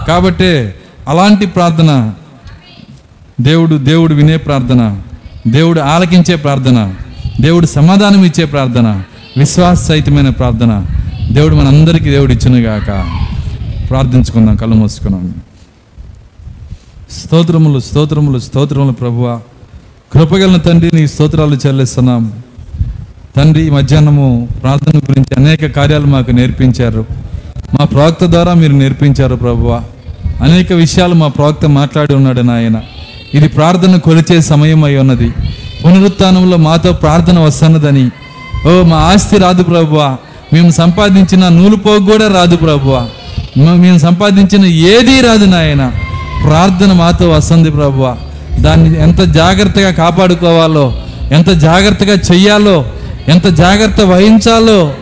కాబట్టి 0.07 0.69
అలాంటి 1.07 1.45
ప్రార్థన 1.45 2.13
దేవుడు 3.41 3.75
దేవుడు 3.75 4.13
వినే 4.13 4.37
ప్రార్థన 4.37 5.01
దేవుడు 5.47 5.79
ఆలకించే 5.79 6.35
ప్రార్థన 6.35 6.93
దేవుడు 7.41 7.65
సమాధానం 7.65 8.23
ఇచ్చే 8.23 8.45
ప్రార్థన 8.45 9.03
విశ్వాస 9.37 9.87
సహితమైన 9.87 10.29
ప్రార్థన 10.29 10.85
దేవుడు 11.31 11.55
మనందరికీ 11.55 12.09
దేవుడు 12.09 12.31
ఇచ్చినగాక 12.33 13.19
ప్రార్థించుకుందాం 13.89 14.55
కళ్ళు 14.55 14.75
మూసుకున్నాం. 14.75 15.33
స్తోత్రములు 17.11 17.79
స్తోత్రములు 17.79 18.39
స్తోత్రములు 18.39 18.91
ప్రభువ. 18.91 19.39
కృపగలన 20.13 20.55
తండ్రి 20.55 20.91
నీ 20.93 21.07
స్తోత్రాలు 21.07 21.55
చెల్లిస్తున్నాం. 21.67 22.31
తండ్రి 23.35 23.67
ఈ 23.67 23.69
మధ్యాహ్నము 23.69 24.47
ప్రార్థన 24.61 24.97
గురించి 24.97 25.35
అనేక 25.35 25.65
కార్యాలు 25.65 26.05
మాకు 26.05 26.31
నేర్పించారు. 26.31 27.05
మా 27.79 27.85
ప్రవక్త 27.85 28.25
ద్వారా 28.25 28.53
మీరు 28.53 28.73
నేర్పించారు 28.73 29.35
ప్రభువ. 29.35 29.83
అనేక 30.41 30.73
విషయాలు 30.73 31.13
మా 31.13 31.27
ప్రవక్త 31.27 31.65
మాట్లాడి 31.65 32.13
ఉన్నాడు 32.13 32.41
నాయన. 32.41 32.75
ఇది 33.33 33.47
ప్రార్థన 33.47 33.95
కొలిచే 33.95 34.41
సమయం 34.41 34.83
అయి 34.83 34.97
ఉన్నది. 34.97 35.29
పునరుత్నంలో 35.85 36.57
మాతో 36.57 36.93
ప్రార్థన 36.93 37.39
వస్తున్నదని. 37.39 38.09
ఓ 38.67 38.83
మా 38.83 38.97
ఆస్తి 38.97 39.37
రాదు 39.37 39.63
ప్రభువ. 39.63 40.17
మేము 40.53 40.71
సంపాదించిన 40.71 41.49
నూలుపోగు 41.49 41.99
కూడా 41.99 42.27
రాదు 42.27 42.55
ప్రభువ. 42.55 43.07
మేము 43.57 43.97
సంపాదించిన 43.97 44.65
ఏదీ 44.65 45.21
రాదు 45.21 45.45
నాయన. 45.45 45.91
ప్రార్థన 46.43 46.93
మాతో 46.93 47.29
వస్తుంది 47.29 47.71
ప్రభువ. 47.71 48.17
దాన్ని 48.59 49.01
ఎంత 49.01 49.21
జాగ్రత్తగా 49.21 49.91
కాపాడుకోవాలో 49.91 50.93
ఎంత 51.31 51.49
జాగ్రత్తగా 51.49 52.13
చెయ్యాలో 52.13 52.85
ఎంత 53.27 53.47
జాగ్రత్త 53.47 54.01
వహించాలో 54.01 54.93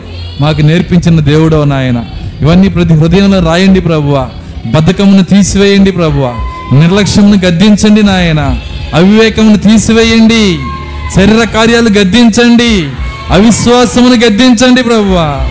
మాకు 0.41 0.61
నేర్పించిన 0.61 1.19
దేవుడో 1.19 1.63
నాయన. 1.63 2.05
ఇవన్నీ 2.41 2.69
ప్రతి 2.69 2.93
హృదయంలో 2.93 3.39
రాయండి 3.39 3.81
ప్రభువా. 3.81 4.29
బద్ధకమును 4.65 5.23
తీసివేయండి 5.23 5.91
ప్రభువ. 5.91 6.33
నిర్లక్ష్యమును 6.73 7.45
గద్దించండి 7.45 8.03
నాయన. 8.03 8.57
అవివేకమును 8.93 9.57
తీసివేయండి. 9.57 10.57
శరీర 11.15 11.47
కార్యాలు 11.53 11.89
గద్దించండి. 11.89 12.89
అవిశ్వాసమును 13.33 14.15
గద్దించండి 14.15 14.83
ప్రభువ. 14.83 15.49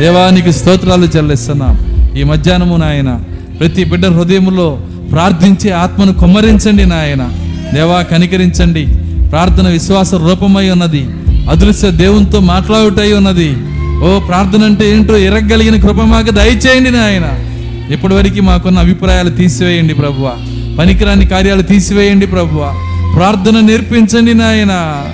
దేవానికి 0.00 0.52
స్తోత్రాలు 0.52 1.06
చెల్లిస్తున్నాం. 1.16 1.78
ఈ 2.18 2.22
మధ్యాహ్నము 2.22 2.76
నాయన 2.76 3.20
ప్రతి 3.60 3.84
బిడ్డ 3.84 4.06
హృదయంలో 4.06 4.80
ప్రార్థించి 5.12 5.70
ఆత్మను 5.70 6.14
కుమ్మరించండి 6.14 6.86
నాయన. 6.86 7.28
దేవా 7.74 8.02
కనికరించండి. 8.02 8.86
ప్రార్థన 9.30 9.68
విశ్వాస 9.68 10.14
రూపమై 10.14 10.70
ఉన్నది. 10.70 11.08
అదృశ్య 11.50 11.90
దేవునితో 11.90 12.40
మాట్లాడుటై 12.40 13.12
ఉన్నది. 13.12 13.56
ఓ 14.04 14.20
ప్రార్థన 14.20 14.64
అంటే 14.64 14.90
ఏంటో 14.90 15.16
ఎరగలిగిన 15.16 15.82
కృప 15.82 16.02
మాకు 16.02 16.30
దయచేయండి 16.30 16.90
నాయన. 16.90 17.43
ఇప్పటివరకు 17.90 18.40
మాకున్న 18.40 18.78
అభిప్రాయాలు 18.78 19.30
తీసివేయండి 19.30 19.94
ప్రభువ. 19.94 20.32
పనికిరాని 20.78 21.26
కార్యాలు 21.26 21.62
తీసివేయండి 21.62 22.26
ప్రభువ. 22.26 22.74
ప్రార్థన 23.14 23.60
నేర్పించండి 23.60 24.34
నాయన. 24.34 25.04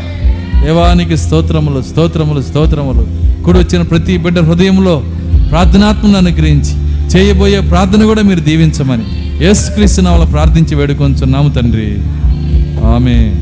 దేవానికి 0.64 1.16
స్తోత్రములు 1.16 1.83
స్తోత్రములు 1.83 2.43
స్తోత్రములు. 2.43 3.07
కూడా 3.43 3.59
వచ్చిన 3.59 3.83
ప్రతి 3.83 4.16
బిడ్డ 4.16 4.39
హృదయంలో 4.39 5.03
ప్రార్థనాత్మను 5.51 6.16
అనుగ్రహించి 6.16 6.73
చేయబోయే 7.16 7.61
ప్రార్థన 7.61 8.05
కూడా 8.05 8.23
మీరు 8.23 8.41
దీవించమని. 8.41 9.03
యేసుక్రీస్తు 9.45 10.01
నామములో 10.01 10.27
ప్రార్థించి 10.27 10.75
వేడుకొంచున్నాము 10.75 11.49
తండ్రి. 11.49 11.99
ఆమె 12.87 13.35